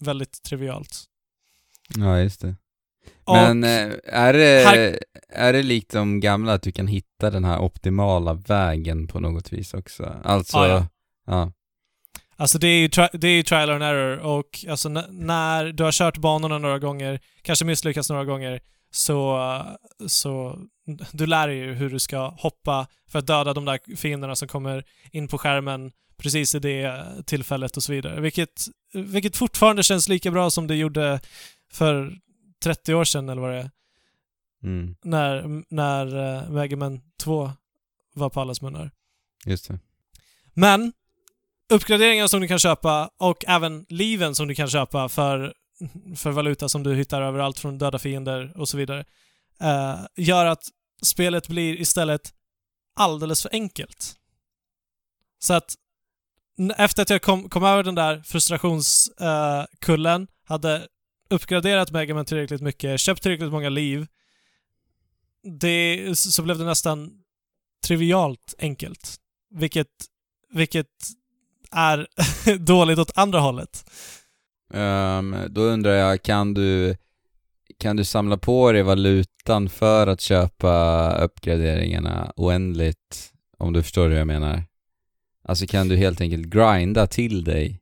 [0.00, 1.04] väldigt trivialt.
[1.96, 2.56] Ja, just det.
[3.24, 7.30] Och, Men eh, är det, Här- är det likt de gamla att du kan hitta
[7.30, 10.20] den här optimala vägen på något vis också?
[10.24, 10.86] Alltså, Ja, ja.
[11.26, 11.52] ja.
[12.36, 15.92] Alltså det är ju, det är ju trial and error och alltså när du har
[15.92, 18.60] kört banorna några gånger, kanske misslyckats några gånger,
[18.92, 19.38] så,
[20.06, 20.58] så
[21.12, 24.48] du lär dig ju hur du ska hoppa för att döda de där fienderna som
[24.48, 28.20] kommer in på skärmen precis i det tillfället och så vidare.
[28.20, 31.20] Vilket, vilket fortfarande känns lika bra som det gjorde
[31.72, 32.18] för
[32.62, 33.70] 30 år sedan eller vad det är.
[34.62, 37.50] Mm, när, när uh, Mega Man 2
[38.14, 38.90] var på allas munnar.
[39.46, 39.78] just det.
[40.54, 40.92] Men
[41.68, 45.54] uppgraderingar som du kan köpa och även liven som du kan köpa för,
[46.16, 49.04] för valuta som du hittar överallt från döda fiender och så vidare
[49.60, 50.62] eh, gör att
[51.02, 52.34] spelet blir istället
[52.96, 54.16] alldeles för enkelt.
[55.38, 55.74] Så att
[56.76, 60.88] efter att jag kom, kom över den där frustrationskullen, eh, hade
[61.30, 64.06] uppgraderat Megaman tillräckligt mycket, köpt tillräckligt många liv,
[65.60, 67.10] det, så blev det nästan
[67.86, 69.16] trivialt enkelt.
[69.50, 69.88] Vilket,
[70.52, 70.86] vilket
[71.70, 72.06] är
[72.58, 73.90] dåligt åt andra hållet.
[74.74, 76.96] Ehm, då undrar jag, kan du,
[77.78, 83.32] kan du samla på dig valutan för att köpa uppgraderingarna oändligt?
[83.58, 84.64] Om du förstår hur jag menar.
[85.44, 87.80] Alltså kan du helt enkelt grinda till dig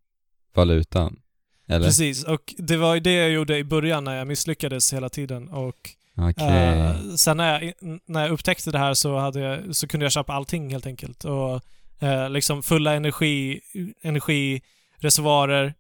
[0.55, 1.21] valutan?
[1.69, 1.87] Eller?
[1.87, 5.49] Precis, och det var ju det jag gjorde i början när jag misslyckades hela tiden.
[5.49, 6.47] Och Okej.
[6.47, 7.75] eh, sen när jag,
[8.07, 11.25] när jag upptäckte det här så, hade jag, så kunde jag köpa allting helt enkelt.
[11.25, 11.61] Och
[12.01, 13.61] eh, liksom fulla energi,
[14.03, 15.75] energireservoarer,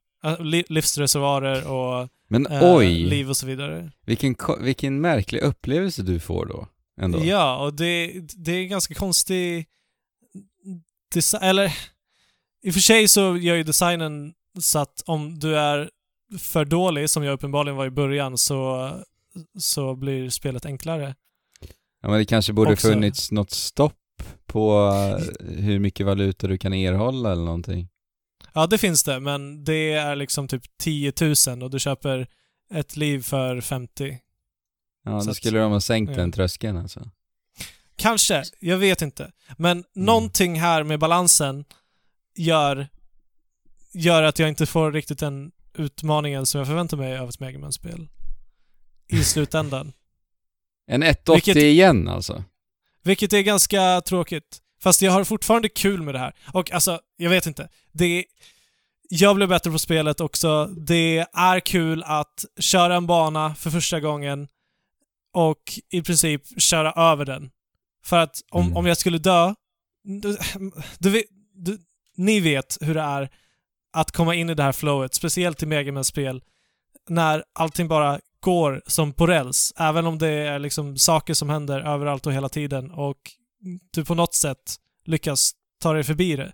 [0.68, 3.92] livsreservoarer och Men eh, oj, liv och så vidare.
[4.06, 6.68] vilken, vilken märklig upplevelse du får då.
[7.00, 7.24] Ändå.
[7.24, 9.66] Ja, och det, det är ganska konstig
[11.14, 11.72] design, eller
[12.62, 15.90] i och för sig så gör ju designen så att om du är
[16.38, 18.90] för dålig, som jag uppenbarligen var i början, så,
[19.58, 21.14] så blir spelet enklare.
[22.02, 22.88] Ja, men det kanske borde Också.
[22.88, 23.94] funnits något stopp
[24.46, 27.88] på eh, hur mycket valuta du kan erhålla eller någonting.
[28.54, 31.12] Ja, det finns det, men det är liksom typ 10
[31.48, 32.26] 000 och du köper
[32.74, 34.18] ett liv för 50.
[35.04, 36.16] Ja, Så då att- skulle de ha sänkt ja.
[36.16, 37.10] den tröskeln alltså.
[37.96, 39.32] Kanske, jag vet inte.
[39.58, 39.84] Men Mm.
[39.94, 41.64] någonting här med balansen
[42.36, 42.88] gör,
[43.92, 47.58] gör att jag inte får riktigt den utmaningen som jag förväntar mig av ett Mega
[47.58, 48.08] Man-spel.
[49.08, 49.92] I slutändan.
[50.86, 52.44] En 180 Vilket- igen alltså.
[53.02, 54.58] Vilket är ganska tråkigt.
[54.82, 56.34] Fast jag har fortfarande kul med det här.
[56.52, 57.68] Och alltså, jag vet inte.
[57.92, 58.24] Det...
[59.12, 60.66] Jag blev bättre på spelet också.
[60.66, 64.48] Det är kul att köra en bana för första gången
[65.32, 67.50] och i princip köra över den.
[68.04, 68.76] För att om, Mm.
[68.76, 69.54] om jag skulle dö...
[70.04, 70.38] Du,
[70.98, 71.22] du,
[71.54, 71.78] du,
[72.16, 73.30] ni vet hur det är
[73.92, 76.42] att komma in i det här flowet, speciellt i Mega Man-spel,
[77.08, 81.80] när allting bara går som på räls, även om det är liksom saker som händer
[81.80, 83.16] överallt och hela tiden och
[83.90, 86.52] du på något sätt lyckas ta dig förbi det.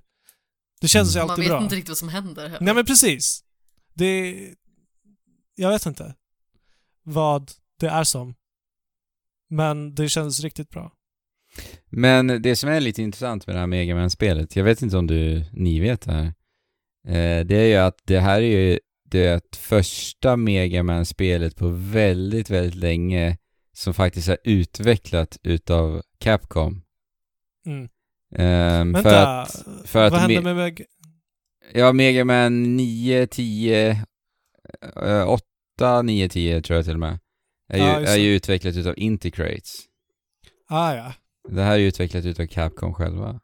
[0.81, 1.27] Det känns ju Mm.
[1.27, 1.63] Man alltid vet bra.
[1.63, 2.61] inte riktigt vad som händer heller.
[2.61, 3.45] Nej men precis.
[3.95, 4.37] Det...
[5.55, 6.15] Jag vet inte
[7.03, 7.51] vad
[7.81, 8.35] det är som.
[9.51, 10.93] Men det känns riktigt bra.
[11.91, 15.07] Men det som är lite intressant med det här Mega Man-spelet, jag vet inte om
[15.07, 16.25] du, ni vet det här,
[17.09, 22.51] eh, det är ju att det här är ju det första Mega Man-spelet på väldigt,
[22.51, 23.39] väldigt länge
[23.73, 26.83] som faktiskt är utvecklat utav Capcom.
[27.67, 27.89] Mm.
[28.37, 30.85] Ehm, Vänta, för att, för att vad hände me- med Meg...
[31.75, 33.91] ja, Mega Man 9, 10,
[35.03, 37.19] eh, 8, 9, 10 tror jag till och med,
[37.69, 39.73] är ju, Ja, just är ju utvecklat utav Integrates.
[40.69, 41.13] Ah ja.
[41.49, 43.41] Det här är ju utvecklat utav Capcom själva.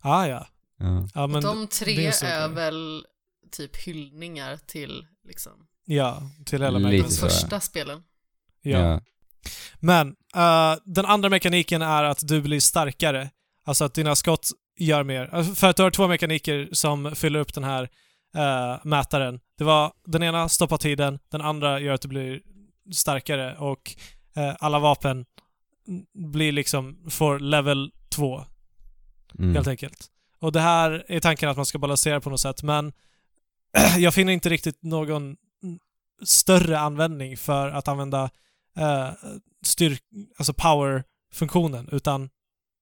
[0.00, 0.46] Ah, ja.
[0.78, 1.08] Ja.
[1.14, 3.06] ja men De tre är så är väl
[3.50, 5.52] typ hyllningar till liksom
[5.84, 7.20] Ja, till hela Lite de Magnus.
[7.20, 8.02] första spelen.
[8.62, 8.78] Ja.
[8.78, 9.00] Ja.
[9.76, 13.30] Men eh, den andra mekaniken är att du blir starkare.
[13.64, 14.48] Alltså att dina skott
[14.78, 15.28] gör mer.
[15.32, 17.88] Alltså, För att du har två mekaniker som fyller upp den här
[18.36, 19.40] eh, mätaren.
[19.58, 22.40] Det var den ena stoppar tiden, den andra gör att du blir
[22.92, 23.96] starkare och
[24.36, 25.26] eh, alla vapen
[26.14, 28.44] blir liksom, får level 2
[29.38, 29.54] Mm.
[29.54, 30.06] helt enkelt.
[30.38, 32.92] Och det här är tanken att man ska balansera på något sätt, men
[33.98, 35.36] jag finner inte riktigt någon
[36.22, 38.30] större användning för att använda
[38.76, 39.10] eh,
[39.62, 40.02] styrk,
[40.38, 42.30] alltså power-funktionen, utan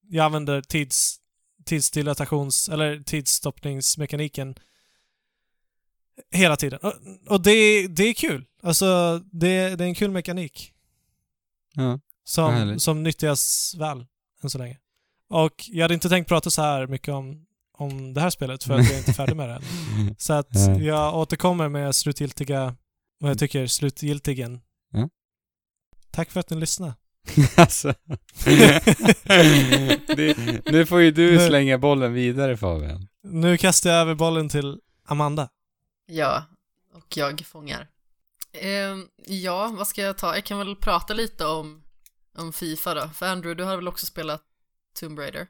[0.09, 1.19] jag använder tids,
[1.65, 4.55] tidsdilatations, eller tidsstoppningsmekaniken
[6.31, 6.79] hela tiden.
[6.81, 6.93] Och,
[7.27, 8.45] och det, det är kul.
[8.63, 10.73] Alltså, det, det är en kul mekanik
[11.75, 11.99] Ja.
[12.23, 12.81] Som, härligt.
[12.81, 14.05] som nyttjas väl
[14.43, 14.77] än så länge.
[15.29, 17.45] Och jag hade inte tänkt prata så här mycket om,
[17.77, 20.15] om det här spelet för att jag är inte färdig med det än.
[20.17, 22.75] Så att jag återkommer med slutgiltiga,
[23.19, 24.61] vad jag tycker, slutgiltigen.
[24.91, 25.09] Ja.
[26.11, 26.93] Tack för att ni lyssnade.
[27.57, 27.93] alltså.
[30.15, 33.07] det, nu får ju du Nu- slänga bollen vidare Fabian.
[33.23, 35.49] Nu kastar jag över bollen till Amanda.
[36.05, 36.43] Ja,
[36.93, 37.87] och jag fångar.
[38.53, 40.35] Ehm, ja, vad ska jag ta?
[40.35, 41.83] Jag kan väl prata lite om,
[42.37, 43.09] om Fifa då.
[43.09, 44.41] För Andrew, du har väl också spelat
[44.99, 45.47] Tomb Raider?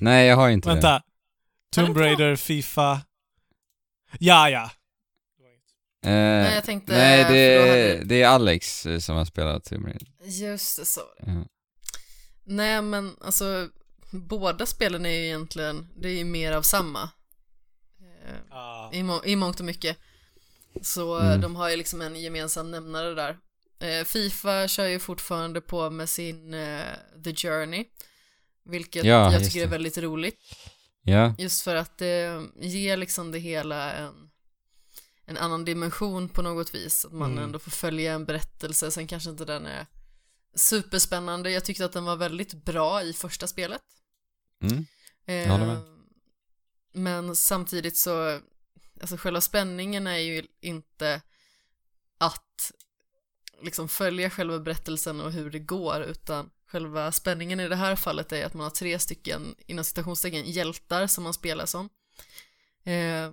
[0.00, 0.74] Nej, jag har inte det.
[0.74, 1.02] Vänta.
[1.74, 2.00] Tomb Vänta.
[2.00, 3.00] Raider, Fifa...
[4.18, 4.70] Ja, ja.
[6.06, 6.92] Eh, Nej, jag tänkte...
[6.92, 10.08] nej, det, hade- det är Alex eh, som har spelat Tomb Raider.
[10.24, 11.00] Just det, så.
[11.26, 11.44] Ja.
[12.44, 13.68] Nej, men alltså
[14.10, 17.10] båda spelen är ju egentligen, det är ju mer av samma.
[18.52, 19.96] Eh, i, må- I mångt och mycket.
[20.82, 21.40] Så eh, Mm.
[21.40, 23.36] de har ju liksom en gemensam nämnare där.
[23.80, 26.80] Eh, Fifa kör ju fortfarande på med sin eh,
[27.24, 27.84] The Journey.
[28.64, 30.38] Vilket Ja, jag tycker är väldigt roligt.
[31.02, 34.25] Ja, Just för att det ger liksom det hela en,
[35.26, 37.04] en annan dimension på något vis.
[37.04, 37.44] Att man Mm.
[37.44, 38.90] ändå får följa en berättelse.
[38.90, 39.86] Sen kanske inte den är
[40.54, 41.50] superspännande.
[41.50, 43.82] Jag tyckte att den var väldigt bra i första spelet.
[44.62, 44.86] mm.
[45.26, 45.78] Eh.
[46.92, 48.40] Men samtidigt så,
[49.00, 51.22] alltså själva spänningen är ju inte
[52.18, 52.72] att
[53.62, 58.32] liksom följa själva berättelsen och hur det går, utan själva spänningen i det här fallet
[58.32, 61.88] är att man har tre stycken, inom citationstecken, hjältar som man spelar som.
[62.84, 63.30] Eh,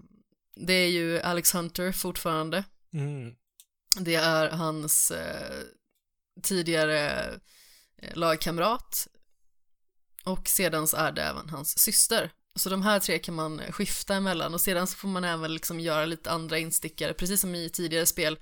[0.55, 2.63] det är ju Alex Hunter fortfarande.
[2.93, 3.35] Mm.
[3.99, 5.63] Det är hans eh,
[6.41, 7.30] tidigare
[7.97, 9.07] eh, lagkamrat
[10.23, 12.31] och sedan så är det även hans syster.
[12.55, 15.80] Så de här tre kan man skifta emellan och sedan så får man även liksom
[15.80, 18.39] göra lite andra instickare, precis som i tidigare spel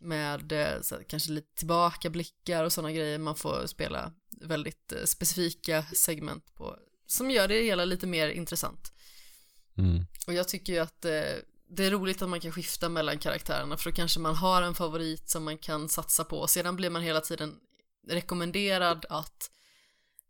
[0.00, 3.18] med eh, här, kanske lite tillbakablickar och sådana grejer.
[3.18, 6.76] Man får spela väldigt eh, specifika segment på,
[7.06, 8.92] som gör det hela lite mer intressant.
[9.78, 10.06] Mm.
[10.26, 11.34] Och jag tycker ju att eh,
[11.68, 14.74] det är roligt att man kan skifta mellan karaktärerna för då kanske man har en
[14.74, 17.60] favorit som man kan satsa på och sedan blir man hela tiden
[18.08, 19.50] rekommenderad att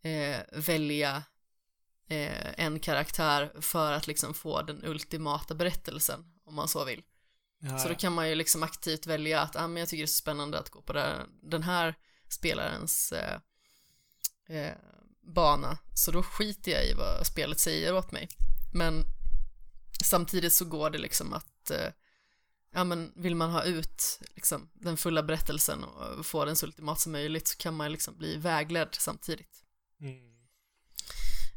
[0.02, 1.22] eh, välja
[2.08, 7.02] eh, en karaktär för att liksom få den ultimata berättelsen om man så vill.
[7.58, 10.04] Ja, Så då kan man ju liksom aktivt välja att ah, men jag tycker det
[10.04, 11.94] är så spännande att gå på det, den här
[12.28, 13.40] spelarens eh,
[14.48, 14.72] eh,
[15.20, 15.78] bana.
[15.94, 18.28] Så då skiter jag i vad spelet säger åt mig.
[18.74, 19.04] Men
[20.04, 21.88] samtidigt så går det liksom att eh,
[22.74, 27.00] ja men vill man ha ut liksom den fulla berättelsen och få den så ultimat
[27.00, 29.62] som möjligt så kan man liksom bli vägledd samtidigt.
[30.00, 30.36] Mm.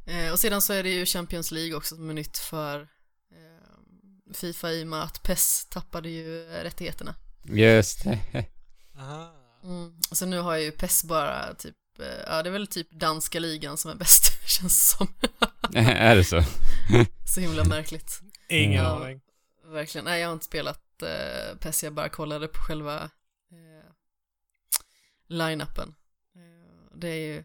[0.06, 2.82] Eh, och sedan så är det ju Champions League också som är nytt för
[3.32, 7.16] eh, Fifa i och med att PES tappade ju rättigheterna.
[7.44, 8.46] Just det.
[9.64, 9.94] Mm.
[10.12, 11.76] Så nu har ju PES bara typ,
[12.28, 15.08] ja det är väl typ danska ligan som är bäst, känns som.
[15.76, 16.44] är det så?
[17.34, 18.22] så himla märkligt.
[18.50, 18.90] Ingen Ja.
[19.06, 19.22] aning.
[19.64, 23.04] Verkligen, nej jag har inte spelat eh, PES, jag bara kollade på själva
[23.52, 23.92] eh,
[25.28, 25.96] line-upen.
[26.36, 27.44] Eh, det är ju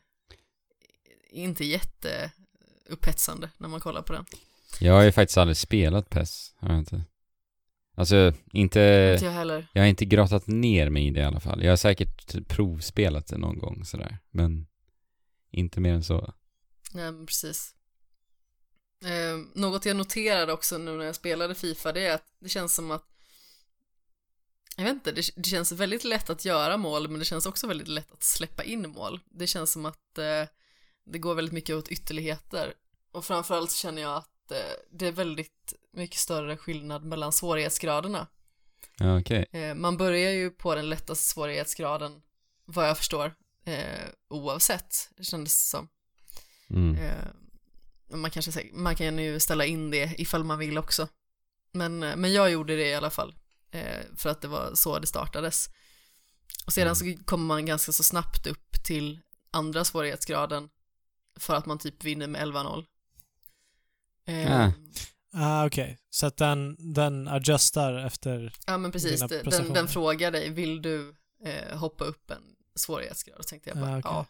[1.30, 4.24] inte jätteupphetsande när man kollar på den.
[4.80, 7.04] Jag har ju faktiskt aldrig spelat PES, har jag inte.
[7.96, 9.10] Alltså, inte...
[9.14, 9.66] Inte jag heller.
[9.72, 11.62] Jag har inte grottat ner mig i det i alla fall.
[11.62, 14.66] Jag har säkert provspelat det någon gång sådär, men
[15.50, 16.34] inte mer än så.
[16.92, 17.74] Nej, men precis.
[19.04, 22.74] Eh, något jag noterade också nu när jag spelade Fifa, det är att det känns
[22.74, 23.14] som att
[24.76, 27.66] jag vet inte, det, det känns väldigt lätt att göra mål, men det känns också
[27.66, 29.20] väldigt lätt att släppa in mål.
[29.30, 30.48] Det känns som att eh,
[31.04, 32.74] det går väldigt mycket åt ytterligheter.
[33.12, 34.58] Och framförallt så känner jag att eh,
[34.90, 38.26] det är väldigt mycket större skillnad mellan svårighetsgraderna.
[39.00, 39.46] Okej.
[39.52, 42.22] Eh, man börjar ju på den lättaste svårighetsgraden,
[42.64, 45.88] vad jag förstår, eh, oavsett, det kändes som.
[46.70, 46.96] Mm.
[48.16, 51.08] Man, kanske, man kan ju ställa in det ifall man vill också.
[51.72, 53.34] Men, eh, men jag gjorde det i alla fall.
[53.70, 55.68] Eh, för att det var så det startades.
[56.66, 59.20] Och sedan så kommer man ganska så snabbt upp till
[59.50, 60.68] andra svårighetsgraden.
[61.40, 62.84] För att man typ vinner med 11-0.
[64.26, 64.72] Eh, Ah.
[65.36, 65.98] Ah, okej.
[66.10, 68.52] Så att den, den adjustar efter...
[68.66, 71.14] Ja men precis, dina den, den frågar dig, vill du
[71.44, 72.42] eh, hoppa upp en
[72.76, 73.38] svårighetsgrad?
[73.38, 74.10] Och tänkte jag bara, Ah, okej.
[74.12, 74.26] ja.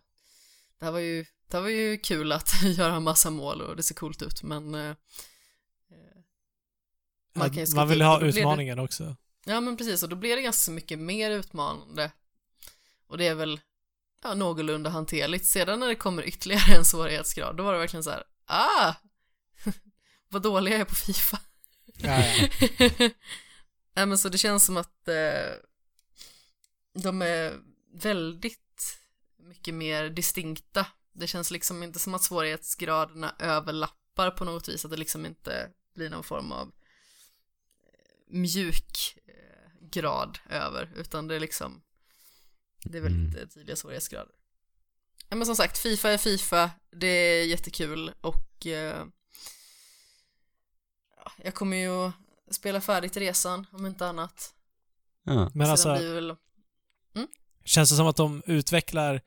[0.79, 3.95] Det här var ju, det var ju kul att göra massa mål och det ser
[3.95, 4.95] coolt ut men eh, eh,
[7.35, 9.17] Man kan Man, vill ha blir det- utmaningen också.
[9.45, 12.11] Ja men precis, och då blir det ganska mycket mer utmanande.
[13.07, 13.61] Och det är väl
[14.23, 15.47] ja, någorlunda hanterligt.
[15.47, 18.95] Sedan när det kommer ytterligare en svårighetsgrad, då var det verkligen så här, ah!
[20.29, 21.41] Vad dålig jag är på Fifa.
[21.85, 22.49] Ja, ja.
[23.97, 25.53] Nej men så det känns som att eh,
[27.03, 27.59] de är
[27.93, 28.99] väldigt
[29.39, 30.87] mycket mer distinkta.
[31.15, 35.71] Det känns liksom inte som att svårighetsgraderna överlappar på något vis, att det liksom inte
[35.95, 36.73] blir någon form av eh,
[38.27, 41.83] mjuk eh, grad över, utan det är liksom
[42.85, 44.35] det är väldigt eh, tydliga svårighetsgrader.
[45.29, 49.07] Men som sagt, Fifa är Fifa, det är jättekul och eh,
[51.17, 52.13] ja, jag kommer ju
[52.51, 54.55] spela färdigt resan om inte annat.
[55.25, 55.51] Ja.
[55.55, 56.37] Men Sedan alltså, väl,
[57.65, 59.21] känns det som att de utvecklar...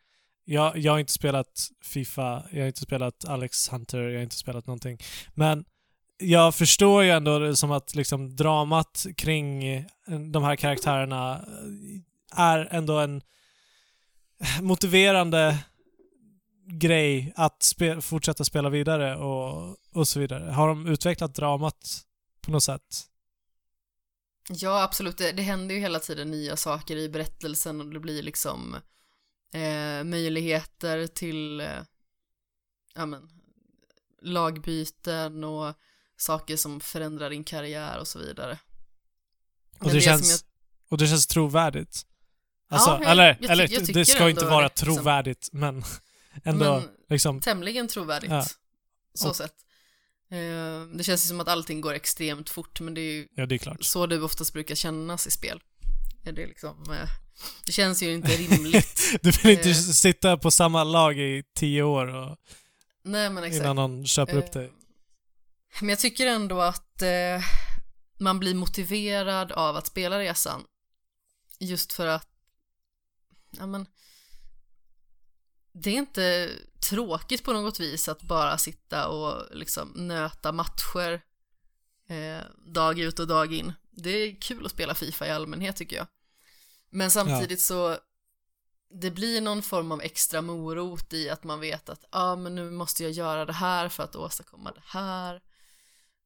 [0.49, 4.35] Jag, jag har inte spelat Fifa, jag har inte spelat Alex Hunter, jag har inte
[4.35, 4.97] spelat någonting.
[5.33, 5.65] Men
[6.17, 9.83] jag förstår ju ändå det som att liksom dramat kring eh,
[10.31, 13.21] de här karaktärerna eh, är ändå en
[14.61, 15.57] motiverande
[16.67, 20.51] grej att spe, fortsätta spela vidare och, och så vidare.
[20.51, 22.01] Har de utvecklat dramat
[22.41, 23.07] på något sätt?
[24.49, 28.23] ja absolut, det, det händer ju hela tiden nya saker i berättelsen och det blir
[28.23, 28.75] liksom
[29.53, 31.67] eh, möjligheter till eh,
[32.95, 33.29] ja men,
[34.21, 35.75] lagbyten och
[36.17, 38.59] saker som förändrar din karriär och så vidare.
[39.79, 40.45] Och det, som känns,
[40.89, 42.05] och det känns trovärdigt.
[42.69, 44.95] Alltså, jag- eller, jag eller jag tycker det ska inte vara det, liksom.
[44.95, 45.83] trovärdigt, men
[46.43, 47.41] ändå Men liksom...
[47.41, 48.31] tämligen trovärdigt.
[48.31, 48.45] Ja.
[49.13, 49.53] Så Och- sett.
[50.29, 53.45] Eh, det känns ju som att allting går extremt fort, men det är ju Ja,
[53.45, 53.83] det är klart.
[53.83, 55.61] så det oftast brukar kännas i spel.
[56.31, 57.09] Det liksom, eh,
[57.65, 59.01] det känns ju inte rimligt.
[59.21, 59.75] Du vill inte Eh.
[59.75, 62.37] sitta på samma lag i tio år och,
[63.03, 64.65] Nej innan någon köper upp dig.
[64.65, 64.71] Eh,
[65.79, 67.43] Men jag tycker ändå att eh,
[68.19, 70.63] man blir motiverad av att spela resan.
[71.59, 72.27] Just för att,
[73.57, 73.85] ja men,
[75.71, 76.49] det är inte
[76.89, 81.21] tråkigt på något vis att bara sitta och liksom nöta matcher
[82.09, 82.43] eh,
[82.73, 83.73] dag ut och dag in.
[83.91, 86.07] Det är kul att spela Fifa i allmänhet tycker jag.
[86.89, 87.97] Men samtidigt så
[88.89, 92.55] det blir någon form av extra morot i att man vet att ja ah, men
[92.55, 95.41] nu måste jag göra det här för att åstadkomma det här.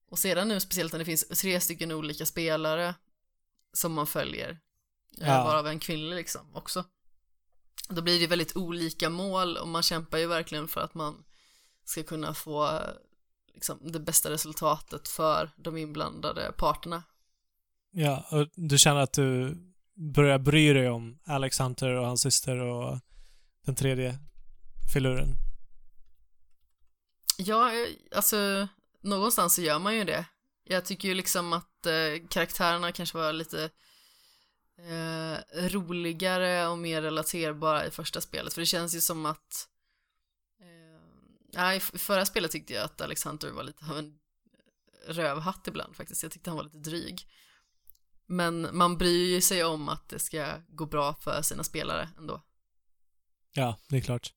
[0.09, 2.95] Och sedan nu speciellt när det finns tre stycken olika spelare
[3.73, 4.49] som man följer,
[5.21, 5.43] eh, Ja.
[5.43, 6.85] varav en kvinnlig liksom också.
[7.89, 11.23] Då blir det väldigt olika mål och man kämpar ju verkligen för att man
[11.83, 12.79] ska kunna få
[13.53, 17.03] liksom, det bästa resultatet för de inblandade parterna.
[17.91, 19.57] Ja, och du känner att du
[20.01, 22.99] börjar bry dig om Alex Hunter och hans syster och
[23.65, 24.19] den tredje
[24.93, 25.35] filuren.
[27.37, 27.71] Ja,
[28.15, 28.67] alltså
[29.01, 30.25] någonstans så gör man ju det.
[30.63, 33.69] Jag tycker ju liksom att eh, karaktärerna kanske var lite
[34.77, 38.53] eh, roligare och mer relaterbara i första spelet.
[38.53, 39.67] För det känns ju som att
[41.53, 44.19] Nej, ja, i förra spelet tyckte jag att Alexander var lite av en
[45.07, 46.23] rövhatt ibland faktiskt.
[46.23, 47.27] Jag tyckte han var lite dryg.
[48.31, 52.41] Men man bryr ju sig om att det ska gå bra för sina spelare ändå.
[53.53, 54.33] Ja, det är klart.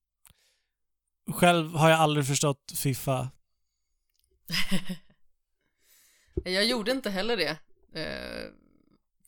[1.31, 3.31] Själv har jag aldrig förstått Fifa.
[6.45, 7.59] Jag gjorde inte heller det
[8.01, 8.51] eh,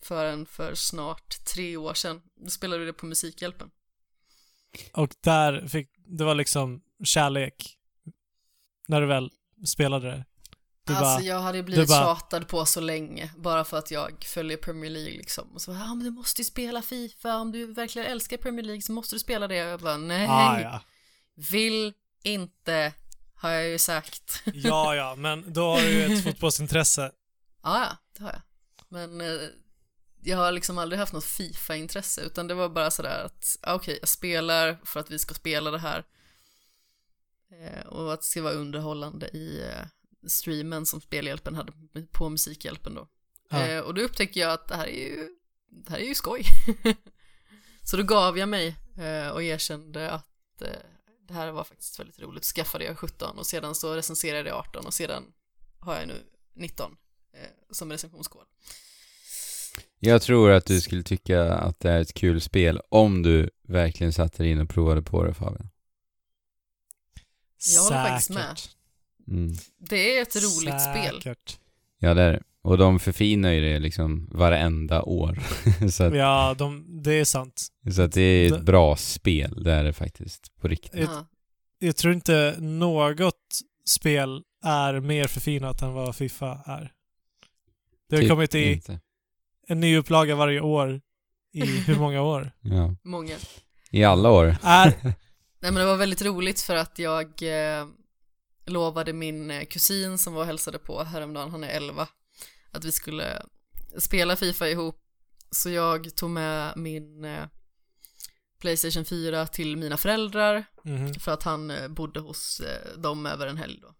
[0.03, 2.23] förrän för snart tre år sedan.
[2.35, 3.71] Då spelade vi det på Musikhjälpen.
[4.93, 7.79] Och där fick, det var liksom kärlek.
[8.89, 9.31] När du väl
[9.67, 10.25] spelade det.
[10.87, 14.25] Du alltså bara, jag hade blivit bara- tjatad på så länge bara för att jag
[14.25, 15.49] följer Premier League liksom.
[15.55, 18.83] Och så ja men du måste ju spela Fifa, om du verkligen älskar Premier League
[18.83, 19.65] så måste du spela det.
[19.65, 20.81] Och jag bara nej, ah, ja.
[21.35, 21.93] vill
[22.23, 22.93] inte,
[23.35, 24.43] har jag ju sagt.
[24.45, 27.13] ja, ja, men då har du ju ett fotbollsintresse.
[27.63, 28.43] Ja, ja, det har jag.
[28.89, 29.49] Men eh,
[30.23, 33.99] jag har liksom aldrig haft något Fifa-intresse, utan det var bara sådär att, ja, okej,
[34.01, 36.05] jag spelar för att vi ska spela det här.
[37.51, 39.87] Eh, och att det ska vara underhållande i eh,
[40.31, 41.73] streamen som Spelhjälpen hade
[42.13, 43.09] på Musikhjälpen då.
[43.51, 43.67] Ja.
[43.67, 45.29] Eh, och då upptäcker jag att det här är ju,
[45.69, 46.43] det här är ju skoj.
[47.83, 50.69] Så då gav jag mig eh, och erkände att eh,
[51.29, 52.45] det här var faktiskt väldigt roligt.
[52.45, 55.23] Skaffade jag 17 och sedan så recenserade jag 18 och sedan
[55.79, 56.15] har jag nu
[56.55, 56.97] 19
[57.33, 57.41] eh,
[57.71, 58.45] som recensionskod.
[59.99, 64.13] Jag tror att du skulle tycka att det är ett kul spel om du verkligen
[64.13, 65.69] satte dig in och provade på det Fabian.
[67.75, 68.61] Jag håller faktiskt med.
[69.29, 69.53] Mm.
[69.79, 71.15] Det är ett roligt spel.
[71.23, 71.59] Säkert.
[71.99, 72.43] Ja, det är det.
[72.63, 75.39] Och de förfinar ju det liksom varenda år.
[75.91, 77.67] så att, Ja, de, det är sant.
[77.95, 80.53] så att det är Det- ett bra spel, det är det faktiskt.
[80.61, 80.95] På riktigt.
[81.01, 81.27] Ett- Ja.
[81.79, 83.35] Jag tror inte något
[83.89, 86.93] spel är mer förfinat än vad Fifa är.
[88.09, 89.01] Det har Typ kommit i inte.
[89.69, 91.01] en ny upplaga varje år
[91.53, 92.51] i hur många år?
[92.61, 92.95] Ja.
[93.05, 93.37] Många.
[93.91, 94.57] I alla år.
[94.63, 97.87] Är, Nej men det var väldigt roligt för att jag eh,
[98.67, 102.09] lovade min eh, kusin som var och hälsade på häromdagen, han är 11,
[102.71, 103.43] att vi skulle
[103.99, 105.03] spela Fifa ihop.
[105.51, 107.45] Så jag tog med min eh,
[108.61, 111.15] Playstation 4 till mina föräldrar Mhm.
[111.15, 112.61] för att han eh, bodde hos
[112.97, 113.95] dem över en helg då.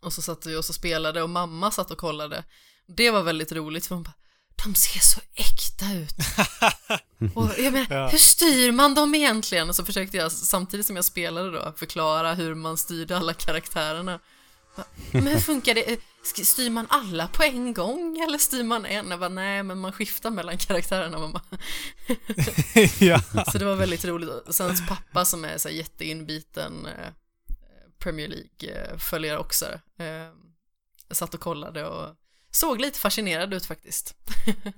[0.00, 2.44] Och så satt vi och så spelade och mamma satt och kollade.
[2.86, 4.14] Det var väldigt roligt för hon bara,
[4.64, 6.14] de ser så äkta ut.
[7.34, 8.08] Och jag menar, Ja.
[8.08, 9.68] hur styr man dem egentligen?
[9.68, 14.20] Och så försökte jag samtidigt som jag spelade då förklara hur man styrde alla karaktärerna.
[15.12, 16.00] Men hur funkar det?
[16.44, 19.10] Styr man alla på en gång eller styr man en?
[19.10, 21.18] Jag bara, nej men man skiftar mellan karaktärerna.
[21.18, 21.42] Man bara,
[23.00, 23.20] ja.
[23.52, 24.28] så det var väldigt roligt.
[24.28, 27.12] Och sen pappa som är så här jätteinbiten eh,
[27.98, 29.64] Premier League-följare också.
[29.98, 30.28] Eh,
[31.10, 32.14] satt och kollade och
[32.52, 34.14] såg lite fascinerad ut faktiskt.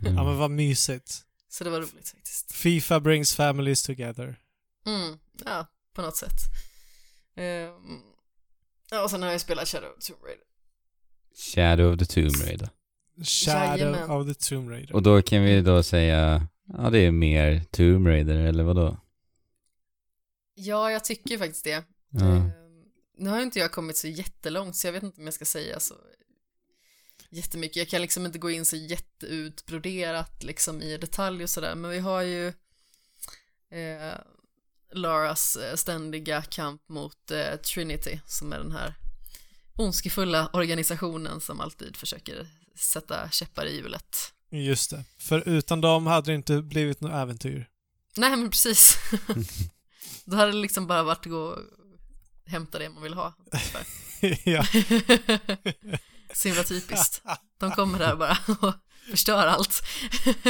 [0.00, 0.16] Mm.
[0.16, 1.24] ja, men vad mysigt.
[1.48, 2.52] Så det var roligt faktiskt.
[2.52, 4.36] Fifa brings families together.
[4.86, 6.38] Mm, ja, på något sätt.
[7.36, 8.00] Ehm,
[8.90, 10.44] ja, och sen har jag spelat Shadow of the Tomb Raider.
[11.54, 12.68] Shadow of the Tomb Raider.
[13.24, 14.10] Shadow Jajamän.
[14.10, 14.94] of the Tomb Raider.
[14.94, 18.96] Och då kan vi då säga, ja det är mer Tomb Raider, eller vad då?
[20.54, 21.84] Ja, jag tycker faktiskt det.
[22.10, 22.24] Ja.
[22.24, 22.50] Ehm,
[23.18, 25.80] nu har inte jag kommit så jättelångt så jag vet inte om jag ska säga
[25.80, 25.94] så
[27.34, 27.76] jättemycket.
[27.76, 31.98] Jag kan liksom inte gå in så jätteutbroderat liksom i detalj och sådär, men vi
[31.98, 32.48] har ju
[33.70, 34.14] eh,
[34.92, 38.94] Laras eh, ständiga kamp mot eh, Trinity som är den här
[39.76, 42.46] ondskefulla organisationen som alltid försöker
[42.76, 44.16] sätta käppar i hjulet.
[44.50, 45.04] Just det.
[45.18, 47.68] För utan dem hade det inte blivit något äventyr.
[48.16, 48.98] Nej, men precis.
[50.24, 51.58] Då hade det liksom bara varit att gå och
[52.46, 53.34] hämta det man vill ha.
[54.44, 54.66] ja.
[56.34, 57.22] Så himla typiskt.
[57.58, 58.74] De kommer där bara och
[59.10, 59.82] förstör allt.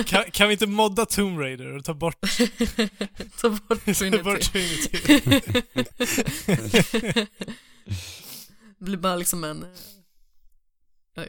[0.06, 2.20] kan, kan vi inte modda Tomb Raider och ta bort,
[3.40, 4.89] Ta bort ta bort Trinity.
[4.89, 5.62] Trinity?
[8.78, 9.62] Det blir bara liksom en
[11.16, 11.24] eh,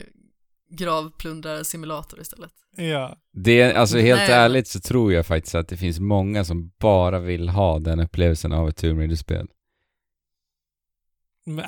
[0.70, 2.52] gravplundrare-simulator istället.
[2.76, 3.16] ja.
[3.32, 4.30] Det, alltså helt Nej.
[4.30, 8.52] ärligt så tror jag faktiskt att det finns många som bara vill ha den upplevelsen
[8.52, 9.48] av ett Tomb Raider-spel.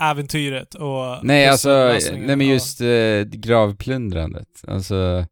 [0.01, 1.19] Äventyret och...
[1.23, 4.63] Nej, alltså, nej men just eh, gravplundrandet.
[4.67, 5.27] Alltså,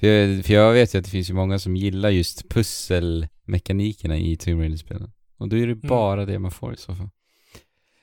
[0.00, 4.16] för jag, för jag vet ju att det finns ju många som gillar just pusselmekanikerna
[4.16, 5.10] i Tomb Raider-spelen.
[5.38, 5.88] Och då är det Mm.
[5.88, 7.08] bara det man får i så fall.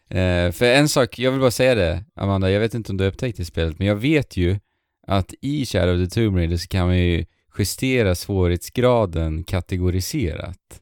[0.09, 3.03] Eh, för en sak, jag vill bara säga det, Amanda, jag vet inte om du
[3.03, 4.59] har upptäckt det spelet, men jag vet ju
[5.07, 7.25] att i Shadow of the Tomb Raider så kan man ju
[7.57, 10.81] justera svårighetsgraden kategoriserat.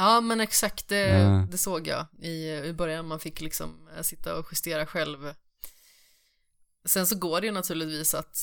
[0.00, 1.46] Ja, men exakt, det, Ja.
[1.50, 3.06] det såg jag i, i början.
[3.06, 5.18] Man fick liksom eh, sitta och justera själv.
[6.84, 8.36] Sen så går det ju naturligtvis att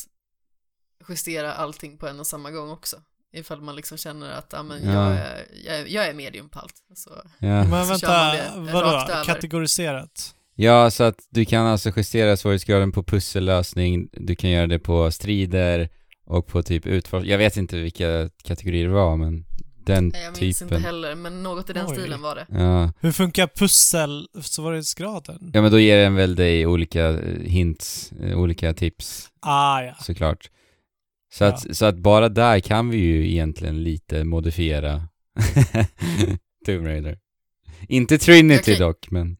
[1.09, 2.97] justera allting på en och samma gång också.
[3.33, 4.91] Ifall man liksom känner att ja, men Ja.
[4.93, 6.75] jag, är, jag, är, jag är medium på allt.
[6.95, 7.09] Så,
[7.39, 7.47] Ja.
[7.47, 9.23] Men Så man vänta, vadå?
[9.25, 10.35] Kategoriserat?
[10.55, 15.11] Ja, så att du kan alltså justera svårighetsgraden på pussellösning, du kan göra det på
[15.11, 15.89] strider
[16.25, 17.31] och på typ utforskning.
[17.31, 19.45] Jag vet inte vilka kategorier det var, men
[19.87, 20.83] den nej, jag minns inte typen.
[20.85, 21.95] heller, men något i den Oj.
[21.97, 22.45] stilen var det.
[22.49, 22.93] Ja.
[22.99, 25.51] Hur funkar pussel svårighetsgraden?
[25.53, 29.95] ja, men då ger den väl dig olika eh, hints, eh, olika tips Ah, ja.
[30.01, 30.49] såklart.
[31.33, 35.07] Så att, så att bara där kan vi ju egentligen lite modifiera
[36.65, 37.17] Tomb Raider.
[37.87, 38.79] Inte Trinity Okej.
[38.79, 39.37] dock, men...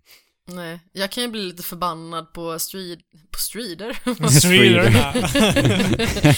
[0.50, 3.02] Nej, jag kan ju bli lite förbannad på strid,
[3.32, 4.00] på strider.
[4.40, 5.14] Striderna.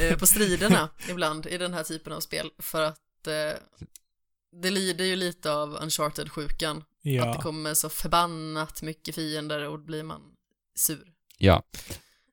[0.00, 3.60] Eh, på striderna ibland i den här typen av spel för att eh,
[4.62, 6.76] det lider ju lite av Uncharted-sjukan.
[6.78, 7.40] Att det ja.
[7.40, 10.22] kommer så förbannat mycket fiender och då blir man
[10.74, 11.12] sur.
[11.38, 11.62] ja.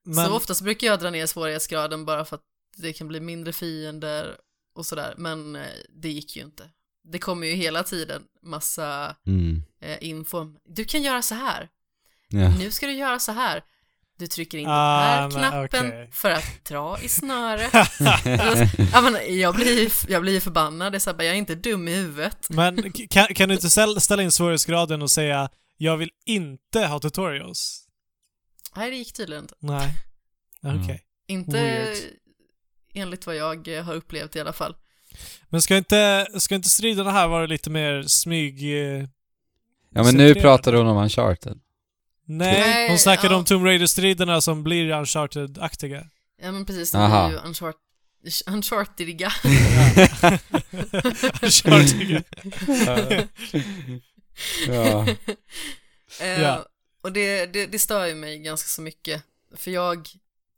[0.04, 2.44] Men, Så oftast brukar jag dra ner svårighetsgraden bara för att
[2.78, 4.38] det kan bli mindre fiender
[4.76, 6.70] och sådär, men eh, det gick ju inte.
[7.12, 9.64] Det kommer ju hela tiden massa Mm.
[9.82, 10.46] eh, info.
[10.66, 11.70] Du kan göra så här.
[12.30, 12.50] Ja.
[12.58, 13.64] Nu ska du göra så här.
[14.18, 15.10] Du trycker in Ah, den
[15.44, 16.10] här men knappen okej.
[16.12, 17.74] för att dra i snöret.
[18.94, 21.56] ja, men jag blir ju jag blir förbannad, det är så här, jag är inte
[21.56, 22.50] dum i huvudet.
[22.50, 27.00] Men kan, kan du inte ställ- ställa in svårighetsgraden och säga jag vill inte ha
[27.00, 27.88] tutorials?
[28.76, 29.56] Nej, det gick tydligen inte.
[29.60, 29.94] Nej.
[30.64, 30.80] Okej.
[30.80, 31.00] Mm.
[31.28, 31.98] Inte Weird.
[32.94, 34.76] enligt vad jag har upplevt i alla fall.
[35.50, 38.64] Men ska inte, ska inte striderna här vara lite mer smyg...
[38.64, 39.06] eh,
[39.98, 41.60] Ja men nu pratar hon om Uncharted.
[42.28, 43.38] Nej, Nej, hon snackade ja.
[43.38, 46.08] om Tomb Raider-striderna som blir Uncharted-aktiga.
[46.42, 47.28] Ja, men precis, de Aha.
[47.28, 47.76] blir ju unchart
[48.48, 49.32] unchartidiga.
[51.42, 52.24] Uncharted.
[54.68, 55.08] ja.
[56.22, 56.66] Eh, Ja.
[57.04, 59.24] Och det, det, det stör ju mig ganska så mycket.
[59.56, 60.08] För jag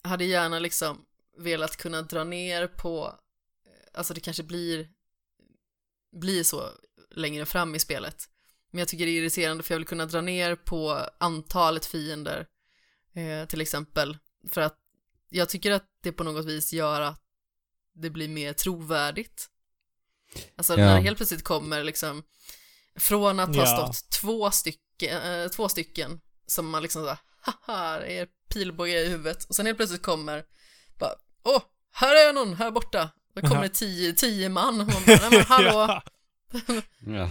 [0.04, 1.02] hade gärna liksom
[1.38, 3.14] velat kunna dra ner på,
[3.98, 4.90] alltså det kanske blir,
[6.12, 6.70] blir så
[7.12, 8.30] längre fram i spelet.
[8.72, 12.48] Men jag tycker det är irriterande för jag vill kunna dra ner på antalet fiender,
[13.14, 14.18] eh, till exempel.
[14.50, 14.78] För att
[15.30, 17.22] jag tycker att det på något vis gör att
[17.94, 19.50] det blir mer trovärdigt.
[20.56, 20.86] Alltså Ja.
[20.86, 22.24] när det helt plötsligt kommer liksom,
[22.96, 23.66] från att ha Ja.
[23.94, 29.08] stått två stycken, eh, två stycken som man liksom såhär, haha, det är pilbåge i
[29.10, 29.44] huvudet.
[29.44, 30.46] Och sen helt plötsligt kommer,
[31.00, 31.62] bara, åh,
[31.92, 33.10] här är någon, här borta.
[33.42, 34.82] Då kommer tio, tio man.
[34.82, 36.02] Och man bara, nej men hallå.
[37.06, 37.30] Ja.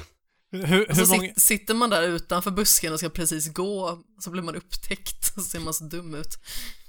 [0.51, 1.29] Hur, Och så många...
[1.29, 5.43] sit, sitter man där utanför busken och ska precis gå, så blir man upptäckt och
[5.43, 6.39] så ser man så dum ut.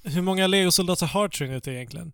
[0.03, 2.11] Hur många legosoldater har Trinity egentligen?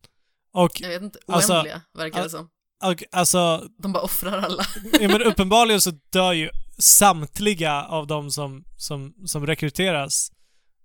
[0.53, 2.49] Och, Jag vet inte, Alltså, oändliga verkar det som.
[2.83, 4.65] och alltså, De bara offrar alla.
[5.01, 10.31] ja, men uppenbarligen så dör ju samtliga av de som, som, som rekryteras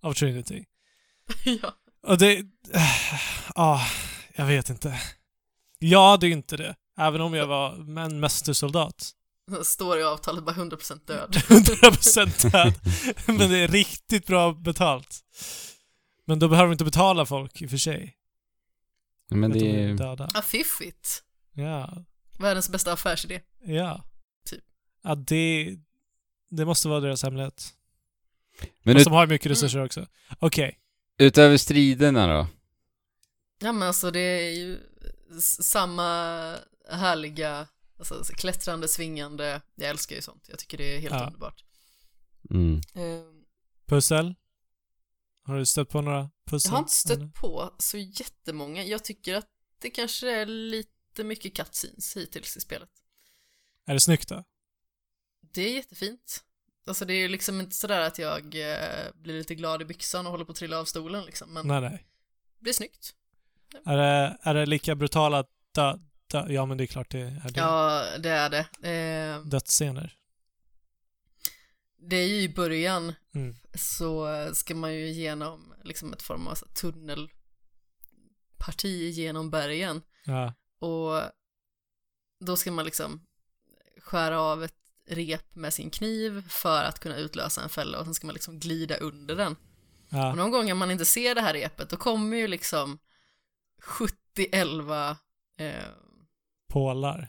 [0.02, 0.64] av Trinity.
[1.44, 1.72] ja.
[2.06, 2.42] Och det...
[3.54, 3.86] Ja,
[4.36, 5.00] jag vet inte.
[5.78, 6.74] Jag hade ju inte det.
[6.98, 9.10] Även om jag var en mästersoldat.
[9.62, 11.30] Står i avtalet bara 100% död.
[11.34, 12.74] 100% död.
[13.38, 15.20] Men det är riktigt bra betalt.
[16.24, 18.14] Men då behöver de inte betala folk i och för sig.
[19.30, 20.28] Men det de är döda.
[20.34, 21.22] Ja, fiffigt.
[21.52, 22.04] Ja.
[22.38, 23.40] Världens bästa affärsidé.
[23.64, 24.04] Ja.
[24.46, 24.64] Typ.
[25.02, 25.76] Ja, det...
[26.50, 27.74] Det måste vara deras hemlighet.
[28.82, 30.06] Men ut, de har ju mycket resurser också.
[30.38, 30.78] Okej.
[31.18, 32.46] utöver striderna då?
[33.58, 34.78] Ja men alltså det är ju
[35.40, 36.04] samma
[36.90, 37.68] härliga,
[37.98, 41.26] alltså klättrande, svingande, jag älskar ju sånt, jag tycker det är helt Ja.
[41.26, 41.64] underbart.
[42.50, 42.76] Mm.
[42.94, 43.24] Eh,
[43.86, 44.34] Pussel?
[45.42, 46.68] Har du stött på några pussel?
[46.70, 47.26] Jag har inte eller?
[47.26, 49.46] stött på så jättemånga, jag tycker att
[49.78, 52.90] det kanske är lite mycket cutscenes hittills i spelet.
[53.86, 54.44] Är det snyggt då?
[55.40, 56.44] Det är jättefint.
[56.86, 60.32] Alltså det är liksom inte sådär att jag eh, blir lite glad i byxan och
[60.32, 62.06] håller på att trilla av stolen liksom, men Nej, nej.
[62.58, 63.14] det blir snyggt.
[63.84, 65.98] Är det, är det lika brutala dö,
[66.30, 67.60] dö, Ja, men det är klart det är det.
[67.60, 68.66] Ja, det är det.
[68.90, 70.14] Eh, Dödsscener.
[71.98, 73.56] det är ju i början Mm.
[73.74, 77.28] så ska man ju igenom liksom ett form av tunnelparti
[79.10, 80.54] genom bergen Ja.
[80.78, 81.22] och
[82.40, 83.26] då ska man liksom
[84.00, 84.74] skära av ett
[85.10, 88.58] rep med sin kniv för att kunna utlösa en fälla och sen ska man liksom
[88.60, 89.52] glida under den.
[89.52, 89.58] Och
[90.10, 90.34] Ja.
[90.34, 92.98] någon gång om man inte ser det här repet då kommer ju liksom
[93.82, 95.16] 70-11
[95.60, 95.72] eh,
[96.68, 97.28] Pålar.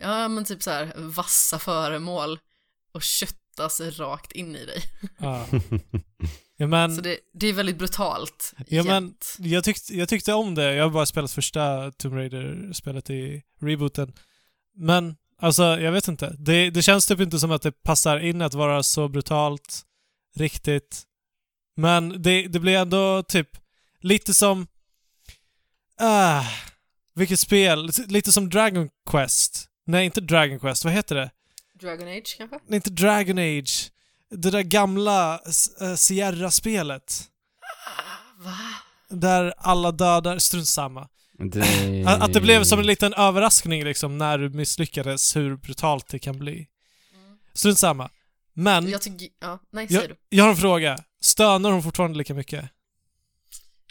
[0.00, 2.38] ja men typ så här vassa föremål
[2.92, 4.82] och köttas rakt in i dig.
[5.18, 5.46] Ja.
[6.56, 10.54] ja men, Så det, det är väldigt brutalt Ja, men- jag, tyckte, jag tyckte om
[10.54, 10.74] det.
[10.74, 14.12] Jag har bara spelat första Tomb Raider-spelet i rebooten.
[14.74, 16.36] Men, alltså, jag vet inte.
[16.38, 19.82] Det, det känns typ inte som att det passar in att vara så brutalt
[20.36, 21.02] riktigt.
[21.76, 23.48] Men det, det blir ändå typ
[24.00, 24.66] lite som...
[26.00, 26.44] Ah,
[27.14, 27.90] vilket spel?
[28.08, 29.68] Lite som Dragon Quest.
[29.86, 30.84] Nej, inte Dragon Quest.
[30.84, 31.30] Vad heter det?
[31.80, 32.58] Dragon Age kanske?
[32.66, 33.90] Nej, inte Dragon Age.
[34.30, 35.40] Det där gamla
[35.82, 37.24] uh, Sierra-spelet.
[38.38, 38.56] Va?
[39.08, 41.08] Där alla dödar, strunt samma.
[41.38, 42.04] Det...
[42.06, 46.18] Att att det blev som en liten överraskning liksom när du misslyckades hur brutalt det
[46.18, 46.66] kan bli.
[47.54, 48.10] Strunt samma.
[48.52, 50.16] Men, Jag tycker, ja, nej jag, du.
[50.28, 50.98] jag har en fråga.
[51.20, 52.64] Stönar hon fortfarande lika mycket?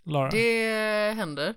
[0.05, 0.29] Lara?
[0.29, 1.55] Det händer.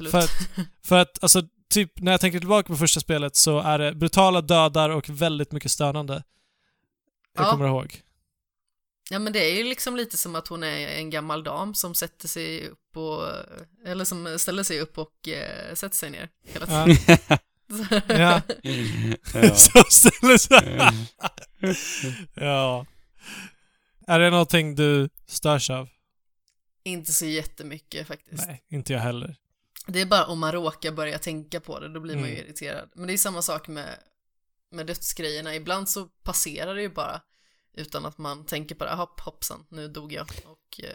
[0.00, 0.10] Absolut.
[0.10, 0.30] För att,
[0.86, 4.40] för att, alltså, typ när jag tänker tillbaka på första spelet så är det brutala
[4.40, 6.22] dödar och väldigt mycket stönande.
[7.34, 7.50] Jag Ja.
[7.50, 8.02] kommer ihåg.
[9.10, 11.94] Ja men det är ju liksom lite som att hon är en gammal dam som
[11.94, 13.22] sätter sig upp och,
[13.86, 17.18] eller som ställer sig upp och eh, sätter sig ner hela tiden.
[18.08, 18.08] Ja.
[18.08, 18.42] Ja.
[19.34, 19.54] ja.
[19.54, 20.78] Så ställer sig...
[22.34, 22.86] ja.
[24.06, 25.88] Är det någonting du störs av?
[26.84, 28.46] Inte så jättemycket faktiskt.
[28.46, 29.36] Nej, inte jag heller.
[29.86, 32.44] Det är bara om man råkar börja tänka på det, då blir man ju Mm.
[32.46, 32.88] irriterad.
[32.94, 33.88] Men det är samma sak med,
[34.70, 35.54] med dödsgrejerna.
[35.54, 37.20] Ibland så passerar det ju bara
[37.74, 38.90] utan att man tänker på det.
[38.94, 40.26] Hopp, hoppsan, nu dog jag.
[40.44, 40.90] Och eh,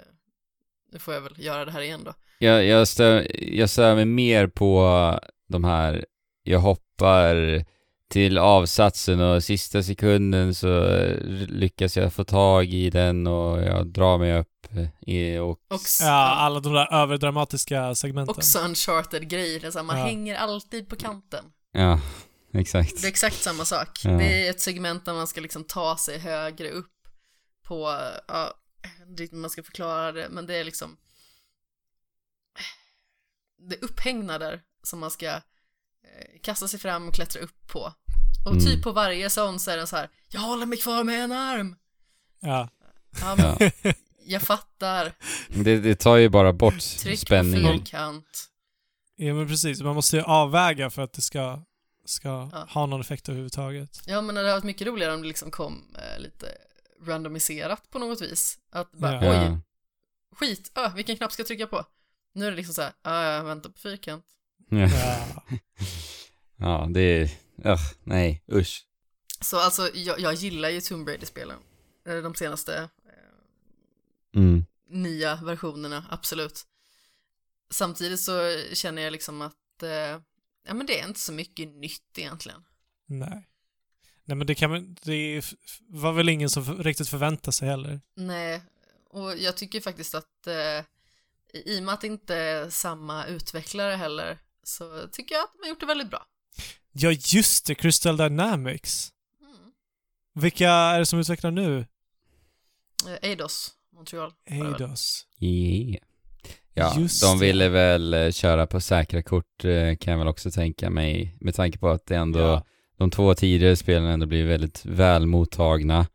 [0.91, 2.13] nu får jag väl göra det här igen då.
[2.39, 6.05] Jag, jag, stör, jag stör mig mer på de här,
[6.43, 7.65] jag hoppar
[8.11, 10.83] till avsatsen och sista sekunden så
[11.47, 14.47] lyckas jag få tag i den och jag drar mig upp
[15.01, 15.59] i, och...
[15.69, 18.35] Också, Ja, alla de där överdramatiska segmenten.
[18.37, 20.05] också uncharted-grejer, så man Ja.
[20.05, 21.45] hänger alltid på kanten.
[21.71, 21.99] Ja,
[22.53, 23.01] exakt.
[23.01, 23.99] Det är exakt samma sak.
[24.03, 24.09] Ja.
[24.11, 26.91] Det är ett segment där man ska liksom ta sig högre upp
[27.63, 27.97] på,
[28.27, 28.53] ja,
[29.31, 30.97] man ska förklara det, men det är liksom
[33.69, 35.41] det är upphängnader som man ska eh,
[36.43, 37.93] kasta sig fram och klättra upp på.
[38.45, 38.65] Och Mm.
[38.65, 41.31] typ på varje sån så är den så här, jag håller mig kvar med en
[41.31, 41.75] arm.
[42.39, 42.69] Ja.
[43.21, 43.93] Ja, men, Ja.
[44.25, 45.13] jag fattar.
[45.47, 47.77] Det, det tar ju bara bort Tryck på spänningen.
[47.79, 48.49] fyrkant.
[49.15, 49.81] ja, men precis.
[49.81, 51.61] Man måste ju avväga för att det ska,
[52.05, 52.67] ska Ja.
[52.69, 54.01] ha någon effekt överhuvudtaget.
[54.05, 56.45] Ja, men det hade varit mycket roligare om det liksom kom eh, lite
[57.05, 58.57] randomiserat på något vis.
[58.71, 59.49] Att bara, Ja.
[59.51, 59.57] oj,
[60.35, 61.85] skit, ah, vilken knapp ska jag trycka på?
[62.33, 64.25] Nu är det liksom så här, ah, jag väntar på fyrkant.
[64.71, 64.89] Ja.
[66.57, 66.87] Ja.
[66.93, 67.29] det är...
[67.65, 68.85] Ugh, nej, usch.
[69.41, 71.57] Så alltså, jag, jag gillar ju Tomb Raider-spelen.
[72.07, 72.75] Eh, De senaste
[73.05, 74.65] eh, Mm.
[74.89, 76.61] nya versionerna, absolut.
[77.71, 80.19] Samtidigt så känner jag liksom att, eh,
[80.67, 82.63] ja men det är inte så mycket nytt egentligen.
[83.05, 83.47] Nej.
[84.25, 85.41] Nej men det kan man, det
[85.87, 88.01] var väl ingen som riktigt förväntade sig heller.
[88.15, 88.61] Nej,
[89.09, 90.85] och jag tycker faktiskt att eh,
[91.53, 95.59] i och med att det inte är samma utvecklare heller så tycker jag att de
[95.63, 96.25] har gjort det väldigt bra.
[96.91, 99.09] Ja just det, Crystal Dynamics.
[99.41, 99.71] Mm.
[100.35, 101.79] Vilka är det som utvecklar nu?
[103.07, 104.33] Eh, Eidos, Montreal.
[104.45, 104.53] det.
[104.55, 105.27] Eidos.
[105.39, 106.03] Yeah.
[106.73, 107.45] Ja, Just de det.
[107.45, 111.37] ville väl eh, köra på säkra kort eh, kan jag väl också tänka mig.
[111.39, 112.65] Med tanke på att det ändå, Ja.
[112.97, 116.07] de två tidigare spelen ändå blir väldigt väl mottagna.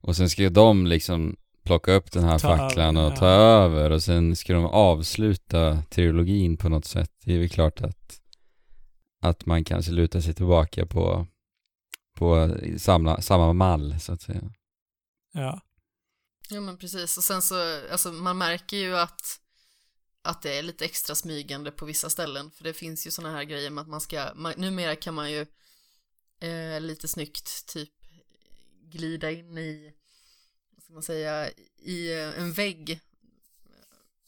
[0.00, 3.16] Och sen ska ju de liksom plocka upp den här Ta facklan och ja.
[3.16, 7.10] ta över och sen ska de avsluta trilogin på något sätt.
[7.24, 8.20] Det är väl klart att,
[9.22, 11.26] att man kanske lutar sig tillbaka på,
[12.18, 14.42] på samla, samma mall så att säga.
[15.32, 15.60] Ja.
[16.48, 19.38] Ja men precis, och sen så, alltså man märker ju att
[20.24, 23.44] att det är lite extra smygande på vissa ställen, för det finns ju sådana här
[23.44, 25.46] grejer med att man ska, man, numera kan man ju
[26.40, 27.90] eh, lite snyggt typ
[28.82, 29.92] glida in i,
[30.92, 31.50] ska man säga,
[31.84, 33.00] i eh, en vägg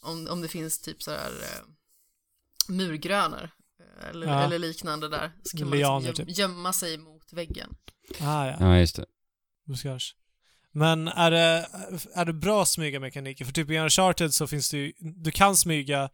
[0.02, 1.64] om, om det finns typ sådär eh,
[2.68, 3.50] murgrönar
[3.80, 4.42] eh, eller, Ja.
[4.44, 6.38] eller liknande där, så kan man Lianer, liksom göm, typ.
[6.38, 7.76] gömma sig mot väggen.
[8.20, 8.56] Ah, ja.
[8.60, 9.06] Ja, just det.
[9.66, 10.16] Buskage.
[10.72, 11.68] Men är det,
[12.14, 13.44] är det bra smyga-mekaniker?
[13.44, 16.10] För typ i Uncharted så finns det ju, du kan smyga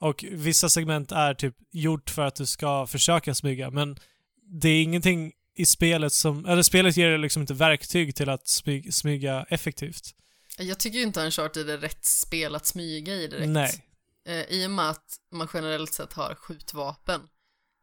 [0.00, 3.96] och vissa segment är typ gjort för att du ska försöka smyga, men
[4.42, 8.48] det är ingenting i spelet som, eller spelet ger dig liksom inte verktyg till att
[8.48, 10.14] smyga, smyga effektivt.
[10.58, 13.48] Jag tycker ju inte Uncharted är rätt spel att smyga i direkt.
[13.48, 13.84] Nej.
[14.26, 17.20] Eh, I och med att man generellt sett har skjutvapen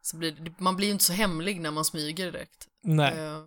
[0.02, 2.68] så blir det, man blir ju inte så hemlig när man smyger direkt.
[2.84, 3.14] Nej.
[3.19, 3.43] Eh,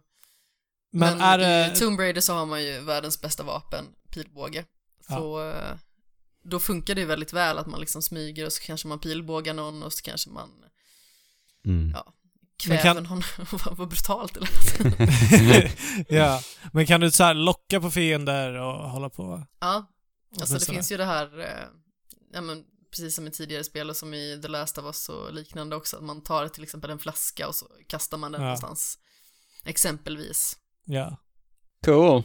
[0.91, 1.77] Men, men är i det...
[1.77, 4.65] Tomb Raider så har man ju världens bästa vapen, pilbåge.
[5.09, 5.77] Så eh,
[6.43, 9.55] då funkar det ju väldigt väl att man liksom smyger och så kanske man pilbågar
[9.55, 10.51] någon och så kanske man
[11.67, 11.91] Mm.
[11.95, 12.13] Ja.
[12.69, 13.23] Men kväver kan- någon.
[13.65, 15.77] Vad vad brutalt det lät.
[16.09, 16.41] ja.
[16.73, 19.47] Men kan du så här locka på fiender och hålla på?
[19.61, 19.91] Ja,
[20.41, 21.69] alltså det finns ju det här, eh,
[22.33, 25.33] ja men precis som i tidigare spel och som i The Last of Us och
[25.35, 28.45] liknande också, att man tar till exempel en flaska och så kastar man den Ja.
[28.47, 28.99] någonstans.
[29.65, 30.57] Exempelvis.
[30.85, 31.17] Ja.
[31.85, 32.23] Cool.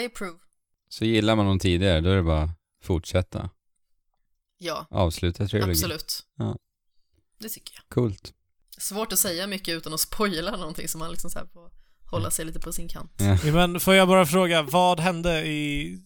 [0.00, 0.38] I approve.
[0.88, 2.50] Så gillar man dem tidigare, då är det bara
[2.82, 3.50] fortsätta.
[4.58, 5.70] Ja, Avsluta trilogin.
[5.72, 6.26] absolut.
[6.36, 6.56] Ja.
[7.38, 7.88] Det tycker jag.
[7.94, 8.34] Coolt.
[8.82, 11.70] Svårt att säga mycket utan att spoila någonting så man liksom så här får
[12.10, 13.12] hålla sig lite på sin kant.
[13.18, 13.38] Ja.
[13.44, 15.98] Ja, Men får jag bara fråga, vad hände i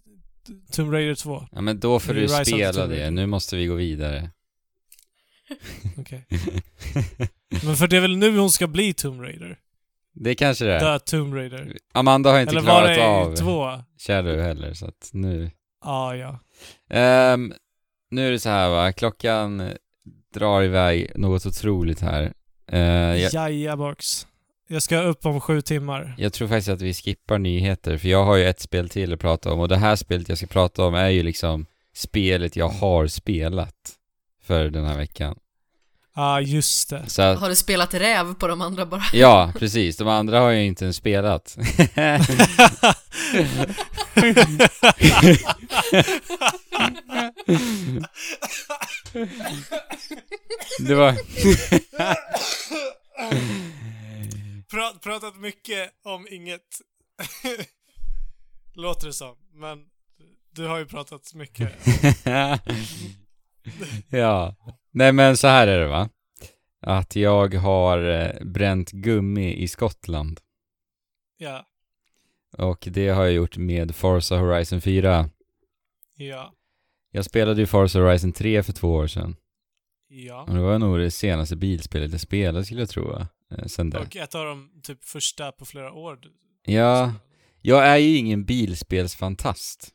[0.73, 1.47] Tomb Raider 2?
[1.53, 4.31] Ja men då får är du Rise spela det, nu måste vi gå vidare.
[5.98, 6.27] Okej.
[7.65, 9.59] Men för det är väl nu hon ska bli Tomb Raider?
[10.15, 10.98] det kanske det är.
[10.98, 11.77] The Tomb Raider.
[11.93, 13.82] Amanda har inte Eller var klarat det av i två?
[13.98, 15.51] Shadow heller, så att nu...
[15.81, 16.39] Ah, ja.
[16.90, 17.55] Ehm,
[18.11, 19.73] nu är det så här va, klockan
[20.35, 22.32] drar iväg något otroligt här.
[22.73, 22.79] Uh,
[23.17, 24.27] jag, Jajabox.
[24.69, 26.15] Jag ska upp om sju timmar.
[26.19, 29.21] jag tror faktiskt att vi skippar nyheter, för jag har ju ett spel till att
[29.21, 32.69] prata om och det här spelet jag ska prata om är ju liksom spelet jag
[32.69, 33.93] har spelat
[34.43, 35.39] för den här veckan.
[36.15, 37.03] ah, just det.
[37.07, 39.03] Så att, Har du spelat räv på de andra bara?
[39.13, 39.97] ja, precis.
[39.97, 41.59] De andra har jag inte ens spelat.
[50.79, 51.15] det var...
[54.71, 56.81] Prat, pratat mycket om inget.
[58.75, 59.37] Låter det som.
[59.53, 59.79] Men
[60.51, 61.73] Du har ju pratat mycket.
[64.11, 64.55] ja.
[64.91, 66.09] Nej men så här är det va.
[66.81, 70.41] Att jag har eh, bränt gummi i Skottland.
[71.37, 71.67] Ja.
[72.59, 75.31] Och det har jag gjort med Forza Horizon 4.
[76.17, 76.53] Ja.
[77.17, 79.37] Jag spelade ju Forza Horizon 3 för två år sedan.
[80.09, 80.43] Ja.
[80.43, 83.19] Och det var nog det senaste bilspelet jag spelade skulle jag tro?
[83.19, 83.99] Eh, Sen det.
[83.99, 86.19] Och ett av de typ första på flera år.
[86.67, 87.15] Ja,
[87.63, 89.89] jag är ju ingen bilspelsfantast.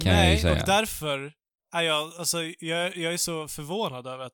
[0.00, 0.60] kan jag ju Nej, säga.
[0.60, 1.32] och därför
[1.74, 4.32] är jag, alltså jag, jag är så förvånad över att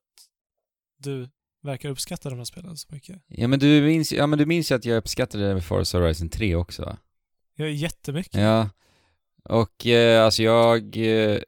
[0.98, 1.28] du
[1.62, 3.22] verkar uppskatta de här spelen så mycket.
[3.26, 6.54] Ja men du minns, ja, men du minns ju att jag uppskattade Forza Horizon 3
[6.54, 6.98] också va?
[7.56, 8.34] Är jättemycket.
[8.40, 8.70] Ja.
[9.44, 10.96] Och eh, alltså jag...
[10.96, 11.38] Eh,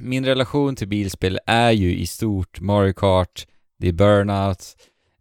[0.00, 3.46] min relation till bilspel är ju i stort Mario Kart,
[3.78, 4.76] det är Burnout,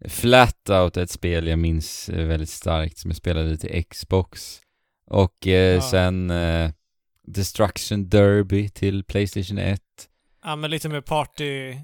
[0.10, 4.62] Flatout är ett spel jag minns eh, väldigt starkt som jag spelade till Xbox.
[5.08, 5.82] Och eh, Ja.
[5.82, 6.72] sen eh,
[7.28, 9.82] Destruction Derby till Playstation 1.
[10.44, 11.76] Ja, men lite mer party...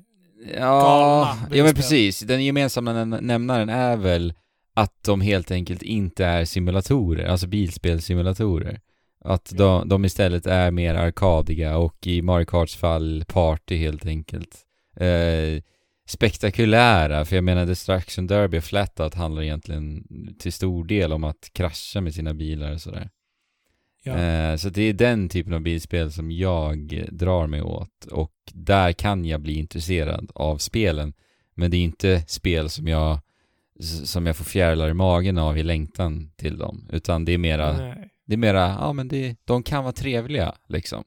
[0.58, 2.20] Ja, ja men precis.
[2.20, 4.34] Den gemensamma näm- nämnaren är väl
[4.74, 8.80] att de helt enkelt inte är simulatorer, alltså bilspelssimulatorer.
[9.20, 14.58] Att de, de istället är mer arkadiga och i Mario Karts fall party helt enkelt.
[14.96, 15.64] Eh,
[16.08, 20.04] spektakulära, för jag menar Destruction Derby och Flatout handlar egentligen
[20.40, 23.10] till stor del om att krascha med sina bilar och sådär.
[24.04, 24.18] Ja.
[24.18, 28.92] Eh, så det är den typen av bilspel som jag drar mig åt och där
[28.92, 31.14] kan jag bli intresserad av spelen.
[31.56, 33.20] Men det är inte spel som jag,
[34.06, 36.88] som jag får fjärilar i magen av i längtan till dem.
[36.92, 38.10] Utan det är mera, Nej.
[38.28, 41.04] Det är mera, ja men det, de kan vara trevliga liksom.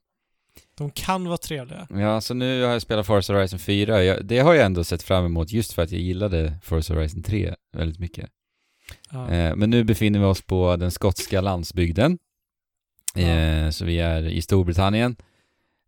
[0.74, 1.86] De kan vara trevliga.
[1.90, 4.04] Ja, så nu har jag spelat Forza Horizon 4.
[4.04, 7.22] Jag, det har jag ändå sett fram emot just för att jag gillade Forza Horizon
[7.22, 8.30] 3 väldigt mycket.
[9.10, 9.30] Ja.
[9.30, 12.18] Eh, men nu befinner vi oss på den skotska landsbygden.
[13.14, 13.22] Ja.
[13.22, 15.16] Eh, så vi är i Storbritannien.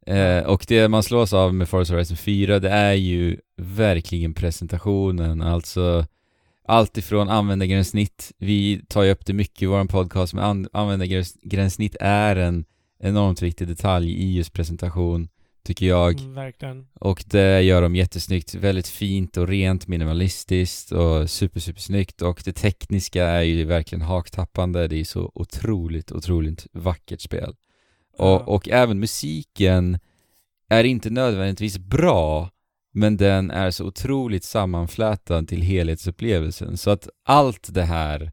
[0.06, 5.42] Eh, och det man slås av med Forza Horizon 4, det är ju verkligen presentationen.
[5.42, 6.06] Alltså
[6.72, 8.32] allt ifrån användargränssnitt.
[8.38, 12.64] Vi tar ju upp det mycket i vår podcast, men an- användargränssnitt är en
[13.00, 15.28] enormt viktig detalj i just presentation,
[15.64, 16.20] tycker jag.
[16.20, 16.86] Mm, verkligen.
[16.94, 22.42] Och det gör de jättesnyggt, väldigt fint och rent minimalistiskt och super, super snyggt och
[22.44, 27.54] det tekniska är ju verkligen haktappande, det är så otroligt, otroligt vackert spel.
[28.18, 28.24] Ja.
[28.24, 29.98] Och, och även musiken
[30.68, 32.50] är inte nödvändigtvis bra,
[32.92, 38.32] men den är så otroligt sammanflätad till helhetsupplevelsen så att allt det här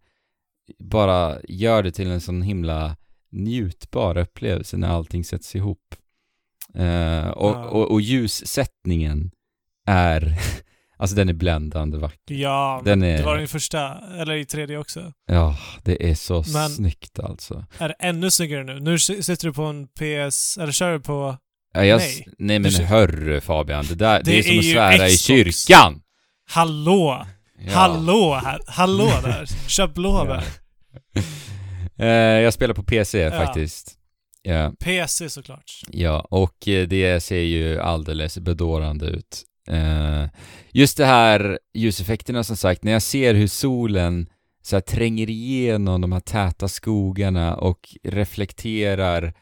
[0.79, 2.95] bara gör det till en sån himla
[3.31, 5.95] njutbar upplevelse när allting sätts ihop.
[6.75, 7.65] Eh, och, Ja.
[7.69, 9.31] och, och ljussättningen
[9.85, 10.39] är,
[10.97, 12.35] alltså den är bländande vacker.
[12.35, 15.13] Ja, Den är- det var den första, eller i tredje också.
[15.25, 17.65] Ja, det är så Men- snyggt alltså.
[17.77, 18.79] Är det ännu snyggare nu?
[18.79, 21.37] Nu sitter du på en PS, eller kör du på...
[21.73, 22.27] Ja, jag, Nej.
[22.37, 22.59] nej.
[22.59, 26.01] men hörru Fabian, det där, det, Det är som att svära i kyrkan!
[26.49, 27.25] Hallå!
[27.65, 27.71] Ja.
[27.73, 28.59] Hallå här!
[28.67, 29.45] Hallå där!
[29.67, 30.43] Kör blåbär!
[32.01, 32.07] Eh,
[32.41, 33.31] jag spelar på PC Ja.
[33.31, 33.95] faktiskt.
[34.41, 34.73] Ja.
[34.79, 35.81] PC såklart.
[35.91, 39.43] Ja, och eh, det ser ju alldeles bedårande ut.
[39.69, 40.25] Eh,
[40.71, 44.27] just det här ljuseffekterna som sagt, när jag ser hur solen
[44.61, 49.33] så tränger igenom de här täta skogarna och reflekterar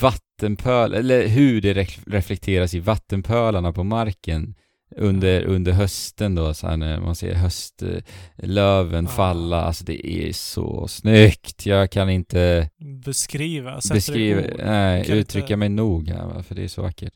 [0.00, 4.54] vattenpöl, eller hur det ref- reflekteras i vattenpölarna på marken
[4.96, 9.10] under, under hösten då, så här när man ser höstlöven Ah.
[9.10, 11.66] falla, alltså det är så snyggt.
[11.66, 12.70] Jag kan inte
[13.04, 17.12] Beskriva, beskriva, nej, Kan uttrycka inte- mig nog här för det är så vackert.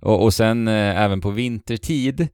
[0.00, 2.28] Och, och sen eh, även på vintertid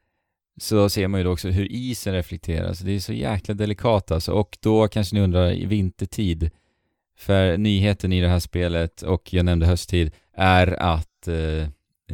[0.60, 2.78] så ser man ju då också hur isen reflekteras.
[2.78, 4.32] Det är så jäkla delikat alltså.
[4.32, 6.50] Och då kanske ni undrar, i vintertid,
[7.18, 11.62] för nyheten i det här spelet, och jag nämnde hösttid, är att eh,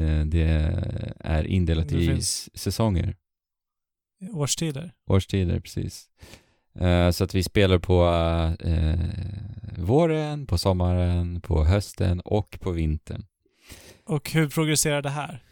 [0.05, 0.75] eh, det
[1.19, 2.23] är indelat Det i
[2.55, 3.17] säsonger.
[4.33, 4.93] Årstider.
[5.07, 6.09] Årstider, precis.
[6.81, 8.05] Eh, så att vi spelar på
[8.61, 8.99] eh,
[9.79, 13.25] våren, på sommaren, på hösten och på vintern.
[14.05, 15.43] Och hur progresserar det här?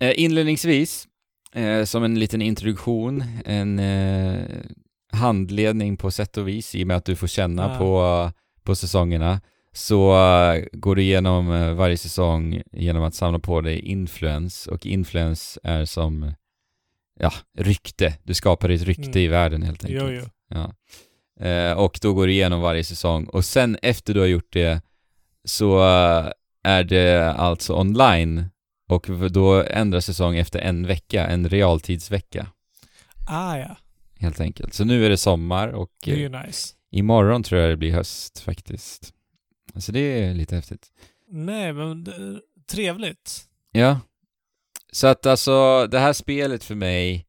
[0.00, 1.08] Eh, inledningsvis,
[1.84, 3.80] som en liten introduktion, en
[5.12, 8.30] handledning på sätt och vis i och med att du får känna på,
[8.68, 9.40] på säsongerna
[9.72, 14.86] så eh, går du igenom eh, varje säsong genom att samla på dig influence och
[14.86, 16.32] influence är som
[17.20, 18.14] ja, rykte.
[18.22, 19.18] Du skapar ett rykte Mm.
[19.18, 20.10] i världen helt enkelt.
[20.10, 20.24] Jo, jo.
[20.48, 20.72] Ja.
[21.46, 24.82] Eh, och då går du igenom varje säsong och sen efter du har gjort det
[25.44, 25.80] så
[26.62, 28.44] är det alltså online
[28.88, 32.46] och då ändras säsong efter en vecka, en realtidsvecka
[33.26, 33.76] Ah ja,
[34.18, 34.74] helt enkelt.
[34.74, 36.77] Så nu är det sommar och det är ju nice.
[36.90, 39.14] Imorgon tror jag det blir höst faktiskt.
[39.76, 40.86] Så det är lite häftigt.
[41.28, 42.06] Nej, men
[42.66, 43.48] trevligt.
[43.72, 44.00] Ja.
[44.92, 47.26] Så att alltså, det här spelet för mig,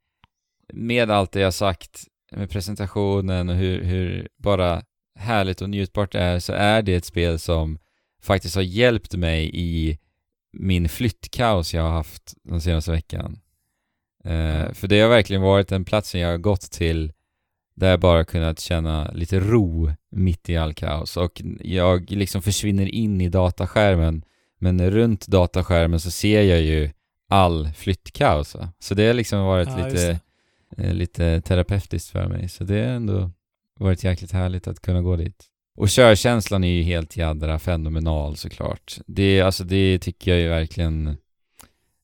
[0.73, 4.83] med allt det jag sagt, med presentationen och hur, hur bara
[5.15, 7.79] härligt och njutbart det är, så är det ett spel som
[8.21, 9.97] faktiskt har hjälpt mig i
[10.51, 13.39] min flyttkaos jag har haft den senaste veckan.
[14.23, 17.13] Eh, för det har verkligen varit den platsen jag har gått till
[17.79, 22.85] där jag bara kunnat känna lite ro mitt i all kaos och jag liksom försvinner
[22.85, 24.23] in i dataskärmen
[24.59, 26.89] men runt dataskärmen så ser jag ju
[27.29, 28.55] all flyttkaos?
[28.79, 30.19] Så det har liksom varit Ja, lite,
[30.77, 33.31] eh, lite terapeutiskt för mig så det har ändå
[33.79, 35.45] varit jäkligt härligt att kunna gå dit.
[35.77, 38.97] Och körkänslan är ju helt jädra fenomenal såklart.
[39.05, 41.07] Det, alltså det tycker jag ju verkligen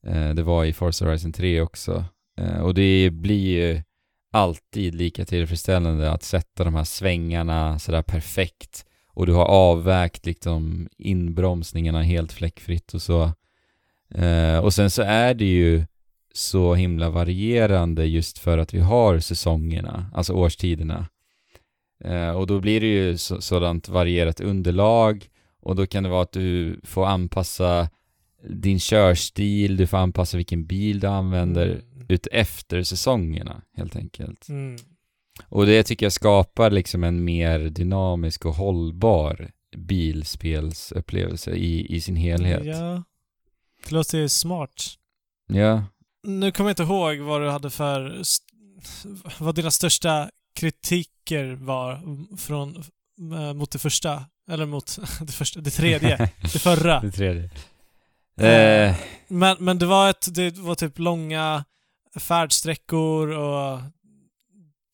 [0.08, 2.06] eh, det var i Forza Horizon 3 också.
[2.38, 3.82] Eh, och det blir ju
[4.36, 10.90] alltid lika tillfredsställande att sätta de här svängarna sådär perfekt och du har avvägt liksom
[10.98, 13.32] inbromsningarna helt fläckfritt och så.
[14.16, 15.86] Eh, och sen så är det ju
[16.34, 21.08] så himla varierande just för att vi har säsongerna, alltså årstiderna.
[22.04, 25.26] Eh, och då blir det ju så, sådant varierat underlag
[25.62, 27.90] och då kan det vara att du får anpassa
[28.50, 32.06] din körstil, du får anpassa vilken bil du använder Mm.
[32.10, 34.50] ut efter säsongerna helt enkelt.
[34.50, 34.76] Mm.
[35.50, 42.16] Och det tycker jag skapar liksom en mer dynamisk och hållbar bilspelsupplevelse i, i sin
[42.16, 42.66] helhet.
[42.66, 43.04] Ja.
[43.86, 44.84] Det låter smart.
[45.48, 45.84] ja.
[46.28, 48.22] Nu kommer jag inte ihåg vad du hade för...
[49.40, 52.02] Vad dina största kritiker var
[52.38, 52.76] från,
[53.34, 54.26] eh, mot det första.
[54.52, 56.30] Eller mot det första, det tredje.
[56.42, 57.00] det förra.
[57.02, 57.50] Det tredje.
[58.38, 58.96] Eh, Eh,
[59.28, 61.66] Men, men det var ett, det var typ långa
[62.20, 63.80] färdsträckor och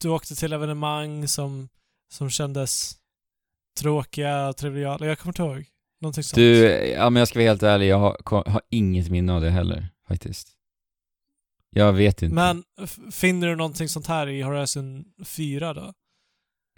[0.01, 1.69] du åkte till evenemang som,
[2.11, 2.97] som kändes
[3.79, 5.05] tråkiga och triviala.
[5.05, 5.65] Jag kommer inte ihåg.
[6.01, 6.35] Någonting sånt.
[6.35, 9.49] du, ja men jag ska vara helt ärlig, jag har, har inget minne av det
[9.49, 10.47] heller, faktiskt.
[11.69, 12.35] Jag vet inte.
[12.35, 12.63] Men
[13.11, 15.93] finner du någonting sånt här i Horizon 4 då?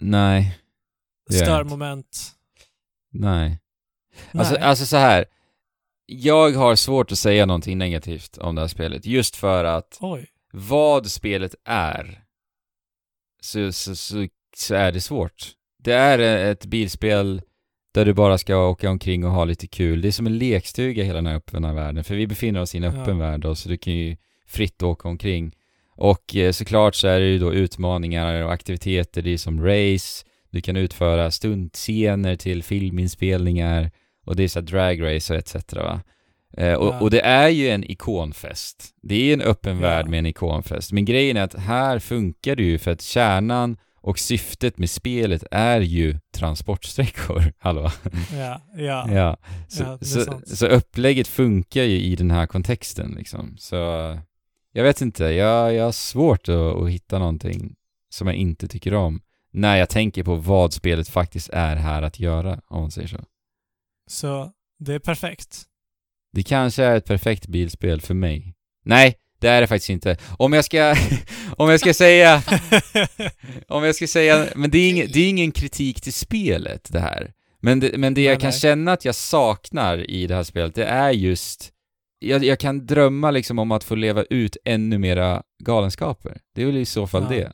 [0.00, 0.58] Nej.
[1.32, 2.32] Störmoment?
[3.12, 3.60] nej.
[4.32, 4.62] Alltså, Nej.
[4.62, 5.24] alltså så här.
[6.06, 10.26] Jag har svårt att säga någonting negativt om det här spelet, just för att Oj.
[10.52, 12.20] vad spelet är
[13.40, 14.26] så, så, så,
[14.56, 15.48] så är det svårt.
[15.78, 17.42] Det är ett bilspel
[17.94, 20.00] där du bara ska åka omkring och ha lite kul.
[20.00, 22.78] Det är som en lekstuga hela den här öppna världen, för vi befinner oss i
[22.78, 23.26] en öppen Ja.
[23.26, 24.16] värld då, så du kan ju
[24.46, 25.52] fritt åka omkring.
[25.96, 30.24] Och eh, såklart så är det ju då utmaningar och aktiviteter, det är som race,
[30.50, 33.90] du kan utföra stuntscener till filminspelningar
[34.24, 35.56] och det är så här drag race och etc.
[35.74, 36.00] Va?
[36.56, 37.00] Eh, och, Ja.
[37.00, 38.94] och det är ju en ikonfest.
[39.02, 39.82] Det är en öppen Ja.
[39.82, 40.92] värld med en ikonfest.
[40.92, 45.44] Men grejen är att här funkar det ju för att kärnan och syftet med spelet
[45.50, 47.52] är ju transportsträckor.
[47.58, 47.90] Hallå?
[48.38, 49.08] Ja, ja.
[49.12, 49.36] Ja.
[49.68, 50.48] Så, Ja, så, sant.
[50.48, 53.54] så upplägget funkar ju i den här kontexten liksom.
[53.58, 53.74] Så
[54.72, 57.74] jag vet inte, jag, jag har svårt att, att hitta någonting
[58.10, 59.20] som jag inte tycker om
[59.52, 63.18] när jag tänker på vad spelet faktiskt är här att göra, om man säger så.
[64.06, 65.62] Så det är perfekt.
[66.32, 68.54] Det kanske är ett perfekt bilspel för mig.
[68.84, 70.16] Nej, det är det faktiskt inte.
[70.38, 70.94] Om jag ska,
[71.56, 72.42] om jag ska säga,
[73.68, 77.00] om jag ska säga, men det är, ingen, det är ingen kritik till spelet det
[77.00, 77.32] här.
[77.60, 78.60] Men det, men det jag Nej, kan nej.
[78.60, 81.72] känna att jag saknar i det här spelet, det är just,
[82.18, 86.38] jag, jag kan drömma liksom om att få leva ut ännu mera galenskaper.
[86.54, 87.28] Det är väl i så fall Ja.
[87.28, 87.52] det.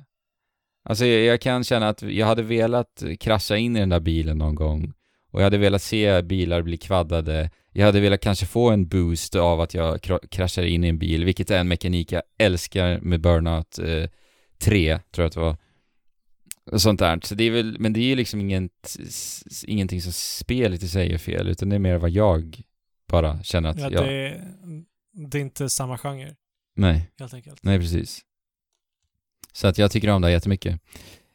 [0.89, 4.39] Alltså jag, jag kan känna att jag hade velat krascha in i den där bilen
[4.39, 4.93] någon gång
[5.31, 7.51] och jag hade velat se bilar bli kvaddade.
[7.73, 10.99] Jag hade velat kanske få en boost av att jag kra- kraschar in i en
[10.99, 14.05] bil, vilket är en mekanik jag älskar med Burnout eh,
[14.59, 15.57] 3, tror jag att det var.
[16.71, 17.21] Och sånt där.
[17.23, 18.97] Så det är väl, men det är ju liksom inget,
[19.67, 22.63] ingenting som spelet i sig är fel, utan det är mer vad jag
[23.09, 24.05] bara känner att ja, jag...
[24.05, 24.45] det, är,
[25.31, 26.35] det är inte samma genre,
[26.77, 27.11] Nej.
[27.19, 27.63] helt enkelt.
[27.63, 28.21] Nej, precis.
[29.53, 30.81] Så att jag tycker om det här jättemycket.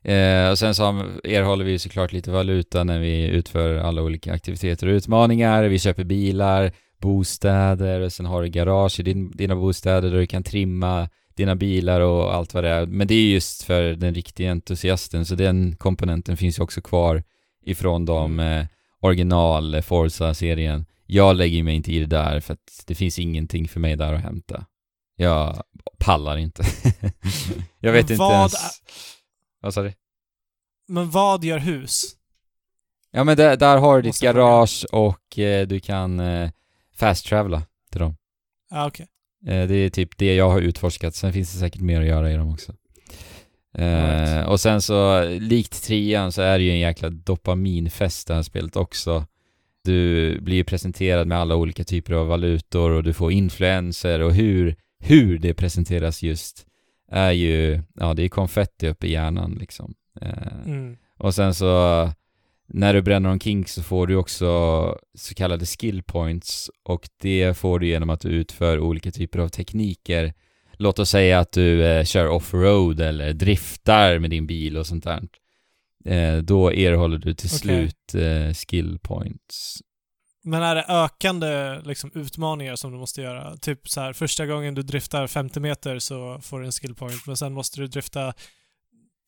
[0.05, 0.83] Eh, och sen så
[1.23, 5.63] erhåller vi såklart lite valuta när vi utför alla olika aktiviteter och utmaningar.
[5.63, 6.71] Vi köper bilar,
[7.01, 11.55] bostäder och sen har du garage i din, dina bostäder där du kan trimma dina
[11.55, 12.85] bilar och allt vad det är.
[12.85, 17.23] Men det är just för den riktiga entusiasten, så den komponenten finns ju också kvar
[17.65, 18.65] ifrån de eh,
[19.01, 20.85] original Forza-serien.
[21.05, 24.13] Jag lägger mig inte i det där för att det finns ingenting för mig där
[24.13, 24.65] att hämta.
[25.15, 25.63] Jag
[25.97, 26.63] pallar inte.
[27.79, 28.81] jag vet Men inte vad ens...
[29.65, 29.93] Vad sa du?
[30.87, 32.15] Men vad gör hus?
[33.11, 36.49] Ja men där, där har du ditt Måste garage och eh, du kan eh,
[36.95, 37.61] fast-travela
[37.91, 38.15] till dem.
[38.71, 39.07] Ah, okej.
[39.47, 42.31] Eh, det är typ det jag har utforskat, sen finns det säkert mer att göra
[42.31, 42.73] i dem också.
[43.77, 44.47] Eh, Right.
[44.47, 48.75] Och sen så, likt trean så är det ju en jäkla dopaminfest det här spelet
[48.75, 49.25] också.
[49.83, 54.75] du blir presenterad med alla olika typer av valutor och du får influenser och hur,
[54.99, 56.67] hur det presenteras just
[57.11, 59.93] är ju, ja det är konfetti upp i hjärnan liksom.
[60.21, 60.97] Eh, Mm.
[61.17, 62.09] och sen så
[62.67, 64.45] när du bränner omkring så får du också
[65.15, 69.47] så kallade skill points och det får du genom att du utför olika typer av
[69.49, 70.33] tekniker.
[70.77, 75.03] Låt oss säga att du eh, kör offroad eller driftar med din bil och sånt
[75.03, 75.23] där.
[76.05, 77.59] Eh, då erhåller du till Okej.
[77.59, 79.77] slut eh, skill points.
[80.45, 83.57] Men är det ökande liksom, utmaningar som du måste göra?
[83.57, 87.27] Typ så här, första gången du driftar 50 meter så får du en skill point,
[87.27, 88.33] men sen måste du drifta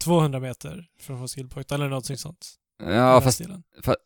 [0.04, 2.48] 200 meter för att få skill point, eller något sånt.
[2.84, 3.42] Ja, fast,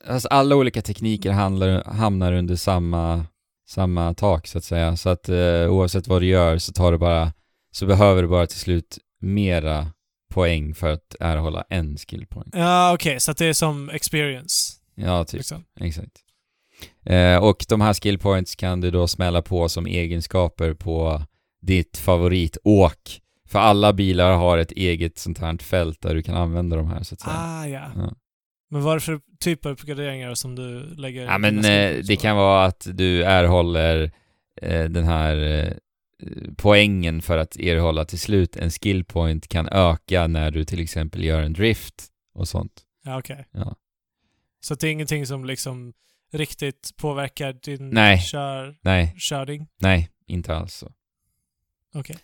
[0.08, 3.26] fast alla olika tekniker handlar, hamnar under samma,
[3.70, 4.98] samma tak så att säga.
[4.98, 7.34] Så att eh, oavsett vad du gör så tar du bara,
[7.72, 9.88] så behöver du bara till slut mera
[10.34, 12.56] poäng för att erhålla en skill point.
[12.56, 14.74] Ja, okej, så att det är som experience.
[14.96, 15.38] Ja, typ.
[15.38, 15.64] Liksom.
[15.80, 16.22] Exakt.
[17.06, 21.22] Eh, och de här skill points kan du då smälla på som egenskaper på
[21.62, 23.22] ditt favoritåk.
[23.48, 27.04] För alla bilar har ett eget sånt här fält där du kan använda de här
[27.04, 27.36] så att säga.
[27.38, 27.92] Ah, ja.
[27.96, 28.14] Ja.
[28.70, 32.16] Men vad är det för typ av uppgraderingar som du lägger Ja men eh, det
[32.16, 34.12] kan vara att du erhåller
[34.62, 35.74] eh, den här eh,
[36.58, 41.24] poängen för att erhålla till slut en skill point kan öka när du till exempel
[41.24, 42.82] gör en drift och sånt.
[43.04, 43.48] Ja, okej.
[43.52, 43.76] Ja.
[44.62, 45.94] Så det är ingenting som liksom
[46.34, 48.20] riktigt påverkar din Nej.
[48.20, 49.68] kör, Nej, körning?
[49.80, 50.92] nej, inte alls så.
[51.96, 52.18] Okej.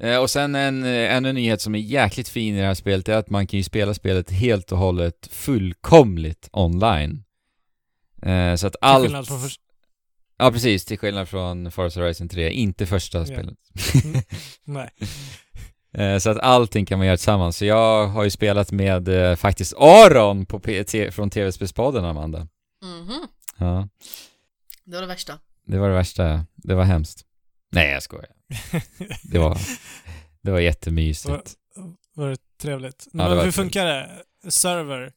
[0.00, 3.08] Eh, och sen en, eh, en nyhet som är jäkligt fin i det här spelet
[3.08, 7.24] är att man kan ju spela spelet helt och hållet fullkomligt online.
[8.22, 9.04] Eh, så att Till allt...
[9.04, 9.60] skillnad från först...
[10.38, 13.24] Ja precis, till skillnad från Forza Horizon 3, inte första Ja.
[13.26, 13.56] spelet.
[14.64, 14.90] Nej.
[15.94, 17.56] Eh, Så att allting kan man göra tillsammans.
[17.56, 22.38] Så jag har ju spelat med eh, faktiskt Aron på PT, från TV-spelspodden, Amanda.
[22.82, 23.26] Mhm.
[23.60, 23.88] Ja,
[24.84, 25.38] Det var det värsta.
[25.66, 26.46] det var det värsta.
[26.56, 27.24] Det var hemskt.
[27.72, 28.30] Nej, jag skojar.
[29.22, 29.58] Det var,
[30.42, 31.54] det var jättemysigt.
[32.14, 33.06] Var det trevligt?
[33.06, 33.54] Ja, det Men var hur trevligt.
[33.54, 34.22] funkar det?
[34.50, 35.12] Server?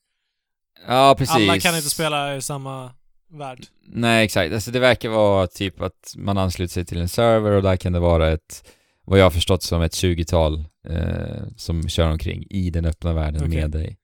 [0.87, 1.35] Ja, precis.
[1.35, 2.91] Alla kan inte spela i samma
[3.29, 3.65] värld.
[3.87, 4.53] Nej, exakt.
[4.53, 7.93] Alltså det verkar vara typ att man ansluter sig till en server och där kan
[7.93, 8.69] det vara ett,
[9.05, 13.41] vad jag har förstått som ett 20-tal eh, som kör omkring i den öppna världen
[13.47, 13.61] Okej.
[13.61, 13.97] med dig.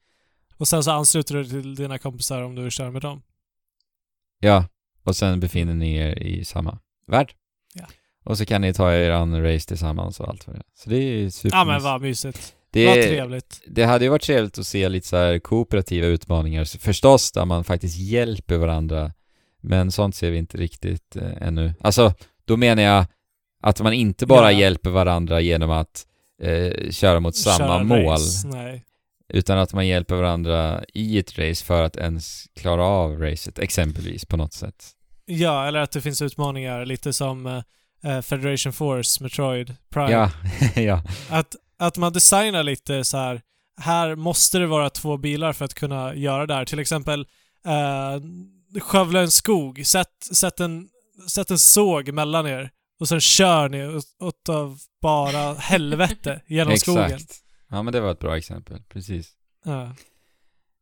[0.57, 3.21] Och sen så ansluter du till dina kompisar om du kör med dem.
[4.39, 4.65] Ja,
[5.03, 7.33] och sen befinner ni er i samma värld.
[7.73, 7.85] Ja.
[8.23, 10.63] Och så kan ni ta er an race tillsammans och allt vad det är.
[10.75, 12.55] Så det är super Ja men vad mysigt.
[12.71, 13.61] det, Vad trevligt.
[13.67, 17.63] det hade ju varit trevligt att se lite så här kooperativa utmaningar, förstås där man
[17.63, 19.11] faktiskt hjälper varandra.
[19.61, 21.73] Men sånt ser vi inte riktigt eh, ännu.
[21.81, 22.13] Alltså,
[22.45, 23.05] då menar jag
[23.63, 24.59] att man inte bara Ja.
[24.59, 26.05] hjälper varandra genom att
[26.41, 28.05] eh, köra mot samma Köra mål.
[28.05, 28.47] race.
[29.29, 34.25] Utan att man hjälper varandra i ett race för att ens klara av racet, exempelvis,
[34.25, 34.85] på något sätt.
[35.25, 37.63] Ja, eller att det finns utmaningar lite som eh,
[38.03, 40.11] eh, Federation Force, Metroid, Prime.
[40.11, 40.31] Ja,
[40.81, 41.03] ja.
[41.29, 43.41] Att, att man designar lite så här.
[43.81, 46.65] här måste det vara två bilar för att kunna göra det här.
[46.65, 47.25] Till exempel
[47.65, 50.87] eh, skövla en skog, sätt, sätt, en,
[51.27, 57.19] sätt en såg mellan er och sen kör ni åt- av bara helvete genom skogen.
[57.69, 58.81] Ja, men det var ett bra exempel.
[58.89, 59.31] Precis.
[59.65, 59.95] Ja.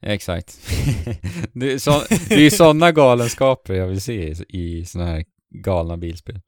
[0.01, 0.59] Exakt.
[1.53, 5.97] det är, så, det är sådana galenskaper jag vill se i, i sådana här galna
[5.97, 6.39] bilspel.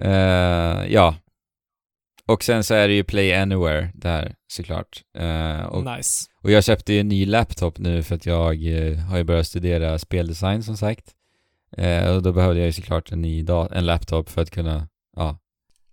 [0.00, 1.16] Eh, ja.
[2.26, 5.02] Och sen så är det ju Play Anywhere där såklart.
[5.18, 6.30] Eh, och, Nice.
[6.42, 9.46] och jag köpte ju en ny laptop nu för att jag eh, har ju börjat
[9.46, 11.14] studera speldesign som sagt.
[12.14, 15.38] Och då behövde jag ju såklart en ny en laptop för att kunna, ja,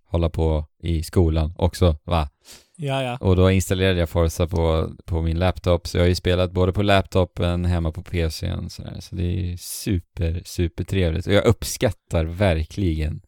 [0.04, 2.28] hålla på i skolan också, va?
[2.76, 3.16] Ja, ja.
[3.20, 6.72] Och då installerade jag Forza på, på min laptop, så jag har ju spelat både
[6.72, 9.00] på laptopen, hemma på PCn så, där.
[9.00, 11.26] så det är super, super trevligt.
[11.26, 13.20] Och jag uppskattar verkligen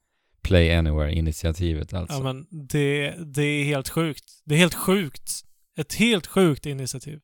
[0.43, 2.16] Play Anywhere-initiativet alltså.
[2.16, 4.25] Ja, men det, det är helt sjukt.
[4.45, 5.31] Det är helt sjukt.
[5.79, 7.20] Ett helt sjukt initiativ.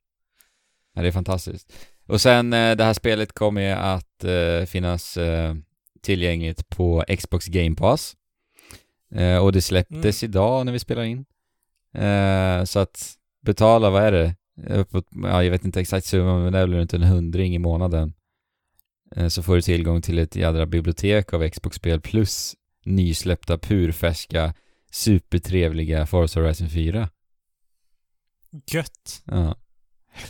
[0.94, 1.72] Ja, det är fantastiskt.
[2.06, 5.54] Och sen eh, det här spelet kommer ju att eh, finnas eh,
[6.02, 8.16] tillgängligt på Xbox Game Pass.
[9.14, 11.24] Eh, och det släpptes idag när vi spelar in.
[11.94, 14.34] Eh, så att betala, vad är det?
[14.74, 17.58] Uppåt, ja, jag vet inte exakt summan, men det är väl runt en hundring i
[17.58, 18.14] månaden.
[19.16, 24.54] Eh, så får du tillgång till ett jädra bibliotek av Xbox-spel plus nysläppta, purfärska,
[24.90, 27.08] supertrevliga Forza Horizon 4.
[28.66, 29.22] Gött.
[29.24, 29.56] Ja.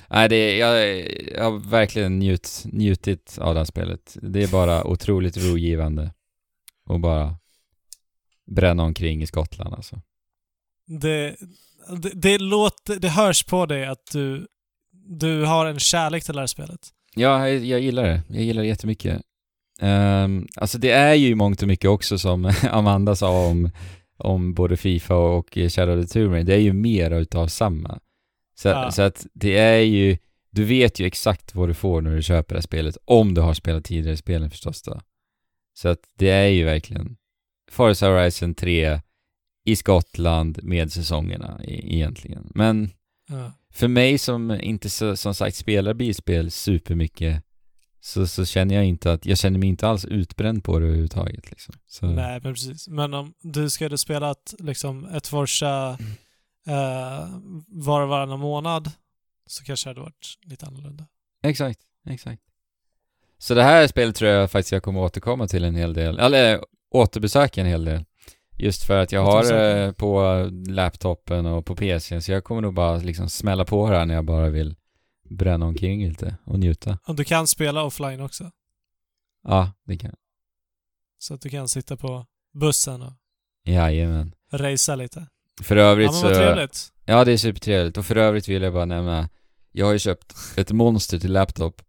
[0.09, 1.01] Nej, det är, jag,
[1.33, 4.17] jag har verkligen njut, njutit av det här spelet.
[4.23, 6.13] Det är bara otroligt rogivande.
[6.87, 7.37] Och bara
[8.47, 10.01] bränna omkring i Skottland alltså.
[10.87, 11.37] Det,
[12.03, 14.47] det, det låter, det hörs på dig att du,
[14.93, 16.89] du har en kärlek till det här spelet.
[17.15, 18.23] Ja, jag, jag gillar det.
[18.29, 19.23] Jag gillar det jättemycket.
[19.81, 23.71] Um, alltså det är ju mångt och mycket också som Amanda sa om,
[24.17, 27.99] om både Fifa och Shadow of the Tomb Raider, det är ju mer utav samma.
[28.55, 28.91] Så, Ja.
[28.91, 30.19] så att det är ju,
[30.51, 33.41] du vet ju exakt vad du får när du köper det här spelet, om du
[33.41, 35.01] har spelat tidigare spelen förstås då.
[35.75, 37.17] Så att det är ju verkligen
[37.71, 39.01] Forza Horizon 3
[39.65, 42.53] i Skottland med säsongerna e- egentligen.
[42.55, 42.91] Men
[43.29, 43.53] Ja.
[43.73, 47.43] för mig som inte så, som sagt spelar bilspel supermycket
[48.01, 51.51] så, så känner jag inte att, jag känner mig inte alls utbränd på det överhuvudtaget
[51.51, 51.75] liksom.
[51.87, 52.89] Så, Nej, men precis.
[52.89, 55.99] Men om du skulle spela ett, liksom, ett Forza
[56.67, 57.29] eh,
[57.67, 58.91] var och varannan månad
[59.47, 61.07] så kanske det hade varit lite annorlunda.
[61.43, 62.43] Exakt, exakt.
[63.39, 66.61] Så det här spelet tror jag faktiskt jag kommer återkomma till en hel del, eller
[66.91, 68.05] återbesöka en hel del.
[68.59, 70.23] Just för att jag har eh, på
[70.69, 74.25] laptopen och på PCn, så jag kommer nog bara liksom smälla på här när jag
[74.25, 74.77] bara vill
[75.31, 76.99] bränna omkring lite och njuta.
[77.07, 78.51] Och du kan spela offline också.
[79.43, 80.15] Ja, det kan
[81.19, 83.13] Så att du kan sitta på bussen och
[83.65, 84.35] Jajamän.
[84.53, 85.27] racea lite.
[85.63, 86.27] För övrigt Ja, men så...
[86.27, 86.93] vad trevligt.
[87.05, 87.97] Ja, det är supertrevligt.
[87.99, 89.29] Och för övrigt vill jag bara nämna,
[89.73, 91.83] jag har ju köpt ett monster till laptop.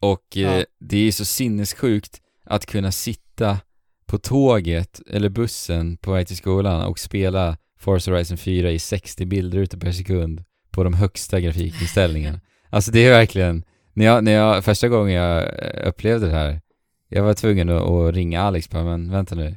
[0.00, 0.64] Och eh, Ja.
[0.78, 3.58] det är så sinnessjukt att kunna sitta
[4.06, 9.26] på tåget eller bussen på väg till skolan och spela Forza Horizon 4 i 60
[9.26, 12.40] bilder per sekund på de högsta grafikinställningarna.
[12.70, 16.60] alltså det är verkligen, när jag, när jag, första gången jag eh, upplevde det här,
[17.08, 19.56] jag var tvungen att, att ringa Alex bara, men vänta nu,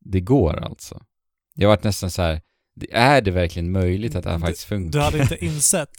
[0.00, 1.02] det går alltså.
[1.54, 2.40] Jag varit nästan så här.
[2.90, 4.98] Är det verkligen möjligt att det här Du- faktiskt funkar?
[4.98, 5.90] Du hade inte insett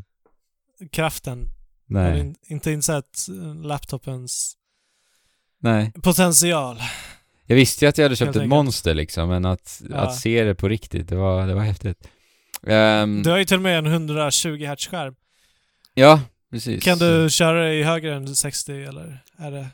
[0.92, 1.48] kraften.
[1.86, 4.56] Du hade Nej, in, inte insett eh, laptopens
[5.72, 5.92] nej.
[6.02, 6.78] potential.
[7.46, 8.50] Jag visste ju att jag hade köpt Helt ett enkelt.
[8.50, 9.96] monster liksom, men att, Ja.
[9.96, 12.08] att se det på riktigt, det var, det var häftigt.
[12.66, 15.14] Ehm, Du har ju till och med en 120 Hz-skärm.
[15.94, 16.20] ja,
[16.50, 16.84] precis.
[16.84, 19.66] Kan du köra det i högre än 60 eller är det...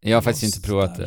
[0.00, 1.02] Jag har faktiskt inte provat där.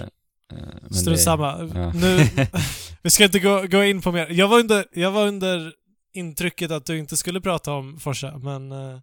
[0.49, 0.56] det.
[0.56, 1.70] Eh, men Strunt samma.
[1.76, 1.91] ja.
[1.94, 2.28] Nu,
[3.02, 4.28] vi ska inte gå, gå in på mer.
[4.32, 5.74] Jag var, under, jag var under
[6.14, 8.99] intrycket att du inte skulle prata om Forza, men eh,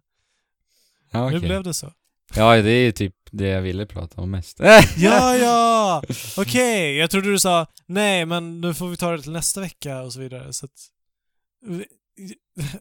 [1.11, 1.39] ja, nu okej.
[1.39, 1.91] blev det så.
[2.35, 4.59] Ja, det är typ det jag ville prata om mest.
[4.97, 6.03] Ja, ja!
[6.37, 10.01] Okej, jag trodde du sa nej, men nu får vi ta det till nästa vecka
[10.01, 10.53] och så vidare.
[10.53, 10.71] Så att,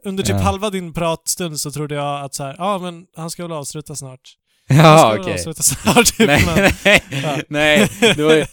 [0.05, 0.43] under typ Ja.
[0.43, 3.95] halva din pratstund så trodde jag att så här, ja men han ska väl avsluta
[3.97, 4.21] snart.
[4.69, 5.33] Ja, okej.
[5.35, 6.07] avsluta snart.
[6.17, 7.39] Typ, Nej, men, nej, Ja.
[7.49, 8.45] nej, det var ju,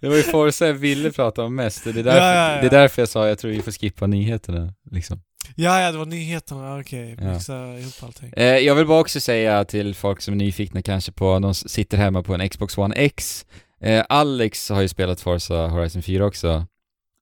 [0.00, 1.84] det var ju Forza jag ville prata om mest.
[1.84, 2.60] Det är, därför, ja, ja.
[2.60, 5.20] det är därför jag sa jag tror vi får skippa nyheterna, liksom.
[5.56, 6.78] Ja, ja, det var nyheterna.
[6.80, 7.32] Okej, Ja.
[7.32, 8.32] mixa ihop allting.
[8.36, 11.98] Eh, jag vill bara också säga till folk som är nyfikna kanske på, de sitter
[11.98, 13.46] hemma på en Xbox One X.
[13.80, 16.66] Eh, Alex har ju spelat Forza Horizon 4 också.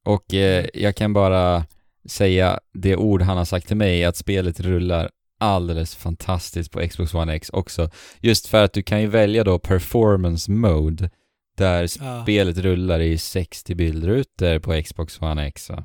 [0.04, 1.64] Och eh, jag kan bara
[2.08, 5.10] säga det ord han har sagt till mig, att spelet rullar
[5.40, 7.90] alldeles fantastiskt på Xbox One X också.
[8.20, 11.10] Just för att du kan ju välja då performance mode,
[11.56, 15.84] där Ja, spelet rullar i 60 bildrutor på Xbox One X va?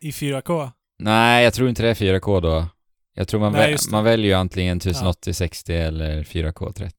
[0.00, 0.70] I 4K.
[0.98, 2.66] Nej, jag tror inte det är 4K då.
[3.14, 3.92] Jag tror man, Nej, vä- just det.
[3.92, 6.94] man väljer ju antingen 1080 60 eller 4K 30.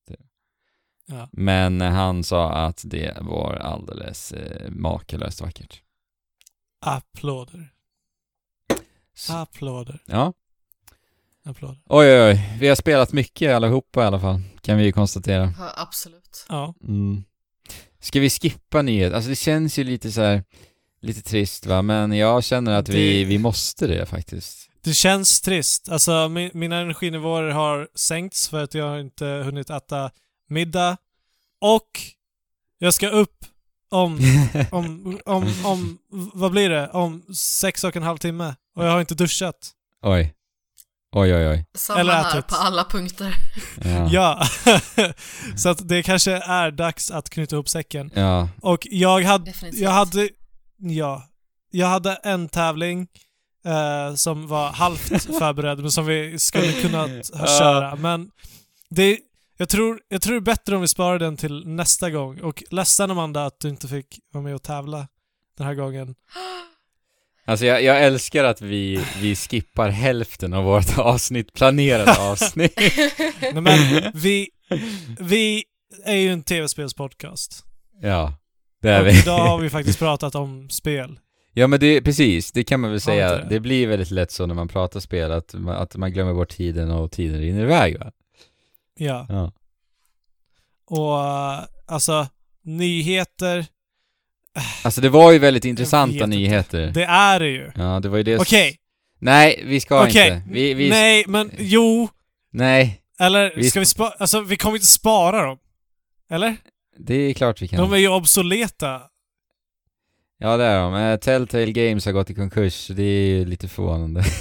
[1.05, 1.29] Ja.
[1.31, 5.81] Men han sa att det var alldeles eh, makalöst vackert.
[6.81, 7.73] Applåder.
[9.15, 9.99] Så, Applåder.
[10.05, 10.33] ja.
[11.45, 11.79] Applåder.
[11.85, 12.57] Oj, oj, oj.
[12.59, 15.53] Vi har spelat mycket allihopa i alla fall, kan vi ju konstatera.
[15.59, 16.45] Ja, absolut.
[16.49, 16.73] Ja.
[16.83, 17.23] Mm.
[17.99, 19.13] Ska vi skippa nyhet?
[19.13, 20.43] Alltså det känns ju lite så här,
[21.01, 24.69] lite trist va, men jag känner att vi, Det- vi måste det faktiskt.
[24.83, 25.89] Det känns trist.
[25.89, 30.11] Alltså, mi- mina energinivåer har sänkts för att jag har inte hunnit äta
[30.49, 30.97] middag.
[31.61, 31.89] Och
[32.77, 33.45] jag ska upp
[33.89, 34.19] om,
[34.71, 35.97] om, om, om,
[36.33, 36.87] vad blir det?
[36.89, 38.55] Om sex och en halv timme.
[38.75, 39.71] Och jag har inte duschat.
[40.03, 40.33] oj.
[41.15, 41.65] Oj, oj, oj.
[41.75, 42.47] Samma Eller här ätit.
[42.47, 43.35] på alla punkter.
[43.83, 44.09] Ja.
[44.11, 44.43] Ja.
[45.55, 48.11] Så att det kanske är dags att knyta ihop säcken.
[48.15, 48.49] ja.
[48.61, 49.81] Och jag hade, Definitivt.
[49.81, 50.29] jag hade,
[50.79, 51.23] ja.
[51.71, 53.07] Jag hade en tävling
[53.65, 57.45] eh, som var halvt förberedd, men som vi skulle kunna Ja.
[57.59, 57.95] köra.
[57.95, 58.31] Men
[58.89, 59.19] det,
[59.57, 62.39] jag, tror, jag tror det är bättre om vi sparar den till nästa gång.
[62.41, 65.07] Och ledsen Amanda att du inte fick vara med och tävla
[65.57, 66.15] den här gången.
[67.45, 72.73] Alltså jag, jag älskar att vi, vi skippar hälften av vårt avsnitt, planerade avsnitt.
[73.41, 74.49] Nej, men vi,
[75.19, 75.63] vi
[76.05, 77.63] är ju en tv-spelspodcast.
[78.01, 78.33] ja,
[78.81, 79.19] det är Och vi.
[79.19, 81.19] idag har vi faktiskt pratat om spel.
[81.53, 83.31] Ja men det, precis, det kan man väl säga.
[83.35, 83.45] Det?
[83.49, 83.59] det?
[83.59, 86.91] blir väldigt lätt så när man pratar spel, att man, att man glömmer bort tiden
[86.91, 88.11] och tiden rinner iväg va?
[88.97, 89.25] Ja.
[89.29, 89.51] Ja.
[90.85, 92.27] Och eh, alltså,
[92.63, 93.65] nyheter,
[94.83, 96.27] Alltså det var ju väldigt intressanta vet inte.
[96.37, 96.87] nyheter.
[96.93, 97.71] det är det ju.
[97.75, 98.37] Ja, det var ju det...
[98.39, 98.75] Okej,
[99.19, 100.27] Nej, vi ska okej.
[100.27, 100.43] inte.
[100.51, 100.89] Vi, vi...
[100.89, 102.09] Nej, men jo.
[102.51, 103.01] Nej.
[103.19, 104.09] Eller Vi- ska vi spara?
[104.19, 105.57] Alltså, vi kommer inte spara dem.
[106.29, 106.55] Eller?
[106.99, 107.79] Det är klart vi kan.
[107.79, 109.01] De är ju obsoleta.
[110.37, 110.95] Ja, det är de.
[110.95, 114.23] Eh, Telltale Games har gått i konkurs, så det är ju lite förvånande.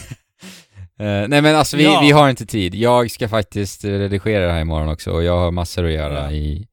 [1.01, 2.01] Eh, nej men alltså vi, Ja.
[2.03, 2.75] vi har inte tid.
[2.75, 6.31] Jag ska faktiskt redigera det här imorgon också och jag har massor att göra Ja.
[6.33, 6.69] i,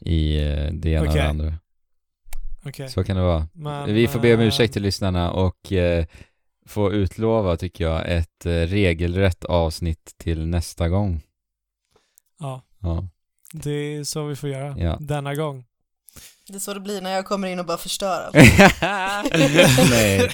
[0.00, 1.22] i eh, det ena och Okej.
[1.22, 1.54] det andra.
[2.64, 2.88] Okej.
[2.88, 3.48] Så kan det vara.
[3.52, 6.04] Men, vi får be om ursäkt till lyssnarna och eh,
[6.66, 11.22] få utlova, tycker jag, ett eh, regelrätt avsnitt till nästa gång.
[12.40, 13.08] Ja, Ja.
[13.52, 14.96] Det är så vi får göra Ja.
[15.00, 15.64] denna gång.
[16.48, 18.34] Det är så det blir när jag kommer in och bara förstör allt.
[19.90, 20.30] Nej.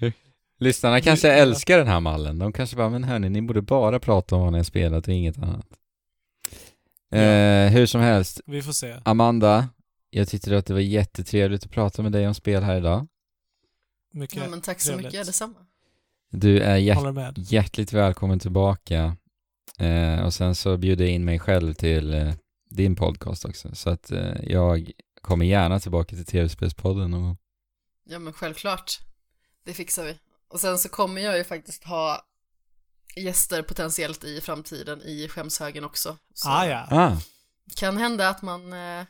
[0.58, 1.34] Lyssnarna kanske Ja.
[1.34, 2.38] älskar den här mallen.
[2.38, 5.14] De kanske bara, men hörni, ni borde bara prata om vad ni har spelat och
[5.14, 5.66] inget annat.
[7.12, 8.94] Eh, hur som helst, Vi får se.
[9.04, 9.68] Amanda,
[10.10, 13.06] jag tyckte att det var jättetrevligt att prata med dig om spel här idag.
[14.12, 15.06] Mycket Ja, men tack så trevligt.
[15.12, 15.54] mycket, detsamma.
[16.30, 19.16] Du är hjärt- hjärtligt välkommen tillbaka.
[19.78, 22.34] Eh, och sen så bjuder jag in mig själv till eh,
[22.70, 23.74] din podcast också.
[23.74, 24.90] Så att eh, jag
[25.20, 27.36] kommer gärna tillbaka till tv-spelspodden någon gång.
[28.04, 28.98] Ja men självklart.
[29.64, 30.18] Det fixar vi.
[30.48, 32.26] Och sen så kommer jag ju faktiskt ha
[33.16, 36.16] gäster potentiellt i framtiden i skämshögen också.
[36.34, 36.86] Så Ah, ja.
[36.90, 37.16] Ah,
[37.76, 39.04] kan hända att man eh,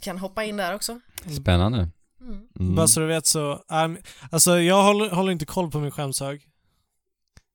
[0.00, 1.00] kan hoppa in där också.
[1.40, 1.90] spännande.
[2.20, 2.48] Mm.
[2.60, 2.74] Mm.
[2.74, 3.98] Bara så du vet så, um,
[4.30, 6.48] alltså jag håller, håller inte koll på min skämshög.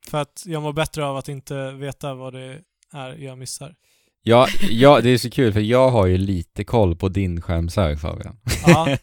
[0.10, 2.60] För att jag mår bättre av att inte veta vad det
[2.94, 3.76] är jag missar.
[4.24, 8.00] Ja, ja, det är så kul för jag har ju lite koll på din skärmshög
[8.00, 8.38] Fabian.
[8.66, 8.98] Ja,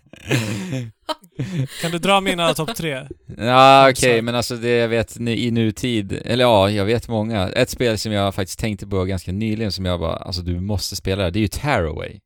[1.82, 2.90] kan du dra mina topp tre?
[3.38, 4.24] Ja, okej, Skärmshög.
[4.24, 7.48] men alltså det jag vet nu, i nutid, eller ja, jag vet många.
[7.48, 10.96] Ett spel som jag faktiskt tänkte på ganska nyligen som jag bara, alltså du måste
[10.96, 12.20] spela det, det är ju Tearaway.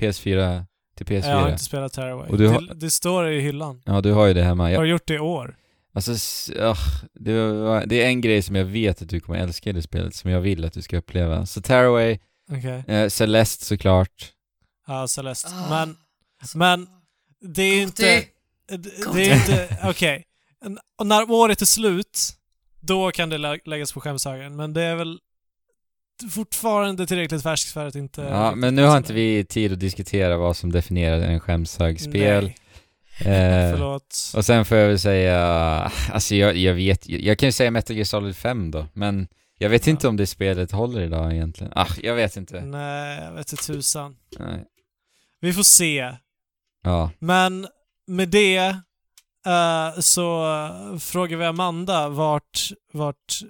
[0.00, 0.64] PS4
[0.96, 1.28] till PS4.
[1.30, 1.98] Jag har inte spelat.
[2.28, 3.82] Och du har- det, det står i hyllan.
[3.84, 4.62] Ja, du har ju det hemma.
[4.62, 5.56] Har Jag, du gjort det i år?
[5.94, 6.12] Alltså,
[6.60, 6.76] ah,
[7.14, 9.82] det, var, det är en grej som jag vet att du kommer älska i det
[9.82, 11.46] spelet, som jag vill att du ska uppleva.
[11.46, 12.18] Så Tearaway,
[12.50, 12.84] Okej.
[12.88, 14.32] eh, Celeste såklart.
[14.86, 15.48] Ja, Celeste.
[15.54, 15.96] Ah, Men
[16.54, 16.86] men
[17.54, 18.24] det är ju inte...
[18.68, 18.76] Det,
[19.14, 19.78] det är inte...
[19.84, 20.24] Okej.
[20.98, 22.18] Och när året är slut,
[22.80, 24.56] då kan det lä- läggas på skämshögen.
[24.56, 25.18] Men det är väl
[26.30, 28.22] fortfarande tillräckligt färskt för att inte...
[28.22, 32.44] Ja, men nu har inte vi tid att diskutera vad som definierar en skämshögspel.
[32.44, 32.56] Nej,
[33.18, 33.80] Eh.
[34.36, 35.38] Och sen får jag väl säga,
[36.12, 39.28] alltså jag, jag vet jag kan ju säga Metal Gear Solid 5 då, men
[39.58, 39.90] jag vet Ja.
[39.90, 41.72] inte om det spelet håller idag egentligen.
[41.76, 42.60] Ah, jag vet inte.
[42.60, 44.16] Nej, jag vet inte tusan.
[44.38, 44.64] Nej.
[45.40, 46.16] Vi får se.
[46.82, 47.66] Ja, Men
[48.06, 48.56] med det
[49.46, 50.46] eh, så
[51.00, 53.40] frågar vi Amanda vart, vart,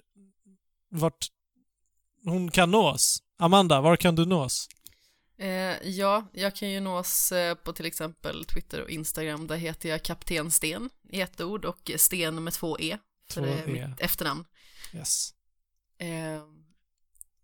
[0.91, 1.27] vart
[2.25, 3.19] hon kan nås.
[3.39, 4.69] Amanda, var kan du nås?
[5.39, 9.47] Eh, ja, jag kan ju nås eh, på till exempel Twitter och Instagram.
[9.47, 12.99] Där heter jag Kapten Sten i ett ord och Sten med två E.
[13.31, 13.89] För Två det är E.
[13.89, 14.45] mitt efternamn.
[14.95, 15.31] Yes.
[15.99, 16.43] Eh,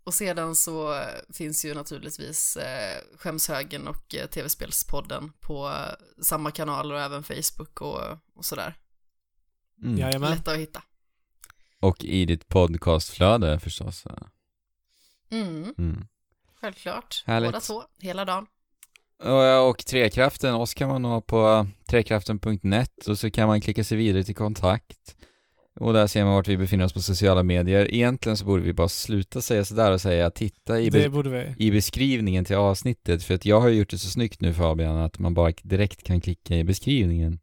[0.04, 6.50] och sedan så eh, finns ju naturligtvis eh, Skämshögen och eh, TV-spelspodden på eh, samma
[6.50, 8.00] kanaler och även Facebook och,
[8.34, 8.74] och sådär.
[9.82, 9.98] mm.
[9.98, 10.30] Jajamän.
[10.30, 10.82] Lätta att hitta.
[11.80, 14.04] Och i ditt podcastflöde förstås.
[15.30, 16.06] Mm, Mm.
[16.60, 17.22] Självklart.
[17.26, 17.48] Härligt.
[17.48, 18.46] Båda två, hela dagen.
[19.22, 23.98] Och, och Trekraften, oss kan man nå på trekraften.net och så kan man klicka sig
[23.98, 25.16] vidare till kontakt.
[25.80, 27.94] Och där ser man vart vi befinner oss på sociala medier.
[27.94, 31.30] Egentligen så borde vi bara sluta säga sådär och säga titta i, be- Det borde
[31.30, 31.66] vi.
[31.66, 33.24] i beskrivningen till avsnittet.
[33.24, 36.20] För att jag har gjort det så snyggt nu Fabian, att man bara direkt kan
[36.20, 37.38] klicka i beskrivningen.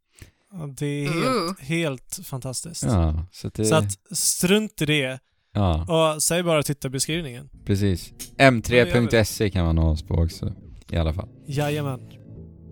[0.52, 2.84] Ja, Det är helt, helt fantastiskt.
[2.84, 3.66] Ja, så att det...
[3.66, 5.20] Så att strunt i det
[5.58, 7.50] Ja, och säg bara titta i beskrivningen.
[7.66, 8.14] precis.
[8.38, 10.54] Ja, det gör M3.se kan man nå oss på också.
[10.92, 11.28] I alla fall.
[11.48, 12.00] Jajamän.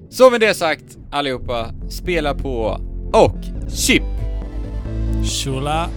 [0.10, 2.82] Så med det sagt, allihopa, spela på
[3.14, 3.38] och
[3.70, 4.04] chip!
[5.24, 5.90] Shula